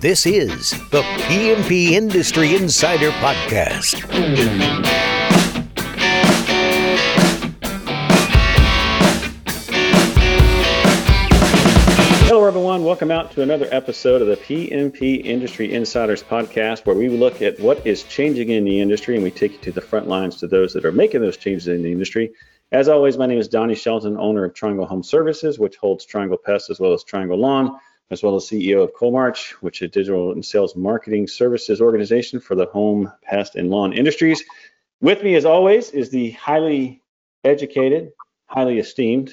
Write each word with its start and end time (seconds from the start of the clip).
This 0.00 0.24
is 0.24 0.70
the 0.88 1.02
PMP 1.28 1.90
Industry 1.90 2.56
Insider 2.56 3.10
Podcast. 3.10 4.00
Hello, 12.26 12.46
everyone. 12.46 12.82
Welcome 12.82 13.10
out 13.10 13.30
to 13.32 13.42
another 13.42 13.68
episode 13.70 14.22
of 14.22 14.28
the 14.28 14.38
PMP 14.38 15.22
Industry 15.22 15.70
Insiders 15.70 16.22
Podcast, 16.22 16.86
where 16.86 16.96
we 16.96 17.10
look 17.10 17.42
at 17.42 17.60
what 17.60 17.86
is 17.86 18.02
changing 18.04 18.48
in 18.48 18.64
the 18.64 18.80
industry 18.80 19.16
and 19.16 19.22
we 19.22 19.30
take 19.30 19.52
you 19.52 19.58
to 19.58 19.72
the 19.72 19.82
front 19.82 20.08
lines 20.08 20.36
to 20.36 20.46
those 20.46 20.72
that 20.72 20.86
are 20.86 20.92
making 20.92 21.20
those 21.20 21.36
changes 21.36 21.68
in 21.68 21.82
the 21.82 21.92
industry. 21.92 22.32
As 22.72 22.88
always, 22.88 23.18
my 23.18 23.26
name 23.26 23.38
is 23.38 23.48
Donnie 23.48 23.74
Shelton, 23.74 24.16
owner 24.16 24.46
of 24.46 24.54
Triangle 24.54 24.86
Home 24.86 25.02
Services, 25.02 25.58
which 25.58 25.76
holds 25.76 26.06
Triangle 26.06 26.38
Pest 26.38 26.70
as 26.70 26.80
well 26.80 26.94
as 26.94 27.04
Triangle 27.04 27.36
Lawn, 27.36 27.78
as 28.10 28.22
well 28.22 28.36
as 28.36 28.44
CEO 28.44 28.82
of 28.82 28.92
Coalmarch, 28.94 29.52
which 29.62 29.82
is 29.82 29.86
a 29.86 29.88
digital 29.88 30.32
and 30.32 30.44
sales 30.44 30.74
marketing 30.74 31.26
services 31.26 31.80
organization 31.80 32.40
for 32.40 32.54
the 32.54 32.66
home, 32.66 33.12
pest, 33.22 33.54
and 33.54 33.70
lawn 33.70 33.92
industries. 33.92 34.42
With 35.00 35.22
me, 35.22 35.34
as 35.36 35.44
always, 35.44 35.90
is 35.90 36.10
the 36.10 36.32
highly 36.32 37.02
educated, 37.44 38.12
highly 38.46 38.78
esteemed 38.78 39.32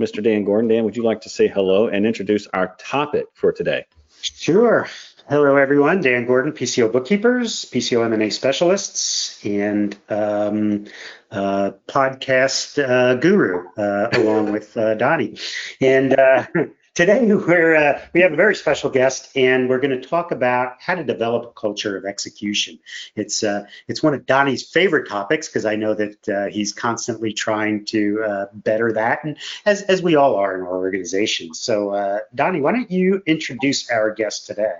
Mr. 0.00 0.22
Dan 0.22 0.44
Gordon. 0.44 0.68
Dan, 0.68 0.84
would 0.84 0.96
you 0.96 1.04
like 1.04 1.22
to 1.22 1.28
say 1.28 1.48
hello 1.48 1.88
and 1.88 2.06
introduce 2.06 2.46
our 2.48 2.74
topic 2.78 3.26
for 3.34 3.52
today? 3.52 3.86
Sure. 4.20 4.88
Hello, 5.28 5.56
everyone. 5.56 6.00
Dan 6.00 6.26
Gordon, 6.26 6.52
PCO 6.52 6.90
bookkeepers, 6.90 7.66
PCO 7.66 8.04
M&A 8.04 8.30
specialists, 8.30 9.44
and 9.44 9.96
um, 10.08 10.86
uh, 11.30 11.72
podcast 11.86 12.82
uh, 12.82 13.14
guru, 13.14 13.68
uh, 13.76 14.08
along 14.12 14.52
with 14.52 14.76
uh, 14.76 14.94
Donnie. 14.94 15.36
And 15.80 16.18
uh, 16.18 16.46
today 16.98 17.24
we're 17.32 17.76
uh, 17.76 18.00
we 18.12 18.20
have 18.20 18.32
a 18.32 18.36
very 18.36 18.56
special 18.56 18.90
guest, 18.90 19.30
and 19.36 19.68
we're 19.68 19.78
going 19.78 19.98
to 20.00 20.08
talk 20.08 20.32
about 20.32 20.72
how 20.80 20.96
to 20.96 21.04
develop 21.04 21.44
a 21.44 21.52
culture 21.52 21.96
of 21.96 22.04
execution. 22.04 22.76
It's 23.14 23.44
uh, 23.44 23.66
it's 23.86 24.02
one 24.02 24.14
of 24.14 24.26
Donnie's 24.26 24.68
favorite 24.68 25.08
topics 25.08 25.46
because 25.46 25.64
I 25.64 25.76
know 25.76 25.94
that 25.94 26.28
uh, 26.28 26.46
he's 26.46 26.72
constantly 26.72 27.32
trying 27.32 27.84
to 27.86 28.24
uh, 28.24 28.46
better 28.52 28.92
that, 28.94 29.22
and 29.22 29.36
as 29.64 29.82
as 29.82 30.02
we 30.02 30.16
all 30.16 30.34
are 30.34 30.56
in 30.56 30.62
our 30.62 30.76
organization. 30.76 31.54
So, 31.54 32.20
Donnie, 32.34 32.60
why 32.60 32.72
don't 32.72 32.90
you 32.90 33.22
introduce 33.26 33.88
our 33.90 34.12
guest 34.12 34.46
today? 34.46 34.74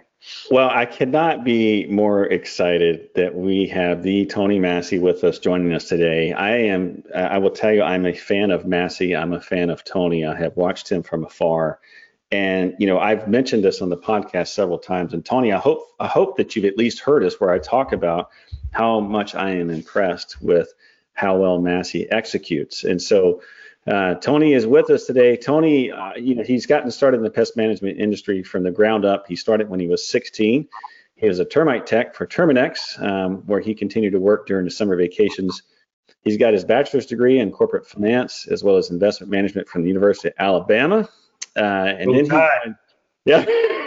Well, 0.50 0.68
I 0.68 0.84
cannot 0.84 1.44
be 1.44 1.86
more 1.86 2.24
excited 2.24 3.10
that 3.14 3.36
we 3.36 3.68
have 3.68 4.02
the 4.02 4.26
Tony 4.26 4.58
Massey 4.58 4.98
with 4.98 5.22
us 5.22 5.38
joining 5.38 5.72
us 5.72 5.84
today. 5.84 6.32
I 6.32 6.56
am, 6.56 7.04
I 7.14 7.38
will 7.38 7.52
tell 7.52 7.72
you, 7.72 7.82
I'm 7.82 8.04
a 8.04 8.12
fan 8.12 8.50
of 8.50 8.66
Massey. 8.66 9.14
I'm 9.14 9.32
a 9.32 9.40
fan 9.40 9.70
of 9.70 9.84
Tony. 9.84 10.26
I 10.26 10.36
have 10.36 10.56
watched 10.56 10.90
him 10.90 11.04
from 11.04 11.24
afar. 11.24 11.78
And 12.30 12.74
you 12.78 12.86
know, 12.86 12.98
I've 12.98 13.26
mentioned 13.28 13.64
this 13.64 13.80
on 13.80 13.88
the 13.88 13.96
podcast 13.96 14.48
several 14.48 14.78
times. 14.78 15.14
And 15.14 15.24
Tony, 15.24 15.52
I 15.52 15.58
hope 15.58 15.86
I 15.98 16.06
hope 16.06 16.36
that 16.36 16.54
you've 16.54 16.66
at 16.66 16.76
least 16.76 17.00
heard 17.00 17.24
us 17.24 17.40
where 17.40 17.50
I 17.50 17.58
talk 17.58 17.92
about 17.92 18.30
how 18.70 19.00
much 19.00 19.34
I 19.34 19.50
am 19.50 19.70
impressed 19.70 20.40
with 20.42 20.72
how 21.14 21.36
well 21.38 21.60
Massey 21.60 22.10
executes. 22.10 22.84
And 22.84 23.00
so 23.00 23.42
uh, 23.86 24.14
Tony 24.16 24.52
is 24.52 24.66
with 24.66 24.90
us 24.90 25.06
today. 25.06 25.36
Tony, 25.36 25.90
uh, 25.90 26.14
you 26.16 26.34
know, 26.34 26.42
he's 26.42 26.66
gotten 26.66 26.90
started 26.90 27.18
in 27.18 27.22
the 27.24 27.30
pest 27.30 27.56
management 27.56 27.98
industry 27.98 28.42
from 28.42 28.62
the 28.62 28.70
ground 28.70 29.04
up. 29.04 29.26
He 29.26 29.34
started 29.34 29.70
when 29.70 29.80
he 29.80 29.88
was 29.88 30.06
16. 30.06 30.68
He 31.16 31.26
was 31.26 31.38
a 31.38 31.44
termite 31.44 31.86
tech 31.86 32.14
for 32.14 32.26
Terminix, 32.26 33.00
um, 33.02 33.38
where 33.46 33.60
he 33.60 33.74
continued 33.74 34.12
to 34.12 34.20
work 34.20 34.46
during 34.46 34.66
the 34.66 34.70
summer 34.70 34.94
vacations. 34.94 35.62
He's 36.22 36.36
got 36.36 36.52
his 36.52 36.64
bachelor's 36.64 37.06
degree 37.06 37.40
in 37.40 37.50
corporate 37.50 37.86
finance 37.86 38.46
as 38.46 38.62
well 38.62 38.76
as 38.76 38.90
investment 38.90 39.30
management 39.30 39.68
from 39.68 39.82
the 39.82 39.88
University 39.88 40.28
of 40.28 40.34
Alabama. 40.38 41.08
Uh, 41.56 41.60
and 41.60 42.14
then 42.14 42.24
he, 42.24 42.72
yeah, 43.24 43.44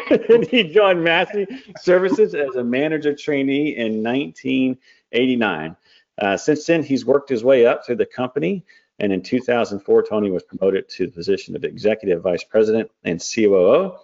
and 0.30 0.46
he 0.48 0.64
joined 0.64 1.04
Massey 1.04 1.48
Services 1.80 2.36
as 2.36 2.56
a 2.56 2.64
manager 2.64 3.16
trainee 3.16 3.76
in 3.76 4.04
1989. 4.04 5.76
Uh, 6.18 6.38
since 6.38 6.66
then, 6.66 6.84
he's 6.84 7.06
worked 7.06 7.30
his 7.30 7.44
way 7.44 7.66
up 7.66 7.86
through 7.86 7.96
the 7.96 8.06
company 8.06 8.64
and 9.02 9.12
in 9.12 9.24
2004, 9.24 10.04
Tony 10.04 10.30
was 10.30 10.44
promoted 10.44 10.88
to 10.90 11.08
the 11.08 11.12
position 11.12 11.56
of 11.56 11.64
executive 11.64 12.22
vice 12.22 12.44
president 12.44 12.92
and 13.04 13.20
COO. 13.20 13.96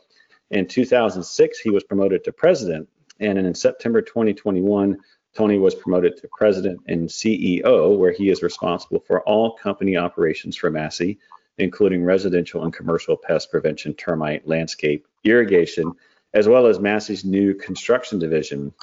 In 0.50 0.68
2006, 0.68 1.60
he 1.60 1.70
was 1.70 1.84
promoted 1.84 2.24
to 2.24 2.32
president. 2.32 2.90
And 3.20 3.38
in 3.38 3.54
September 3.54 4.02
2021, 4.02 4.98
Tony 5.36 5.60
was 5.60 5.76
promoted 5.76 6.18
to 6.18 6.28
president 6.36 6.80
and 6.88 7.08
CEO, 7.08 7.96
where 7.96 8.12
he 8.12 8.32
is 8.32 8.42
responsible 8.42 9.00
for 9.02 9.22
all 9.22 9.56
company 9.56 9.98
operations 9.98 10.58
for 10.58 10.72
Massey, 10.72 11.20
including 11.58 12.04
residential 12.04 12.64
and 12.64 12.74
commercial 12.74 13.18
pest 13.18 13.52
prevention, 13.52 13.94
termite, 13.94 14.48
landscape, 14.48 15.08
irrigation, 15.24 15.94
as 16.34 16.48
well 16.48 16.68
as 16.68 16.80
Massey's 16.80 17.26
new 17.26 17.54
construction 17.54 18.20
division. 18.20 18.74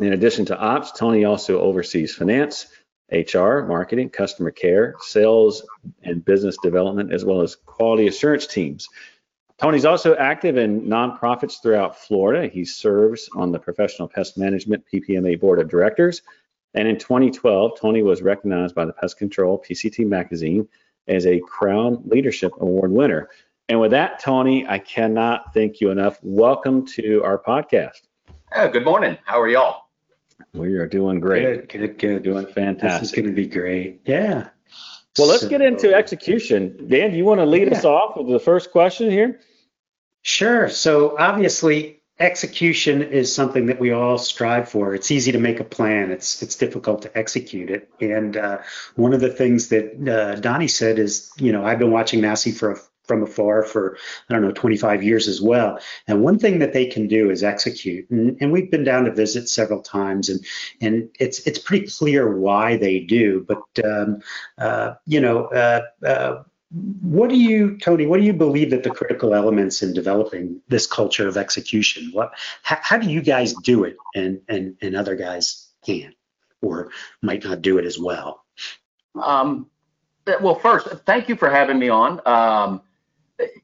In 0.00 0.12
addition 0.12 0.44
to 0.46 0.58
ops, 0.58 0.92
Tony 0.92 1.24
also 1.24 1.60
oversees 1.60 2.14
finance, 2.14 2.66
HR, 3.10 3.60
marketing, 3.60 4.10
customer 4.10 4.50
care, 4.50 4.94
sales, 5.00 5.64
and 6.02 6.24
business 6.24 6.56
development, 6.62 7.12
as 7.12 7.24
well 7.24 7.42
as 7.42 7.56
quality 7.56 8.06
assurance 8.06 8.46
teams. 8.46 8.88
Tony's 9.58 9.84
also 9.84 10.14
active 10.14 10.56
in 10.56 10.82
nonprofits 10.82 11.60
throughout 11.60 11.98
Florida. 11.98 12.46
He 12.46 12.64
serves 12.64 13.28
on 13.34 13.50
the 13.50 13.58
Professional 13.58 14.06
Pest 14.06 14.38
Management 14.38 14.84
PPMA 14.92 15.40
Board 15.40 15.58
of 15.58 15.68
Directors. 15.68 16.22
And 16.74 16.86
in 16.86 16.96
2012, 16.96 17.80
Tony 17.80 18.02
was 18.02 18.22
recognized 18.22 18.74
by 18.74 18.84
the 18.84 18.92
Pest 18.92 19.18
Control 19.18 19.58
PCT 19.58 20.06
magazine 20.06 20.68
as 21.08 21.26
a 21.26 21.40
Crown 21.40 22.02
Leadership 22.06 22.52
Award 22.60 22.92
winner. 22.92 23.28
And 23.68 23.80
with 23.80 23.90
that, 23.90 24.20
Tony, 24.20 24.66
I 24.66 24.78
cannot 24.78 25.52
thank 25.52 25.80
you 25.80 25.90
enough. 25.90 26.18
Welcome 26.22 26.86
to 26.86 27.22
our 27.24 27.38
podcast. 27.38 28.02
Uh, 28.52 28.68
good 28.68 28.84
morning. 28.84 29.18
How 29.24 29.40
are 29.40 29.48
y'all? 29.48 29.88
We 30.54 30.76
are 30.76 30.86
doing 30.86 31.20
great. 31.20 31.68
Good, 31.68 31.80
good, 31.80 31.98
good. 31.98 32.22
Doing 32.22 32.46
fantastic. 32.46 33.00
This 33.00 33.10
is 33.10 33.14
going 33.14 33.26
to 33.26 33.32
be 33.32 33.46
great. 33.46 34.00
Yeah. 34.04 34.48
Well, 35.18 35.28
let's 35.28 35.42
so, 35.42 35.48
get 35.48 35.60
into 35.60 35.94
execution. 35.94 36.88
Dan, 36.88 37.10
do 37.10 37.16
you 37.16 37.24
want 37.24 37.40
to 37.40 37.46
lead 37.46 37.68
yeah. 37.68 37.76
us 37.76 37.84
off 37.84 38.16
with 38.16 38.28
the 38.28 38.38
first 38.38 38.70
question 38.70 39.10
here? 39.10 39.40
Sure. 40.22 40.68
So 40.68 41.18
obviously, 41.18 41.97
execution 42.20 43.02
is 43.02 43.34
something 43.34 43.66
that 43.66 43.78
we 43.78 43.92
all 43.92 44.18
strive 44.18 44.68
for. 44.68 44.94
It's 44.94 45.10
easy 45.10 45.32
to 45.32 45.38
make 45.38 45.60
a 45.60 45.64
plan. 45.64 46.10
It's 46.10 46.42
it's 46.42 46.56
difficult 46.56 47.02
to 47.02 47.18
execute 47.18 47.70
it. 47.70 47.88
And 48.00 48.36
uh, 48.36 48.58
one 48.96 49.12
of 49.12 49.20
the 49.20 49.30
things 49.30 49.68
that 49.68 50.08
uh, 50.08 50.40
Donnie 50.40 50.68
said 50.68 50.98
is, 50.98 51.30
you 51.38 51.52
know, 51.52 51.64
I've 51.64 51.78
been 51.78 51.92
watching 51.92 52.20
Massey 52.20 52.52
for 52.52 52.72
a 52.72 52.76
from 53.08 53.22
afar 53.22 53.62
for 53.62 53.96
I 54.28 54.34
don't 54.34 54.42
know 54.42 54.52
25 54.52 55.02
years 55.02 55.26
as 55.26 55.40
well. 55.40 55.80
And 56.06 56.22
one 56.22 56.38
thing 56.38 56.58
that 56.58 56.74
they 56.74 56.86
can 56.86 57.08
do 57.08 57.30
is 57.30 57.42
execute. 57.42 58.08
And, 58.10 58.36
and, 58.40 58.52
we've 58.52 58.70
been 58.70 58.84
down 58.84 59.06
to 59.06 59.12
visit 59.12 59.48
several 59.48 59.80
times, 59.80 60.28
and 60.28 60.44
and 60.80 61.08
it's 61.18 61.40
it's 61.40 61.58
pretty 61.58 61.86
clear 61.86 62.38
why 62.38 62.76
they 62.76 63.00
do. 63.00 63.46
But 63.48 63.84
um, 63.84 64.20
uh, 64.58 64.94
you 65.06 65.20
know. 65.20 65.48
What 66.70 67.30
do 67.30 67.36
you, 67.36 67.78
Tony? 67.78 68.06
What 68.06 68.20
do 68.20 68.26
you 68.26 68.34
believe 68.34 68.70
that 68.70 68.82
the 68.82 68.90
critical 68.90 69.34
elements 69.34 69.82
in 69.82 69.94
developing 69.94 70.60
this 70.68 70.86
culture 70.86 71.26
of 71.26 71.38
execution? 71.38 72.10
What, 72.12 72.32
how, 72.62 72.78
how 72.82 72.98
do 72.98 73.08
you 73.08 73.22
guys 73.22 73.54
do 73.54 73.84
it, 73.84 73.96
and 74.14 74.40
and 74.48 74.76
and 74.82 74.94
other 74.94 75.16
guys 75.16 75.70
can, 75.84 76.14
or 76.60 76.90
might 77.22 77.42
not 77.42 77.62
do 77.62 77.78
it 77.78 77.86
as 77.86 77.98
well? 77.98 78.44
Um, 79.14 79.70
well, 80.42 80.56
first, 80.56 80.88
thank 81.06 81.28
you 81.28 81.36
for 81.36 81.48
having 81.48 81.78
me 81.78 81.88
on. 81.88 82.20
Um, 82.26 82.82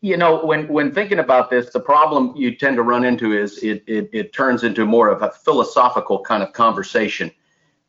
you 0.01 0.17
know, 0.17 0.43
when 0.43 0.67
when 0.69 0.91
thinking 0.91 1.19
about 1.19 1.51
this, 1.51 1.71
the 1.71 1.81
problem 1.81 2.35
you 2.35 2.57
tend 2.57 2.77
to 2.77 2.83
run 2.83 3.05
into 3.05 3.33
is 3.33 3.63
it 3.63 3.85
it, 3.87 4.09
it 4.15 4.33
turns 4.33 4.65
into 4.65 4.87
more 4.87 5.09
of 5.09 5.21
a 5.21 5.31
philosophical 5.31 6.21
kind 6.21 6.43
of 6.43 6.55
conversation, 6.55 7.31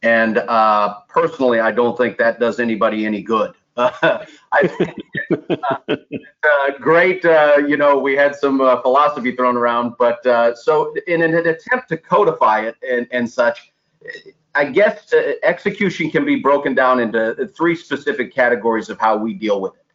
and 0.01 0.39
uh, 0.39 0.95
personally, 1.07 1.61
I 1.61 1.71
don't 1.71 1.97
think 1.97 2.17
that 2.17 2.39
does 2.39 2.59
anybody 2.59 3.05
any 3.05 3.21
good. 3.21 3.53
Uh, 3.77 3.91
uh, 5.89 6.71
great. 6.79 7.25
Uh, 7.25 7.57
you 7.67 7.75
know, 7.75 7.97
we 7.97 8.15
had 8.15 8.35
some 8.35 8.61
uh, 8.61 8.81
philosophy 8.81 9.35
thrown 9.35 9.57
around, 9.57 9.93
but 9.99 10.25
uh, 10.25 10.55
so 10.55 10.93
in 11.07 11.21
an 11.21 11.35
attempt 11.35 11.89
to 11.89 11.97
codify 11.97 12.61
it 12.61 12.75
and, 12.89 13.07
and 13.11 13.29
such, 13.29 13.73
I 14.53 14.65
guess 14.65 15.13
execution 15.43 16.09
can 16.09 16.23
be 16.25 16.37
broken 16.37 16.73
down 16.73 16.99
into 17.01 17.49
three 17.57 17.75
specific 17.75 18.33
categories 18.33 18.89
of 18.89 18.97
how 18.99 19.17
we 19.17 19.33
deal 19.33 19.59
with 19.59 19.73
it. 19.75 19.85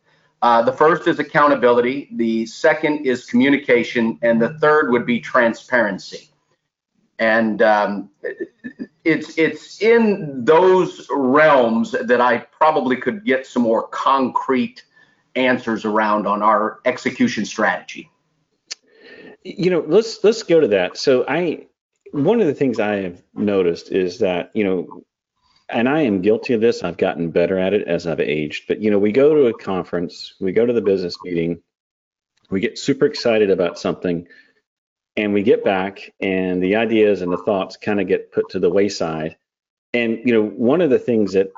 Uh, 0.43 0.63
the 0.63 0.73
first 0.73 1.07
is 1.07 1.19
accountability, 1.19 2.09
the 2.17 2.47
second 2.47 3.07
is 3.07 3.27
communication, 3.27 4.19
and 4.23 4.41
the 4.41 4.59
third 4.59 4.91
would 4.91 5.07
be 5.07 5.21
transparency. 5.21 6.31
And 7.19 7.61
um, 7.63 8.11
it's 9.05 9.39
it's 9.39 9.81
in 9.81 10.45
those 10.45 11.07
realms 11.11 11.93
that 11.93 12.21
I 12.21 12.39
probably 12.39 12.97
could 12.97 13.25
get 13.25 13.47
some 13.47 13.63
more 13.63 13.89
concrete 13.89 14.85
answers 15.35 15.85
around 15.85 16.27
on 16.27 16.43
our 16.43 16.81
execution 16.85 17.45
strategy. 17.45 18.11
You 19.43 19.71
know, 19.71 19.85
let's 19.87 20.23
let's 20.23 20.43
go 20.43 20.61
to 20.61 20.69
that. 20.69 20.97
So 20.99 21.25
I 21.27 21.67
one 22.13 22.41
of 22.41 22.47
the 22.47 22.55
things 22.55 22.79
I 22.79 22.97
have 22.97 23.23
noticed 23.35 23.91
is 23.91 24.19
that 24.19 24.51
you 24.55 24.65
know 24.65 25.05
and 25.73 25.89
I 25.89 26.03
am 26.03 26.21
guilty 26.21 26.53
of 26.55 26.61
this. 26.61 26.83
I've 26.83 26.97
gotten 26.97 27.31
better 27.31 27.59
at 27.59 27.73
it 27.73 27.87
as 27.87 28.07
I've 28.07 28.21
aged. 28.21 28.65
But 28.67 28.81
you 28.81 28.91
know, 28.91 28.99
we 28.99 29.13
go 29.13 29.35
to 29.35 29.47
a 29.47 29.57
conference, 29.57 30.35
we 30.41 30.53
go 30.53 30.67
to 30.67 30.73
the 30.73 30.81
business 30.81 31.17
meeting, 31.25 31.63
we 32.51 32.61
get 32.61 32.79
super 32.79 33.07
excited 33.07 33.51
about 33.51 33.79
something, 33.79 34.27
and 35.17 35.33
we 35.33 35.43
get 35.43 35.65
back 35.65 36.13
and 36.21 36.63
the 36.63 36.77
ideas 36.77 37.23
and 37.23 37.33
the 37.33 37.39
thoughts 37.39 37.77
kind 37.77 38.01
of 38.01 38.07
get 38.07 38.33
put 38.33 38.49
to 38.51 38.59
the 38.59 38.71
wayside. 38.71 39.37
And 39.93 40.21
you 40.25 40.33
know, 40.33 40.45
one 40.45 40.81
of 40.81 40.91
the 40.91 40.99
things 40.99 41.33
that 41.33 41.51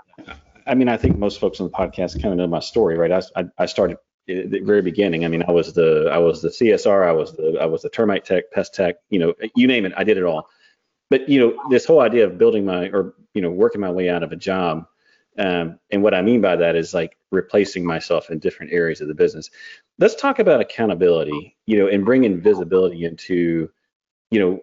I 0.67 0.75
mean, 0.75 0.89
I 0.89 0.97
think 0.97 1.19
most 1.19 1.41
folks 1.41 1.61
on 1.61 1.67
the 1.67 1.73
podcast 1.73 2.21
kind 2.23 2.33
of 2.33 2.37
know 2.37 2.47
my 2.47 2.61
story, 2.61 2.97
right? 2.97 3.25
I, 3.37 3.45
I 3.59 3.67
started 3.67 3.99
at 4.29 4.51
the 4.51 4.61
very 4.61 4.83
beginning. 4.83 5.25
I 5.25 5.29
mean, 5.29 5.43
I 5.47 5.51
was 5.51 5.73
the 5.73 6.09
I 6.13 6.19
was 6.19 6.43
the 6.43 6.49
CSR, 6.49 7.07
I 7.07 7.13
was 7.13 7.33
the 7.37 7.59
I 7.61 7.67
was 7.67 7.83
the 7.83 7.91
termite 7.91 8.25
tech, 8.25 8.51
pest 8.53 8.75
tech, 8.75 8.97
you 9.11 9.19
know, 9.19 9.35
you 9.55 9.67
name 9.67 9.85
it, 9.85 9.93
I 9.97 10.05
did 10.05 10.17
it 10.17 10.25
all. 10.25 10.49
But 11.11 11.29
you 11.29 11.41
know, 11.41 11.63
this 11.69 11.85
whole 11.85 12.01
idea 12.01 12.25
of 12.27 12.39
building 12.39 12.65
my 12.65 12.89
or 12.89 13.15
you 13.35 13.43
know 13.43 13.51
working 13.51 13.81
my 13.81 13.91
way 13.91 14.09
out 14.09 14.23
of 14.23 14.33
a 14.33 14.37
job, 14.37 14.87
um, 15.39 15.79
and 15.91 16.03
what 16.03 16.15
I 16.15 16.23
mean 16.23 16.41
by 16.41 16.57
that 16.57 16.77
is 16.77 16.93
like 16.93 17.17
replacing 17.31 17.85
myself 17.85 18.31
in 18.31 18.39
different 18.39 18.73
areas 18.73 19.01
of 19.01 19.09
the 19.09 19.15
business. 19.15 19.51
Let's 19.99 20.15
talk 20.15 20.39
about 20.39 20.61
accountability, 20.61 21.57
you 21.67 21.79
know, 21.79 21.89
and 21.89 22.05
bringing 22.05 22.41
visibility 22.41 23.05
into, 23.05 23.71
you 24.31 24.41
know, 24.41 24.61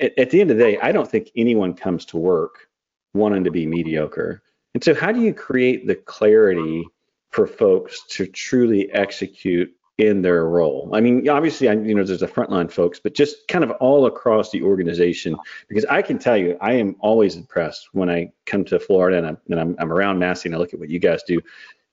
at, 0.00 0.18
at 0.18 0.30
the 0.30 0.40
end 0.40 0.50
of 0.50 0.56
the 0.56 0.64
day, 0.64 0.78
I 0.80 0.92
don't 0.92 1.08
think 1.08 1.30
anyone 1.36 1.74
comes 1.74 2.04
to 2.06 2.16
work 2.16 2.68
wanting 3.14 3.44
to 3.44 3.50
be 3.50 3.66
mediocre. 3.66 4.42
And 4.74 4.82
so, 4.82 4.94
how 4.94 5.12
do 5.12 5.20
you 5.20 5.34
create 5.34 5.86
the 5.86 5.94
clarity 5.94 6.84
for 7.30 7.46
folks 7.46 8.04
to 8.08 8.26
truly 8.26 8.90
execute 8.92 9.72
in 10.00 10.22
their 10.22 10.46
role? 10.46 10.90
I 10.92 11.00
mean, 11.00 11.28
obviously, 11.28 11.68
I, 11.68 11.74
you 11.74 11.94
know, 11.94 12.02
there's 12.02 12.20
the 12.20 12.26
frontline 12.26 12.70
folks, 12.70 12.98
but 12.98 13.14
just 13.14 13.46
kind 13.48 13.62
of 13.62 13.70
all 13.72 14.06
across 14.06 14.50
the 14.50 14.62
organization, 14.62 15.36
because 15.68 15.84
I 15.84 16.02
can 16.02 16.18
tell 16.18 16.36
you, 16.36 16.56
I 16.60 16.72
am 16.72 16.96
always 17.00 17.36
impressed 17.36 17.88
when 17.92 18.10
I 18.10 18.32
come 18.46 18.64
to 18.66 18.78
Florida 18.80 19.18
and 19.18 19.26
I'm, 19.26 19.38
and 19.50 19.60
I'm, 19.60 19.76
I'm 19.78 19.92
around 19.92 20.18
Massey 20.18 20.48
and 20.48 20.56
I 20.56 20.58
look 20.58 20.74
at 20.74 20.80
what 20.80 20.90
you 20.90 20.98
guys 20.98 21.22
do. 21.22 21.40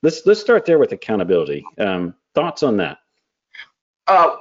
Let's 0.04 0.26
let's 0.26 0.40
start 0.40 0.66
there 0.66 0.80
with 0.80 0.92
accountability. 0.92 1.66
Um, 1.78 2.14
thoughts 2.36 2.64
on 2.64 2.78
that? 2.78 3.00
Uh, 4.06 4.38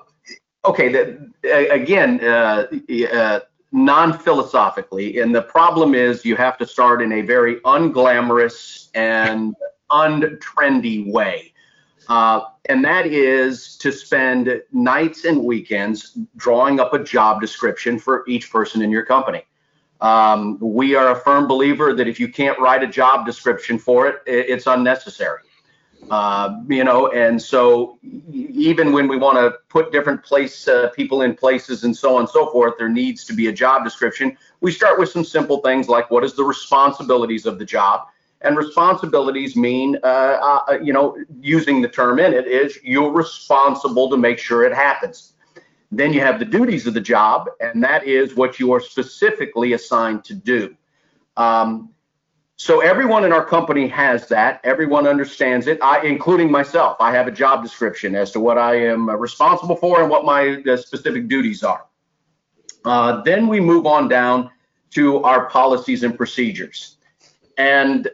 okay. 0.65 0.93
The, 0.93 1.33
again, 1.71 2.23
uh, 2.23 2.67
uh, 3.13 3.41
non-philosophically, 3.73 5.19
and 5.21 5.35
the 5.35 5.43
problem 5.43 5.95
is 5.95 6.25
you 6.25 6.37
have 6.37 6.57
to 6.59 6.67
start 6.67 7.03
in 7.03 7.13
a 7.13 7.23
very 7.23 7.57
unglamorous 7.61 8.91
and 8.95 9.55
untrendy 9.91 11.11
way. 11.11 11.53
Uh, 12.09 12.41
and 12.69 12.85
that 12.85 13.07
is 13.07 13.77
to 13.79 13.93
spend 13.93 14.63
nights 14.73 15.25
and 15.25 15.43
weekends 15.43 16.19
drawing 16.37 16.81
up 16.81 16.95
a 16.95 17.03
job 17.03 17.41
description 17.41 17.99
for 17.99 18.25
each 18.29 18.51
person 18.51 18.83
in 18.83 18.91
your 18.91 19.05
company. 19.05 19.43
Um, 20.01 20.59
we 20.61 20.95
are 20.95 21.13
a 21.13 21.17
firm 21.17 21.49
believer 21.49 21.95
that 21.95 22.07
if 22.07 22.21
you 22.21 22.29
can't 22.29 22.59
write 22.59 22.83
a 22.83 22.87
job 22.87 23.25
description 23.25 23.79
for 23.79 24.09
it, 24.09 24.17
it's 24.27 24.67
unnecessary. 24.67 25.41
Uh, 26.11 26.61
you 26.69 26.85
know, 26.85 27.09
and 27.09 27.41
so 27.41 27.99
even 28.31 28.93
when 28.93 29.09
we 29.09 29.17
want 29.17 29.37
to 29.37 29.59
put 29.69 29.91
different 29.91 30.23
place 30.23 30.69
uh, 30.69 30.89
people 30.91 31.23
in 31.23 31.35
places 31.35 31.83
and 31.83 31.97
so 31.97 32.15
on 32.15 32.21
and 32.21 32.29
so 32.29 32.51
forth, 32.53 32.75
there 32.79 32.89
needs 32.89 33.25
to 33.25 33.33
be 33.33 33.49
a 33.49 33.53
job 33.53 33.83
description. 33.83 34.37
We 34.61 34.71
start 34.71 35.01
with 35.01 35.09
some 35.09 35.25
simple 35.25 35.59
things 35.63 35.89
like 35.89 36.11
what 36.11 36.23
is 36.23 36.35
the 36.35 36.45
responsibilities 36.45 37.45
of 37.45 37.59
the 37.59 37.65
job, 37.65 38.07
and 38.47 38.57
responsibilities 38.57 39.57
mean, 39.57 39.99
uh, 40.03 40.63
uh, 40.69 40.79
you 40.83 40.93
know, 40.93 41.17
using 41.41 41.83
the 41.83 41.89
term 41.89 42.19
in 42.19 42.33
it 42.33 42.47
is 42.47 42.79
you're 42.83 43.11
responsible 43.11 44.09
to 44.11 44.17
make 44.17 44.39
sure 44.39 44.65
it 44.65 44.75
happens. 44.75 45.35
Then 45.91 46.13
you 46.13 46.21
have 46.21 46.39
the 46.39 46.45
duties 46.45 46.87
of 46.87 46.95
the 46.95 47.01
job, 47.01 47.49
and 47.61 47.83
that 47.83 48.05
is 48.05 48.35
what 48.35 48.59
you 48.61 48.73
are 48.73 48.81
specifically 48.81 49.73
assigned 49.73 50.25
to 50.25 50.35
do. 50.35 50.77
Um, 51.37 51.91
so 52.57 52.81
everyone 52.81 53.25
in 53.25 53.33
our 53.33 53.45
company 53.45 53.87
has 53.89 54.29
that. 54.29 54.61
Everyone 54.65 55.07
understands 55.07 55.67
it, 55.67 55.79
I, 55.83 56.03
including 56.07 56.51
myself. 56.51 56.97
I 57.01 57.13
have 57.13 57.27
a 57.27 57.31
job 57.31 57.63
description 57.63 58.15
as 58.15 58.31
to 58.33 58.41
what 58.41 58.57
I 58.57 58.77
am 58.77 59.11
responsible 59.11 59.77
for 59.77 60.01
and 60.01 60.11
what 60.11 60.25
my 60.25 60.63
uh, 60.67 60.77
specific 60.77 61.29
duties 61.29 61.63
are. 61.63 61.85
Uh, 62.85 63.21
then 63.23 63.47
we 63.49 63.61
move 63.61 63.87
on 63.87 64.09
down 64.09 64.51
to 64.91 65.23
our 65.25 65.51
policies 65.51 66.03
and 66.03 66.17
procedures. 66.17 66.96
And 67.59 68.09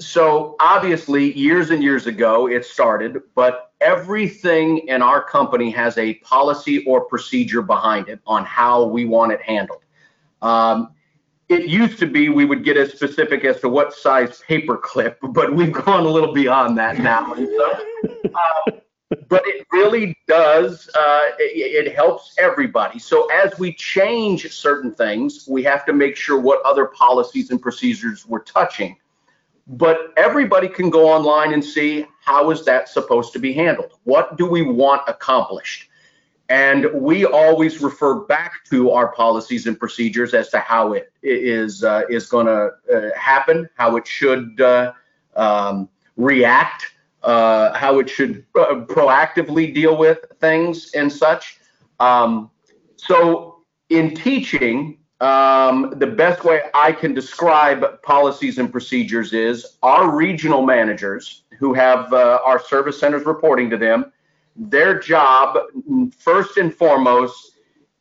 so 0.00 0.56
obviously, 0.60 1.32
years 1.32 1.70
and 1.70 1.82
years 1.82 2.06
ago, 2.06 2.46
it 2.46 2.64
started, 2.64 3.22
but 3.34 3.72
everything 3.80 4.86
in 4.88 5.00
our 5.00 5.22
company 5.22 5.70
has 5.70 5.96
a 5.96 6.14
policy 6.14 6.84
or 6.84 7.02
procedure 7.02 7.62
behind 7.62 8.08
it 8.08 8.20
on 8.26 8.44
how 8.44 8.84
we 8.84 9.06
want 9.06 9.32
it 9.32 9.40
handled. 9.40 9.82
Um, 10.42 10.94
it 11.48 11.66
used 11.66 11.98
to 12.00 12.06
be 12.06 12.28
we 12.28 12.44
would 12.44 12.64
get 12.64 12.76
as 12.76 12.92
specific 12.92 13.44
as 13.44 13.60
to 13.60 13.68
what 13.68 13.94
size 13.94 14.42
paper 14.46 14.76
clip, 14.76 15.18
but 15.30 15.54
we've 15.54 15.72
gone 15.72 16.04
a 16.04 16.08
little 16.08 16.32
beyond 16.32 16.76
that 16.78 16.98
now. 16.98 17.34
So, 17.34 17.78
uh, 18.34 18.72
but 19.28 19.42
it 19.46 19.66
really 19.72 20.16
does, 20.26 20.88
uh, 20.94 21.30
it, 21.38 21.86
it, 21.86 21.94
helps 21.94 22.34
everybody. 22.38 22.98
So 22.98 23.26
as 23.30 23.58
we 23.58 23.72
change 23.74 24.52
certain 24.52 24.92
things, 24.92 25.46
we 25.48 25.62
have 25.64 25.84
to 25.86 25.92
make 25.92 26.16
sure 26.16 26.38
what 26.38 26.62
other 26.64 26.86
policies 26.86 27.50
and 27.50 27.60
procedures 27.60 28.26
we're 28.26 28.40
touching. 28.40 28.96
But 29.66 30.12
everybody 30.16 30.68
can 30.68 30.90
go 30.90 31.08
online 31.08 31.52
and 31.52 31.64
see 31.64 32.06
how 32.24 32.50
is 32.50 32.64
that 32.64 32.88
supposed 32.88 33.32
to 33.34 33.38
be 33.38 33.52
handled? 33.52 33.92
What 34.04 34.36
do 34.36 34.46
we 34.46 34.62
want 34.62 35.02
accomplished? 35.08 35.88
And 36.48 36.86
we 36.92 37.24
always 37.24 37.80
refer 37.80 38.20
back 38.20 38.64
to 38.70 38.90
our 38.90 39.12
policies 39.12 39.66
and 39.66 39.78
procedures 39.78 40.34
as 40.34 40.50
to 40.50 40.58
how 40.58 40.92
it 40.92 41.12
is 41.22 41.84
uh, 41.84 42.02
is 42.10 42.26
going 42.28 42.46
to 42.46 42.72
uh, 42.92 43.18
happen, 43.18 43.68
how 43.76 43.96
it 43.96 44.06
should 44.06 44.60
uh, 44.60 44.92
um, 45.36 45.88
react, 46.16 46.91
uh, 47.22 47.72
how 47.74 47.98
it 47.98 48.08
should 48.08 48.44
proactively 48.52 49.72
deal 49.72 49.96
with 49.96 50.18
things 50.40 50.92
and 50.92 51.10
such. 51.12 51.58
Um, 52.00 52.50
so, 52.96 53.64
in 53.88 54.14
teaching, 54.14 54.98
um, 55.20 55.94
the 55.96 56.06
best 56.06 56.44
way 56.44 56.62
I 56.74 56.92
can 56.92 57.14
describe 57.14 58.02
policies 58.02 58.58
and 58.58 58.72
procedures 58.72 59.32
is 59.32 59.78
our 59.82 60.14
regional 60.14 60.62
managers 60.62 61.44
who 61.58 61.74
have 61.74 62.12
uh, 62.12 62.40
our 62.44 62.58
service 62.58 62.98
centers 62.98 63.24
reporting 63.24 63.70
to 63.70 63.76
them 63.76 64.12
their 64.56 64.98
job, 64.98 65.58
first 66.16 66.56
and 66.58 66.74
foremost, 66.74 67.52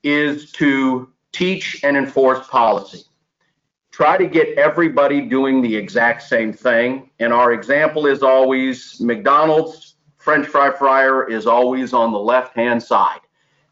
is 0.03 0.51
to 0.53 1.09
teach 1.31 1.83
and 1.83 1.95
enforce 1.95 2.45
policy. 2.47 3.03
Try 3.91 4.17
to 4.17 4.25
get 4.25 4.57
everybody 4.57 5.21
doing 5.21 5.61
the 5.61 5.75
exact 5.75 6.23
same 6.23 6.53
thing. 6.53 7.09
And 7.19 7.33
our 7.33 7.51
example 7.51 8.07
is 8.07 8.23
always 8.23 8.99
McDonald's 9.01 9.91
French 10.21 10.45
fry 10.45 10.69
fryer 10.69 11.27
is 11.27 11.47
always 11.47 11.93
on 11.93 12.11
the 12.11 12.19
left 12.19 12.55
hand 12.55 12.81
side. 12.81 13.19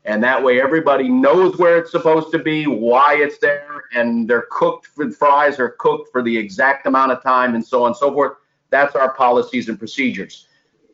And 0.05 0.23
that 0.23 0.41
way 0.43 0.59
everybody 0.59 1.07
knows 1.07 1.57
where 1.57 1.77
it's 1.77 1.91
supposed 1.91 2.31
to 2.31 2.39
be, 2.39 2.65
why 2.65 3.17
it's 3.19 3.37
there, 3.37 3.83
and 3.93 4.27
they're 4.27 4.47
cooked, 4.49 4.87
the 4.97 5.11
fries 5.11 5.59
are 5.59 5.69
cooked 5.77 6.11
for 6.11 6.23
the 6.23 6.35
exact 6.35 6.87
amount 6.87 7.11
of 7.11 7.21
time 7.21 7.53
and 7.53 7.65
so 7.65 7.83
on 7.83 7.87
and 7.87 7.95
so 7.95 8.11
forth. 8.11 8.37
That's 8.71 8.95
our 8.95 9.13
policies 9.13 9.69
and 9.69 9.77
procedures. 9.77 10.47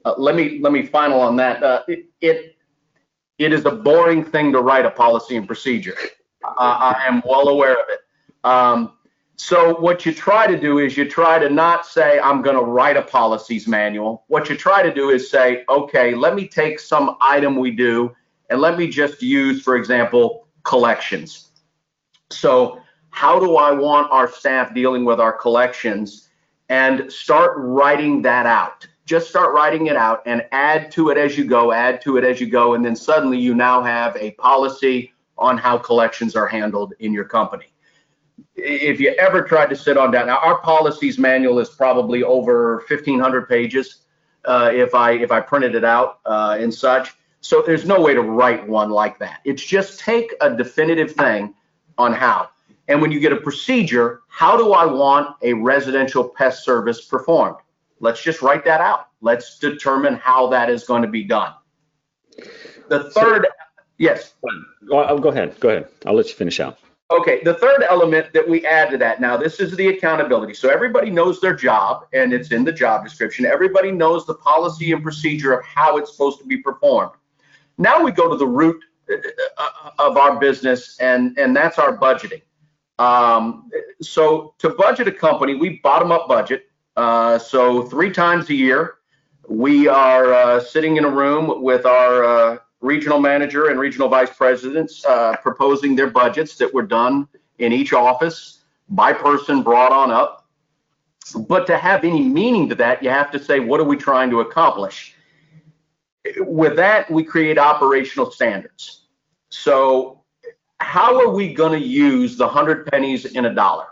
Uh, 0.03 0.15
let 0.17 0.35
me 0.35 0.59
let 0.59 0.73
me 0.73 0.85
final 0.85 1.19
on 1.21 1.35
that. 1.37 1.63
Uh, 1.63 1.83
it, 1.87 2.05
it, 2.21 2.55
it 3.37 3.53
is 3.53 3.65
a 3.65 3.71
boring 3.71 4.23
thing 4.23 4.51
to 4.51 4.59
write 4.59 4.85
a 4.85 4.91
policy 4.91 5.37
and 5.37 5.47
procedure. 5.47 5.95
I 6.43 7.01
am 7.07 7.23
well 7.25 7.47
aware 7.47 7.73
of 7.73 7.87
it. 7.89 7.99
Um, 8.43 8.93
so 9.37 9.79
what 9.79 10.05
you 10.05 10.13
try 10.13 10.47
to 10.47 10.59
do 10.59 10.79
is 10.79 10.95
you 10.95 11.09
try 11.09 11.39
to 11.39 11.49
not 11.49 11.85
say 11.85 12.19
I'm 12.19 12.41
going 12.41 12.55
to 12.55 12.63
write 12.63 12.97
a 12.97 13.01
policies 13.01 13.67
manual. 13.67 14.23
What 14.27 14.49
you 14.49 14.55
try 14.55 14.81
to 14.81 14.93
do 14.93 15.09
is 15.09 15.29
say, 15.29 15.63
okay, 15.69 16.15
let 16.15 16.35
me 16.35 16.47
take 16.47 16.79
some 16.79 17.17
item 17.19 17.55
we 17.57 17.71
do 17.71 18.15
and 18.49 18.61
let 18.61 18.77
me 18.77 18.87
just 18.87 19.21
use, 19.21 19.61
for 19.61 19.75
example, 19.75 20.47
collections. 20.63 21.51
So 22.31 22.81
how 23.09 23.39
do 23.39 23.57
I 23.57 23.71
want 23.71 24.11
our 24.11 24.31
staff 24.31 24.73
dealing 24.73 25.05
with 25.05 25.19
our 25.19 25.33
collections 25.33 26.29
and 26.69 27.11
start 27.11 27.53
writing 27.57 28.21
that 28.23 28.45
out 28.45 28.87
just 29.05 29.29
start 29.29 29.53
writing 29.53 29.87
it 29.87 29.95
out 29.95 30.23
and 30.25 30.45
add 30.51 30.91
to 30.91 31.09
it 31.09 31.17
as 31.17 31.37
you 31.37 31.45
go, 31.45 31.71
add 31.71 32.01
to 32.01 32.17
it 32.17 32.23
as 32.23 32.41
you 32.41 32.47
go, 32.47 32.73
and 32.73 32.83
then 32.83 32.95
suddenly 32.95 33.37
you 33.37 33.53
now 33.53 33.81
have 33.81 34.15
a 34.17 34.31
policy 34.31 35.13
on 35.37 35.57
how 35.57 35.77
collections 35.77 36.35
are 36.35 36.47
handled 36.47 36.93
in 36.99 37.13
your 37.13 37.25
company. 37.25 37.65
If 38.55 38.99
you 38.99 39.09
ever 39.19 39.41
tried 39.41 39.69
to 39.69 39.75
sit 39.75 39.97
on 39.97 40.11
that, 40.11 40.27
now 40.27 40.37
our 40.37 40.59
policies 40.59 41.17
manual 41.17 41.59
is 41.59 41.69
probably 41.69 42.23
over 42.23 42.77
1,500 42.87 43.49
pages 43.49 44.01
uh, 44.45 44.71
if 44.73 44.95
I 44.95 45.11
if 45.11 45.31
I 45.31 45.41
printed 45.41 45.75
it 45.75 45.83
out 45.83 46.19
uh, 46.25 46.57
and 46.59 46.73
such. 46.73 47.13
So 47.41 47.61
there's 47.61 47.85
no 47.85 48.01
way 48.01 48.13
to 48.13 48.21
write 48.21 48.67
one 48.67 48.89
like 48.89 49.19
that. 49.19 49.41
It's 49.43 49.63
just 49.63 49.99
take 49.99 50.33
a 50.41 50.55
definitive 50.55 51.11
thing 51.11 51.53
on 51.97 52.13
how. 52.13 52.49
And 52.87 53.01
when 53.01 53.11
you 53.11 53.19
get 53.19 53.33
a 53.33 53.37
procedure, 53.37 54.21
how 54.27 54.57
do 54.57 54.73
I 54.73 54.85
want 54.85 55.35
a 55.41 55.53
residential 55.53 56.27
pest 56.27 56.63
service 56.63 57.05
performed? 57.05 57.57
Let's 57.99 58.21
just 58.21 58.41
write 58.41 58.65
that 58.65 58.81
out. 58.81 59.09
Let's 59.21 59.59
determine 59.59 60.15
how 60.15 60.47
that 60.47 60.69
is 60.69 60.83
going 60.83 61.01
to 61.01 61.07
be 61.07 61.23
done. 61.23 61.53
The 62.87 63.09
third, 63.11 63.45
so, 63.45 63.65
yes. 63.97 64.33
Go 64.87 64.99
ahead. 65.29 65.59
Go 65.59 65.69
ahead. 65.69 65.87
I'll 66.05 66.13
let 66.13 66.27
you 66.27 66.35
finish 66.35 66.59
out. 66.59 66.77
Okay, 67.11 67.41
the 67.43 67.53
third 67.53 67.83
element 67.87 68.33
that 68.33 68.49
we 68.49 68.65
add 68.65 68.89
to 68.89 68.97
that 68.97 69.21
now, 69.21 69.37
this 69.37 69.59
is 69.59 69.75
the 69.75 69.89
accountability. 69.89 70.55
So 70.55 70.69
everybody 70.69 71.11
knows 71.11 71.39
their 71.39 71.55
job 71.55 72.07
and 72.13 72.33
it's 72.33 72.51
in 72.51 72.63
the 72.63 72.71
job 72.71 73.03
description. 73.03 73.45
Everybody 73.45 73.91
knows 73.91 74.25
the 74.25 74.33
policy 74.33 74.91
and 74.91 75.03
procedure 75.03 75.53
of 75.53 75.63
how 75.65 75.97
it's 75.97 76.11
supposed 76.11 76.39
to 76.39 76.45
be 76.45 76.57
performed. 76.57 77.11
Now 77.77 78.03
we 78.03 78.11
go 78.11 78.27
to 78.29 78.37
the 78.37 78.47
root 78.47 78.83
uh, 79.09 79.89
of 79.99 80.17
our 80.17 80.39
business, 80.39 80.97
and 80.99 81.37
and 81.37 81.55
that's 81.55 81.77
our 81.77 81.95
budgeting. 81.95 82.41
Um, 82.97 83.69
so 84.01 84.55
to 84.59 84.69
budget 84.69 85.07
a 85.07 85.11
company, 85.11 85.55
we 85.55 85.79
bottom 85.83 86.11
up 86.11 86.27
budget. 86.27 86.65
Uh, 86.95 87.37
so 87.37 87.83
three 87.83 88.11
times 88.11 88.49
a 88.49 88.55
year, 88.55 88.95
we 89.47 89.87
are 89.87 90.33
uh, 90.33 90.59
sitting 90.59 90.97
in 90.97 91.05
a 91.05 91.09
room 91.09 91.61
with 91.61 91.85
our 91.85 92.23
uh, 92.23 92.57
regional 92.85 93.19
manager 93.19 93.69
and 93.69 93.79
regional 93.79 94.07
vice 94.07 94.33
presidents 94.33 95.03
uh, 95.05 95.35
proposing 95.37 95.95
their 95.95 96.09
budgets 96.09 96.55
that 96.57 96.73
were 96.73 96.83
done 96.83 97.27
in 97.59 97.73
each 97.73 97.93
office 97.93 98.63
by 98.89 99.11
person 99.11 99.63
brought 99.63 99.91
on 99.91 100.11
up. 100.11 100.47
But 101.47 101.65
to 101.67 101.77
have 101.77 102.03
any 102.03 102.21
meaning 102.21 102.69
to 102.69 102.75
that, 102.75 103.01
you 103.01 103.09
have 103.09 103.31
to 103.31 103.39
say, 103.43 103.59
what 103.59 103.79
are 103.79 103.85
we 103.85 103.97
trying 103.97 104.29
to 104.29 104.41
accomplish? 104.41 105.15
With 106.37 106.75
that, 106.75 107.09
we 107.09 107.23
create 107.23 107.57
operational 107.57 108.31
standards. 108.31 109.07
So, 109.49 110.21
how 110.79 111.19
are 111.19 111.29
we 111.29 111.53
going 111.53 111.79
to 111.79 111.85
use 111.85 112.37
the 112.37 112.45
100 112.45 112.87
pennies 112.87 113.25
in 113.25 113.45
a 113.45 113.53
dollar? 113.53 113.87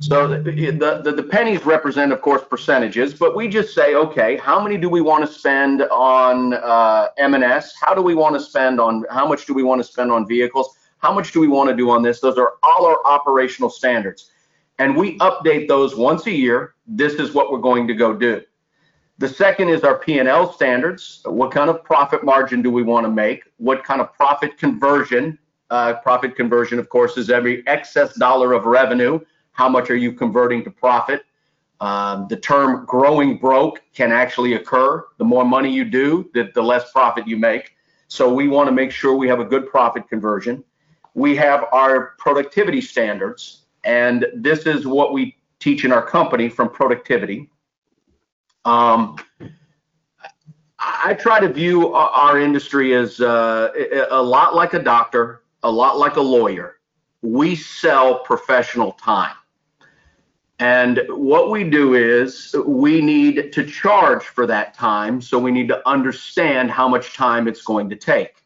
So 0.00 0.28
the, 0.28 0.40
the, 0.40 1.12
the, 1.12 1.22
pennies 1.24 1.66
represent, 1.66 2.12
of 2.12 2.22
course, 2.22 2.42
percentages, 2.48 3.14
but 3.14 3.34
we 3.34 3.48
just 3.48 3.74
say, 3.74 3.96
okay, 3.96 4.36
how 4.36 4.62
many 4.62 4.76
do 4.76 4.88
we 4.88 5.00
want 5.00 5.26
to 5.26 5.32
spend 5.32 5.82
on 5.82 6.54
uh, 6.54 7.08
M&S? 7.16 7.74
How 7.80 7.96
do 7.96 8.02
we 8.02 8.14
want 8.14 8.36
to 8.36 8.40
spend 8.40 8.78
on, 8.78 9.04
how 9.10 9.26
much 9.26 9.44
do 9.44 9.54
we 9.54 9.64
want 9.64 9.80
to 9.80 9.84
spend 9.84 10.12
on 10.12 10.26
vehicles? 10.26 10.76
How 10.98 11.12
much 11.12 11.32
do 11.32 11.40
we 11.40 11.48
want 11.48 11.68
to 11.70 11.74
do 11.74 11.90
on 11.90 12.02
this? 12.02 12.20
Those 12.20 12.38
are 12.38 12.54
all 12.62 12.86
our 12.86 12.98
operational 13.06 13.70
standards. 13.70 14.30
And 14.78 14.96
we 14.96 15.18
update 15.18 15.66
those 15.66 15.96
once 15.96 16.26
a 16.26 16.32
year. 16.32 16.74
This 16.86 17.14
is 17.14 17.34
what 17.34 17.50
we're 17.50 17.58
going 17.58 17.88
to 17.88 17.94
go 17.94 18.14
do. 18.14 18.42
The 19.18 19.28
second 19.28 19.68
is 19.68 19.82
our 19.82 19.98
P&L 19.98 20.52
standards. 20.52 21.22
What 21.24 21.50
kind 21.50 21.68
of 21.68 21.82
profit 21.82 22.22
margin 22.22 22.62
do 22.62 22.70
we 22.70 22.84
want 22.84 23.04
to 23.04 23.10
make? 23.10 23.42
What 23.56 23.82
kind 23.82 24.00
of 24.00 24.12
profit 24.12 24.58
conversion? 24.58 25.40
Uh, 25.70 25.94
profit 25.94 26.36
conversion, 26.36 26.78
of 26.78 26.88
course, 26.88 27.16
is 27.16 27.30
every 27.30 27.66
excess 27.66 28.14
dollar 28.14 28.52
of 28.52 28.64
revenue 28.64 29.18
how 29.58 29.68
much 29.68 29.90
are 29.90 29.96
you 29.96 30.12
converting 30.12 30.62
to 30.62 30.70
profit? 30.70 31.24
Um, 31.80 32.28
the 32.28 32.36
term 32.36 32.84
growing 32.86 33.38
broke 33.38 33.82
can 33.92 34.12
actually 34.12 34.54
occur. 34.54 35.04
The 35.18 35.24
more 35.24 35.44
money 35.44 35.68
you 35.68 35.84
do, 35.84 36.30
the, 36.32 36.52
the 36.54 36.62
less 36.62 36.92
profit 36.92 37.26
you 37.26 37.36
make. 37.36 37.72
So 38.06 38.32
we 38.32 38.46
want 38.46 38.68
to 38.68 38.72
make 38.72 38.92
sure 38.92 39.16
we 39.16 39.26
have 39.26 39.40
a 39.40 39.44
good 39.44 39.68
profit 39.68 40.08
conversion. 40.08 40.62
We 41.14 41.34
have 41.36 41.64
our 41.72 42.14
productivity 42.18 42.80
standards, 42.80 43.64
and 43.82 44.26
this 44.32 44.64
is 44.64 44.86
what 44.86 45.12
we 45.12 45.36
teach 45.58 45.84
in 45.84 45.90
our 45.90 46.06
company 46.06 46.48
from 46.48 46.70
productivity. 46.70 47.50
Um, 48.64 49.16
I 50.78 51.14
try 51.14 51.40
to 51.40 51.48
view 51.48 51.92
our 51.94 52.38
industry 52.38 52.94
as 52.94 53.20
uh, 53.20 53.72
a 54.08 54.22
lot 54.22 54.54
like 54.54 54.74
a 54.74 54.78
doctor, 54.78 55.42
a 55.64 55.70
lot 55.70 55.98
like 55.98 56.14
a 56.14 56.20
lawyer. 56.20 56.76
We 57.22 57.56
sell 57.56 58.20
professional 58.20 58.92
time. 58.92 59.34
And 60.60 61.02
what 61.08 61.50
we 61.50 61.62
do 61.62 61.94
is 61.94 62.54
we 62.66 63.00
need 63.00 63.52
to 63.52 63.64
charge 63.64 64.24
for 64.24 64.44
that 64.46 64.74
time. 64.74 65.20
So 65.20 65.38
we 65.38 65.52
need 65.52 65.68
to 65.68 65.88
understand 65.88 66.70
how 66.70 66.88
much 66.88 67.14
time 67.14 67.46
it's 67.46 67.62
going 67.62 67.88
to 67.90 67.96
take. 67.96 68.42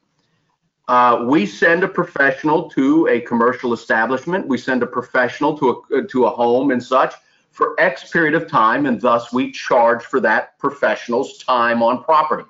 Uh, 0.89 1.25
we 1.27 1.47
send 1.47 1.85
a 1.85 1.89
professional 1.89 2.69
to 2.71 3.07
a 3.07 3.21
commercial 3.21 3.73
establishment. 3.73 4.47
We 4.47 4.59
send 4.59 4.83
a 4.83 4.87
professional 4.87 5.57
to 5.59 5.85
a, 5.91 6.03
to 6.03 6.27
a 6.27 6.31
home 6.31 6.71
and 6.71 6.83
such 6.83 7.15
for 7.51 7.81
X 7.81 8.11
period 8.11 8.35
of 8.35 8.47
time. 8.47 8.85
And 8.85 9.01
thus 9.01 9.33
we 9.33 9.51
charge 9.53 10.05
for 10.05 10.21
that 10.21 10.59
professional's 10.59 11.39
time 11.39 11.83
on 11.83 12.05
property. 12.05 12.45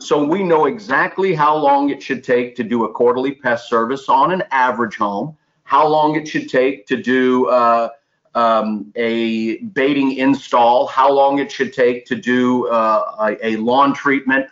So 0.00 0.24
we 0.24 0.42
know 0.42 0.66
exactly 0.66 1.34
how 1.34 1.56
long 1.56 1.90
it 1.90 2.02
should 2.02 2.24
take 2.24 2.56
to 2.56 2.64
do 2.64 2.84
a 2.84 2.92
quarterly 2.92 3.34
pest 3.34 3.68
service 3.68 4.08
on 4.08 4.32
an 4.32 4.42
average 4.50 4.96
home, 4.96 5.36
how 5.64 5.86
long 5.86 6.16
it 6.16 6.26
should 6.26 6.48
take 6.48 6.86
to 6.86 6.96
do 6.96 7.46
uh, 7.48 7.90
um, 8.34 8.92
a 8.96 9.58
baiting 9.58 10.12
install, 10.12 10.86
how 10.86 11.12
long 11.12 11.38
it 11.38 11.50
should 11.50 11.72
take 11.72 12.06
to 12.06 12.14
do 12.14 12.68
uh, 12.68 13.36
a, 13.42 13.46
a 13.46 13.56
lawn 13.56 13.94
treatment. 13.94 14.46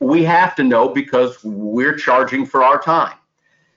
We 0.00 0.24
have 0.24 0.54
to 0.56 0.64
know 0.64 0.88
because 0.88 1.42
we're 1.42 1.96
charging 1.96 2.46
for 2.46 2.62
our 2.62 2.80
time. 2.80 3.16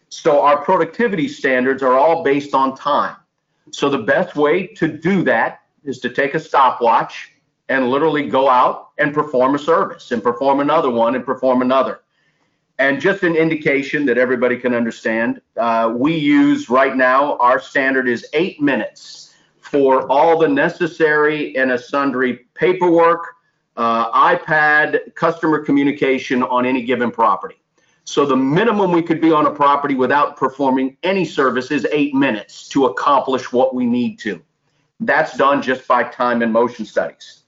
So 0.09 0.41
our 0.41 0.63
productivity 0.63 1.27
standards 1.27 1.83
are 1.83 1.97
all 1.97 2.23
based 2.23 2.53
on 2.53 2.75
time. 2.75 3.15
So 3.71 3.89
the 3.89 3.99
best 3.99 4.35
way 4.35 4.67
to 4.67 4.87
do 4.87 5.23
that 5.23 5.61
is 5.83 5.99
to 5.99 6.09
take 6.09 6.33
a 6.33 6.39
stopwatch 6.39 7.33
and 7.69 7.89
literally 7.89 8.27
go 8.27 8.49
out 8.49 8.91
and 8.97 9.13
perform 9.13 9.55
a 9.55 9.59
service 9.59 10.11
and 10.11 10.23
perform 10.23 10.59
another 10.59 10.89
one 10.89 11.15
and 11.15 11.25
perform 11.25 11.61
another. 11.61 12.01
And 12.79 13.01
just 13.01 13.23
an 13.23 13.35
indication 13.35 14.05
that 14.05 14.17
everybody 14.17 14.57
can 14.57 14.73
understand, 14.73 15.41
uh, 15.57 15.93
we 15.95 16.15
use 16.15 16.69
right 16.69 16.95
now, 16.95 17.37
our 17.37 17.59
standard 17.59 18.07
is 18.07 18.25
eight 18.33 18.61
minutes 18.61 19.26
for 19.67 20.09
all 20.11 20.39
the 20.39 20.47
necessary 20.47 21.55
and 21.57 21.77
sundry 21.79 22.47
paperwork, 22.53 23.35
uh, 23.75 24.35
iPad, 24.35 25.13
customer 25.15 25.59
communication 25.59 26.43
on 26.43 26.65
any 26.65 26.83
given 26.83 27.11
property. 27.11 27.61
So 28.05 28.25
the 28.25 28.37
minimum 28.37 28.91
we 28.93 29.01
could 29.01 29.19
be 29.19 29.31
on 29.31 29.45
a 29.45 29.51
property 29.51 29.93
without 29.93 30.37
performing 30.37 30.95
any 31.03 31.25
service 31.25 31.71
is 31.71 31.85
eight 31.91 32.15
minutes 32.15 32.69
to 32.69 32.85
accomplish 32.85 33.51
what 33.51 33.75
we 33.75 33.85
need 33.85 34.17
to. 34.19 34.41
That's 35.01 35.37
done 35.37 35.61
just 35.61 35.85
by 35.87 36.03
time 36.03 36.41
and 36.41 36.51
motion 36.51 36.85
studies. 36.85 37.43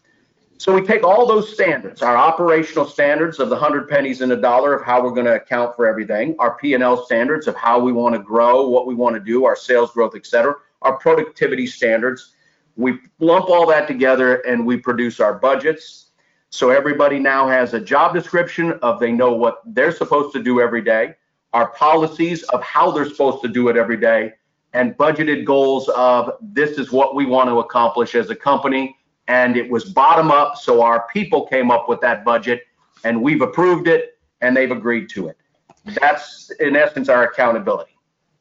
So 0.57 0.75
we 0.75 0.85
take 0.85 1.05
all 1.05 1.25
those 1.25 1.53
standards, 1.53 2.01
our 2.01 2.17
operational 2.17 2.85
standards 2.85 3.39
of 3.39 3.47
the 3.47 3.55
100 3.55 3.87
pennies 3.87 4.19
in 4.19 4.33
a 4.33 4.35
dollar 4.35 4.73
of 4.73 4.85
how 4.85 5.01
we're 5.01 5.11
going 5.13 5.25
to 5.25 5.35
account 5.35 5.73
for 5.77 5.87
everything, 5.87 6.35
our 6.37 6.57
P&L 6.57 7.05
standards 7.05 7.47
of 7.47 7.55
how 7.55 7.79
we 7.79 7.93
want 7.93 8.13
to 8.13 8.19
grow, 8.19 8.67
what 8.67 8.85
we 8.85 8.93
want 8.93 9.15
to 9.15 9.21
do, 9.21 9.45
our 9.45 9.55
sales 9.55 9.91
growth, 9.91 10.15
et 10.17 10.25
cetera, 10.25 10.55
our 10.81 10.97
productivity 10.97 11.67
standards. 11.67 12.35
We 12.75 12.99
lump 13.19 13.49
all 13.49 13.65
that 13.67 13.87
together 13.87 14.35
and 14.47 14.65
we 14.65 14.77
produce 14.77 15.19
our 15.19 15.33
budgets. 15.33 16.11
So 16.49 16.69
everybody 16.69 17.19
now 17.19 17.47
has 17.47 17.73
a 17.73 17.79
job 17.79 18.13
description 18.13 18.73
of 18.81 18.99
they 18.99 19.11
know 19.11 19.33
what 19.33 19.61
they're 19.65 19.91
supposed 19.91 20.33
to 20.33 20.41
do 20.41 20.61
every 20.61 20.81
day, 20.81 21.15
our 21.53 21.69
policies 21.71 22.43
of 22.43 22.63
how 22.63 22.91
they're 22.91 23.09
supposed 23.09 23.41
to 23.43 23.47
do 23.47 23.67
it 23.67 23.77
every 23.77 23.97
day, 23.97 24.33
and 24.73 24.97
budgeted 24.97 25.45
goals 25.45 25.89
of 25.89 26.31
this 26.41 26.77
is 26.77 26.91
what 26.91 27.15
we 27.15 27.25
want 27.25 27.49
to 27.49 27.59
accomplish 27.59 28.15
as 28.15 28.29
a 28.29 28.35
company. 28.35 28.95
And 29.27 29.57
it 29.57 29.69
was 29.69 29.85
bottom 29.85 30.31
up. 30.31 30.57
So 30.57 30.81
our 30.81 31.07
people 31.07 31.45
came 31.45 31.69
up 31.69 31.87
with 31.87 32.01
that 32.01 32.25
budget 32.25 32.63
and 33.03 33.21
we've 33.21 33.41
approved 33.41 33.87
it 33.87 34.17
and 34.41 34.55
they've 34.55 34.71
agreed 34.71 35.09
to 35.09 35.27
it. 35.27 35.37
That's 35.85 36.51
in 36.59 36.75
essence 36.75 37.09
our 37.09 37.23
accountability. 37.23 37.98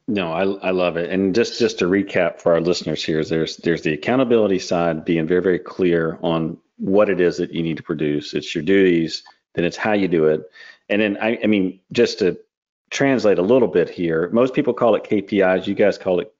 No, 0.09 0.33
I, 0.33 0.69
I 0.69 0.71
love 0.71 0.97
it. 0.97 1.11
And 1.11 1.35
just 1.35 1.59
just 1.59 1.77
to 1.79 1.85
recap 1.85 2.41
for 2.41 2.53
our 2.53 2.61
listeners 2.61 3.03
here, 3.03 3.23
there's 3.23 3.57
there's 3.57 3.83
the 3.83 3.93
accountability 3.93 4.57
side, 4.57 5.05
being 5.05 5.27
very 5.27 5.41
very 5.41 5.59
clear 5.59 6.17
on 6.23 6.57
what 6.77 7.11
it 7.11 7.21
is 7.21 7.37
that 7.37 7.53
you 7.53 7.61
need 7.61 7.77
to 7.77 7.83
produce. 7.83 8.33
It's 8.33 8.55
your 8.55 8.63
duties, 8.63 9.21
then 9.53 9.65
it's 9.65 9.77
how 9.77 9.93
you 9.93 10.07
do 10.07 10.25
it, 10.25 10.49
and 10.89 10.99
then 10.99 11.17
I, 11.21 11.37
I 11.43 11.45
mean 11.45 11.79
just 11.91 12.17
to 12.19 12.39
translate 12.89 13.37
a 13.37 13.43
little 13.43 13.67
bit 13.67 13.87
here, 13.87 14.31
most 14.31 14.55
people 14.55 14.73
call 14.73 14.95
it 14.95 15.03
KPIs. 15.03 15.67
You 15.67 15.75
guys 15.75 15.99
call 15.99 16.19
it 16.21 16.33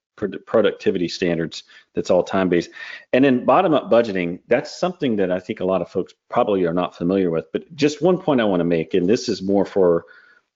productivity 0.47 1.07
standards. 1.07 1.61
That's 1.93 2.09
all 2.09 2.23
time 2.23 2.49
based. 2.49 2.71
And 3.13 3.23
then 3.23 3.45
bottom 3.45 3.75
up 3.75 3.91
budgeting. 3.91 4.39
That's 4.47 4.75
something 4.75 5.17
that 5.17 5.31
I 5.31 5.39
think 5.39 5.59
a 5.59 5.65
lot 5.65 5.83
of 5.83 5.91
folks 5.91 6.15
probably 6.27 6.65
are 6.65 6.73
not 6.73 6.95
familiar 6.95 7.29
with. 7.29 7.45
But 7.53 7.75
just 7.75 8.01
one 8.01 8.17
point 8.17 8.41
I 8.41 8.45
want 8.45 8.61
to 8.61 8.65
make, 8.65 8.95
and 8.95 9.07
this 9.07 9.29
is 9.29 9.43
more 9.43 9.63
for 9.63 10.05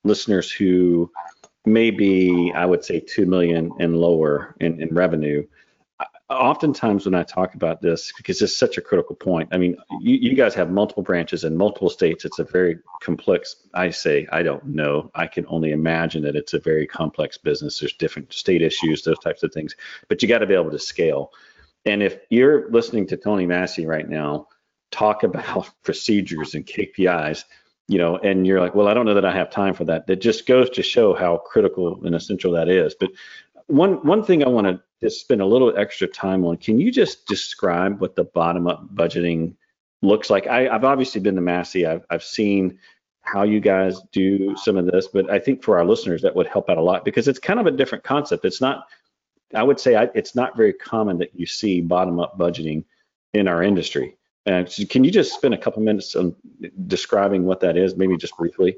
listeners 0.02 0.50
who 0.50 1.12
maybe 1.64 2.52
I 2.54 2.66
would 2.66 2.84
say 2.84 3.00
two 3.00 3.26
million 3.26 3.72
and 3.78 3.96
lower 3.96 4.54
in, 4.60 4.80
in 4.80 4.94
revenue. 4.94 5.46
Oftentimes 6.30 7.04
when 7.04 7.14
I 7.14 7.22
talk 7.22 7.54
about 7.54 7.82
this, 7.82 8.12
because 8.16 8.40
it's 8.40 8.56
such 8.56 8.78
a 8.78 8.80
critical 8.80 9.14
point, 9.14 9.50
I 9.52 9.58
mean, 9.58 9.76
you, 10.00 10.16
you 10.16 10.34
guys 10.34 10.54
have 10.54 10.70
multiple 10.70 11.02
branches 11.02 11.44
in 11.44 11.56
multiple 11.56 11.90
states. 11.90 12.24
It's 12.24 12.38
a 12.38 12.44
very 12.44 12.78
complex. 13.02 13.56
I 13.74 13.90
say 13.90 14.26
I 14.32 14.42
don't 14.42 14.64
know. 14.64 15.10
I 15.14 15.26
can 15.26 15.44
only 15.48 15.72
imagine 15.72 16.22
that 16.24 16.34
it's 16.34 16.54
a 16.54 16.58
very 16.58 16.86
complex 16.86 17.36
business. 17.36 17.78
There's 17.78 17.92
different 17.94 18.32
state 18.32 18.62
issues, 18.62 19.02
those 19.02 19.18
types 19.18 19.42
of 19.42 19.52
things. 19.52 19.76
But 20.08 20.22
you 20.22 20.28
got 20.28 20.38
to 20.38 20.46
be 20.46 20.54
able 20.54 20.70
to 20.70 20.78
scale. 20.78 21.30
And 21.84 22.02
if 22.02 22.20
you're 22.30 22.70
listening 22.70 23.06
to 23.08 23.16
Tony 23.16 23.46
Massey 23.46 23.86
right 23.86 24.08
now 24.08 24.48
talk 24.90 25.22
about 25.22 25.68
procedures 25.82 26.54
and 26.54 26.66
KPIs, 26.66 27.44
you 27.88 27.98
know, 27.98 28.16
and 28.16 28.46
you're 28.46 28.60
like, 28.60 28.74
well, 28.74 28.88
I 28.88 28.94
don't 28.94 29.06
know 29.06 29.14
that 29.14 29.24
I 29.24 29.32
have 29.32 29.50
time 29.50 29.74
for 29.74 29.84
that. 29.84 30.06
That 30.06 30.20
just 30.20 30.46
goes 30.46 30.70
to 30.70 30.82
show 30.82 31.14
how 31.14 31.38
critical 31.38 32.02
and 32.04 32.14
essential 32.14 32.52
that 32.52 32.68
is. 32.68 32.94
But 32.94 33.10
one 33.66 34.04
one 34.06 34.22
thing 34.22 34.44
I 34.44 34.48
want 34.48 34.66
to 34.66 34.80
just 35.02 35.20
spend 35.20 35.40
a 35.40 35.46
little 35.46 35.76
extra 35.76 36.06
time 36.06 36.44
on. 36.44 36.56
Can 36.56 36.80
you 36.80 36.90
just 36.90 37.26
describe 37.26 38.00
what 38.00 38.16
the 38.16 38.24
bottom 38.24 38.66
up 38.66 38.94
budgeting 38.94 39.54
looks 40.02 40.30
like? 40.30 40.46
I, 40.46 40.62
have 40.62 40.84
obviously 40.84 41.20
been 41.20 41.34
to 41.34 41.40
Massey. 41.40 41.86
I've 41.86 42.04
I've 42.10 42.24
seen 42.24 42.78
how 43.20 43.42
you 43.42 43.60
guys 43.60 44.00
do 44.12 44.54
some 44.56 44.76
of 44.76 44.86
this, 44.86 45.08
but 45.08 45.30
I 45.30 45.38
think 45.38 45.62
for 45.62 45.78
our 45.78 45.84
listeners 45.84 46.22
that 46.22 46.36
would 46.36 46.46
help 46.46 46.68
out 46.68 46.78
a 46.78 46.82
lot 46.82 47.04
because 47.06 47.26
it's 47.26 47.38
kind 47.38 47.58
of 47.58 47.66
a 47.66 47.70
different 47.70 48.04
concept. 48.04 48.44
It's 48.44 48.60
not. 48.60 48.86
I 49.54 49.62
would 49.62 49.78
say 49.78 49.94
I, 49.94 50.10
it's 50.14 50.34
not 50.34 50.56
very 50.56 50.72
common 50.72 51.18
that 51.18 51.34
you 51.34 51.46
see 51.46 51.80
bottom 51.80 52.18
up 52.18 52.38
budgeting 52.38 52.84
in 53.32 53.46
our 53.46 53.62
industry. 53.62 54.16
Uh, 54.46 54.64
so 54.66 54.84
can 54.86 55.04
you 55.04 55.10
just 55.10 55.34
spend 55.34 55.54
a 55.54 55.58
couple 55.58 55.82
minutes 55.82 56.14
on 56.14 56.34
describing 56.86 57.44
what 57.44 57.60
that 57.60 57.76
is, 57.76 57.96
maybe 57.96 58.16
just 58.16 58.36
briefly? 58.36 58.76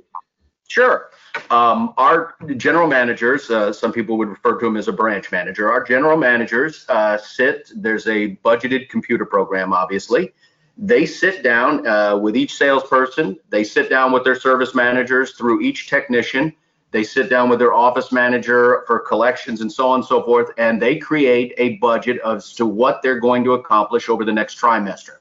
Sure. 0.69 1.11
Um, 1.51 1.95
our 1.97 2.35
general 2.57 2.89
managers, 2.89 3.51
uh, 3.51 3.73
some 3.73 3.93
people 3.93 4.17
would 4.19 4.29
refer 4.29 4.59
to 4.59 4.65
them 4.65 4.77
as 4.77 4.89
a 4.89 4.93
branch 4.93 5.31
manager. 5.31 5.71
Our 5.71 5.85
general 5.85 6.17
managers 6.17 6.87
uh, 6.89 7.19
sit, 7.19 7.71
there's 7.75 8.07
a 8.07 8.37
budgeted 8.45 8.89
computer 8.89 9.25
program, 9.25 9.73
obviously. 9.73 10.33
They 10.77 11.07
sit 11.07 11.43
down 11.43 11.87
uh, 11.87 12.19
with 12.19 12.37
each 12.37 12.55
salesperson, 12.57 13.39
they 13.49 13.65
sit 13.65 13.89
down 13.89 14.13
with 14.13 14.25
their 14.25 14.39
service 14.39 14.75
managers 14.75 15.33
through 15.33 15.63
each 15.63 15.89
technician. 15.89 16.53
They 16.91 17.03
sit 17.03 17.29
down 17.29 17.49
with 17.49 17.59
their 17.59 17.75
office 17.75 18.13
manager 18.13 18.85
for 18.87 19.01
collections 19.01 19.61
and 19.61 19.73
so 19.73 19.89
on 19.89 20.01
and 20.01 20.05
so 20.05 20.23
forth, 20.23 20.51
and 20.57 20.81
they 20.81 20.97
create 20.97 21.55
a 21.59 21.77
budget 21.77 22.21
as 22.25 22.55
to 22.55 22.67
what 22.67 23.03
they're 23.03 23.21
going 23.21 23.45
to 23.45 23.53
accomplish 23.53 24.09
over 24.09 24.25
the 24.25 24.33
next 24.33 24.61
trimester. 24.61 25.19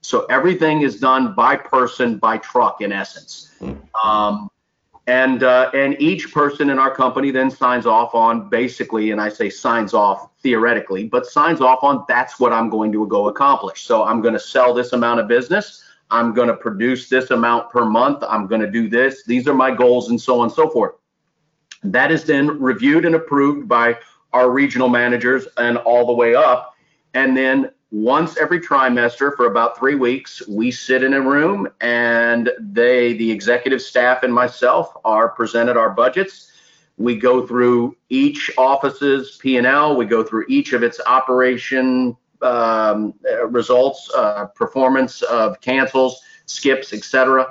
So 0.00 0.24
everything 0.26 0.82
is 0.82 1.00
done 1.00 1.34
by 1.34 1.56
person, 1.56 2.18
by 2.18 2.38
truck, 2.38 2.80
in 2.80 2.92
essence. 2.92 3.50
Um, 4.02 4.50
and 5.08 5.42
uh, 5.42 5.70
and 5.72 6.00
each 6.00 6.32
person 6.32 6.68
in 6.68 6.78
our 6.78 6.94
company 6.94 7.30
then 7.30 7.50
signs 7.50 7.86
off 7.86 8.14
on 8.14 8.48
basically, 8.50 9.10
and 9.10 9.20
I 9.20 9.30
say 9.30 9.48
signs 9.48 9.94
off 9.94 10.30
theoretically, 10.42 11.04
but 11.04 11.26
signs 11.26 11.60
off 11.62 11.82
on 11.82 12.04
that's 12.08 12.38
what 12.38 12.52
I'm 12.52 12.68
going 12.68 12.92
to 12.92 13.06
go 13.06 13.28
accomplish. 13.28 13.82
So 13.82 14.04
I'm 14.04 14.20
going 14.20 14.34
to 14.34 14.40
sell 14.40 14.74
this 14.74 14.92
amount 14.92 15.20
of 15.20 15.26
business. 15.26 15.82
I'm 16.10 16.34
going 16.34 16.48
to 16.48 16.56
produce 16.56 17.08
this 17.08 17.30
amount 17.30 17.70
per 17.70 17.84
month. 17.84 18.22
I'm 18.28 18.46
going 18.46 18.60
to 18.60 18.70
do 18.70 18.88
this. 18.88 19.24
These 19.24 19.48
are 19.48 19.54
my 19.54 19.74
goals, 19.74 20.10
and 20.10 20.20
so 20.20 20.40
on 20.40 20.44
and 20.44 20.52
so 20.52 20.68
forth. 20.68 20.94
That 21.82 22.12
is 22.12 22.24
then 22.24 22.60
reviewed 22.60 23.06
and 23.06 23.14
approved 23.14 23.66
by 23.66 23.98
our 24.34 24.50
regional 24.50 24.90
managers 24.90 25.48
and 25.56 25.78
all 25.78 26.06
the 26.06 26.12
way 26.12 26.34
up. 26.34 26.74
And 27.14 27.36
then 27.36 27.70
once 27.90 28.36
every 28.36 28.60
trimester 28.60 29.34
for 29.34 29.46
about 29.46 29.78
three 29.78 29.94
weeks, 29.94 30.46
we 30.46 30.70
sit 30.70 31.02
in 31.02 31.14
a 31.14 31.20
room 31.20 31.66
and 31.80 32.50
they, 32.60 33.14
the 33.14 33.30
executive 33.30 33.80
staff 33.80 34.22
and 34.22 34.34
myself, 34.34 34.92
are 35.04 35.30
presented 35.30 35.76
our 35.76 35.90
budgets. 35.90 36.52
We 36.98 37.16
go 37.16 37.46
through 37.46 37.96
each 38.10 38.50
office's 38.58 39.38
P&L. 39.40 39.96
We 39.96 40.04
go 40.04 40.22
through 40.22 40.44
each 40.48 40.74
of 40.74 40.82
its 40.82 41.00
operation 41.06 42.16
um, 42.42 43.14
results, 43.46 44.10
uh, 44.14 44.46
performance 44.54 45.22
of 45.22 45.60
cancels, 45.60 46.20
skips, 46.44 46.92
etc. 46.92 47.46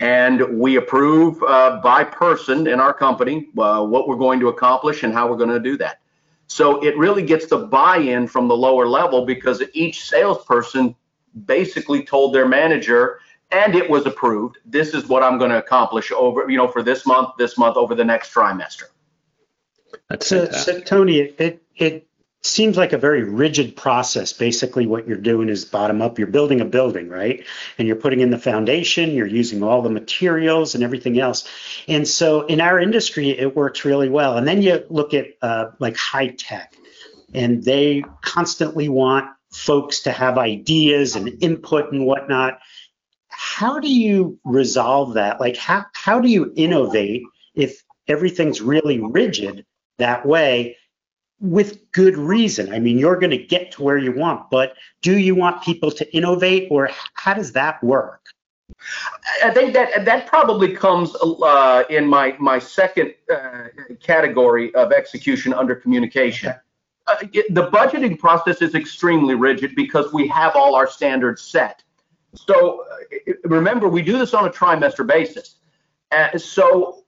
And 0.00 0.58
we 0.58 0.76
approve 0.76 1.42
uh, 1.42 1.80
by 1.82 2.04
person 2.04 2.66
in 2.66 2.78
our 2.78 2.92
company 2.92 3.48
uh, 3.56 3.84
what 3.84 4.06
we're 4.06 4.16
going 4.16 4.38
to 4.40 4.48
accomplish 4.48 5.02
and 5.02 5.14
how 5.14 5.28
we're 5.30 5.36
going 5.36 5.48
to 5.48 5.60
do 5.60 5.78
that. 5.78 6.00
So 6.48 6.82
it 6.82 6.96
really 6.96 7.22
gets 7.22 7.46
the 7.46 7.58
buy-in 7.58 8.26
from 8.26 8.48
the 8.48 8.56
lower 8.56 8.88
level 8.88 9.24
because 9.24 9.62
each 9.74 10.08
salesperson 10.08 10.96
basically 11.44 12.02
told 12.02 12.34
their 12.34 12.48
manager, 12.48 13.20
and 13.50 13.74
it 13.74 13.88
was 13.88 14.06
approved. 14.06 14.58
This 14.64 14.94
is 14.94 15.06
what 15.06 15.22
I'm 15.22 15.38
going 15.38 15.50
to 15.50 15.58
accomplish 15.58 16.10
over, 16.10 16.50
you 16.50 16.56
know, 16.56 16.66
for 16.66 16.82
this 16.82 17.06
month, 17.06 17.30
this 17.38 17.58
month, 17.58 17.76
over 17.76 17.94
the 17.94 18.04
next 18.04 18.32
trimester. 18.32 18.84
That's 20.08 20.26
so, 20.26 20.50
so 20.50 20.80
Tony, 20.80 21.18
it 21.20 21.62
it 21.76 22.07
seems 22.42 22.76
like 22.76 22.92
a 22.92 22.98
very 22.98 23.24
rigid 23.24 23.76
process. 23.76 24.32
Basically, 24.32 24.86
what 24.86 25.08
you're 25.08 25.16
doing 25.16 25.48
is 25.48 25.64
bottom 25.64 26.00
up. 26.00 26.18
You're 26.18 26.28
building 26.28 26.60
a 26.60 26.64
building, 26.64 27.08
right? 27.08 27.44
And 27.78 27.88
you're 27.88 27.96
putting 27.96 28.20
in 28.20 28.30
the 28.30 28.38
foundation, 28.38 29.10
you're 29.10 29.26
using 29.26 29.62
all 29.62 29.82
the 29.82 29.90
materials 29.90 30.74
and 30.74 30.84
everything 30.84 31.18
else. 31.18 31.48
And 31.88 32.06
so 32.06 32.46
in 32.46 32.60
our 32.60 32.78
industry, 32.78 33.30
it 33.30 33.56
works 33.56 33.84
really 33.84 34.08
well. 34.08 34.36
And 34.36 34.46
then 34.46 34.62
you 34.62 34.84
look 34.88 35.14
at 35.14 35.26
uh, 35.42 35.70
like 35.80 35.96
high 35.96 36.28
tech, 36.28 36.74
and 37.34 37.62
they 37.62 38.04
constantly 38.22 38.88
want 38.88 39.30
folks 39.52 40.00
to 40.00 40.12
have 40.12 40.38
ideas 40.38 41.16
and 41.16 41.42
input 41.42 41.92
and 41.92 42.06
whatnot. 42.06 42.58
How 43.28 43.80
do 43.80 43.92
you 43.92 44.38
resolve 44.44 45.14
that? 45.14 45.40
Like, 45.40 45.56
how, 45.56 45.86
how 45.92 46.20
do 46.20 46.28
you 46.28 46.52
innovate 46.56 47.22
if 47.54 47.82
everything's 48.06 48.60
really 48.60 49.00
rigid 49.00 49.66
that 49.98 50.24
way? 50.24 50.76
With 51.40 51.90
good 51.92 52.16
reason. 52.16 52.72
I 52.72 52.78
mean, 52.78 52.98
you're 52.98 53.18
going 53.18 53.30
to 53.30 53.38
get 53.38 53.72
to 53.72 53.82
where 53.82 53.98
you 53.98 54.12
want, 54.12 54.50
but 54.50 54.74
do 55.02 55.18
you 55.18 55.34
want 55.34 55.62
people 55.62 55.90
to 55.90 56.16
innovate 56.16 56.68
or 56.70 56.90
how 57.14 57.34
does 57.34 57.52
that 57.52 57.82
work? 57.82 58.26
I 59.42 59.50
think 59.50 59.72
that 59.74 60.04
that 60.04 60.26
probably 60.26 60.74
comes 60.74 61.14
uh, 61.16 61.84
in 61.90 62.06
my 62.06 62.36
my 62.38 62.58
second 62.58 63.14
uh, 63.32 63.68
category 64.00 64.74
of 64.74 64.92
execution 64.92 65.52
under 65.52 65.74
communication. 65.74 66.50
Okay. 66.50 66.58
Uh, 67.06 67.26
it, 67.32 67.54
the 67.54 67.70
budgeting 67.70 68.18
process 68.18 68.60
is 68.60 68.74
extremely 68.74 69.34
rigid 69.34 69.74
because 69.74 70.12
we 70.12 70.28
have 70.28 70.54
all 70.54 70.74
our 70.74 70.86
standards 70.86 71.42
set. 71.42 71.82
So 72.34 72.84
uh, 73.26 73.32
remember, 73.44 73.88
we 73.88 74.02
do 74.02 74.18
this 74.18 74.34
on 74.34 74.46
a 74.46 74.50
trimester 74.50 75.06
basis. 75.06 75.56
Uh, 76.12 76.36
so 76.36 77.04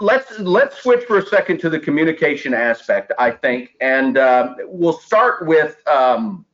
let's 0.00 0.38
let's 0.38 0.82
switch 0.82 1.04
for 1.04 1.18
a 1.18 1.26
second 1.26 1.58
to 1.60 1.70
the 1.70 1.78
communication 1.78 2.54
aspect. 2.54 3.12
I 3.18 3.30
think, 3.30 3.76
and 3.80 4.18
uh, 4.18 4.54
we'll 4.64 4.98
start 4.98 5.46
with 5.46 5.76
um, 5.88 6.44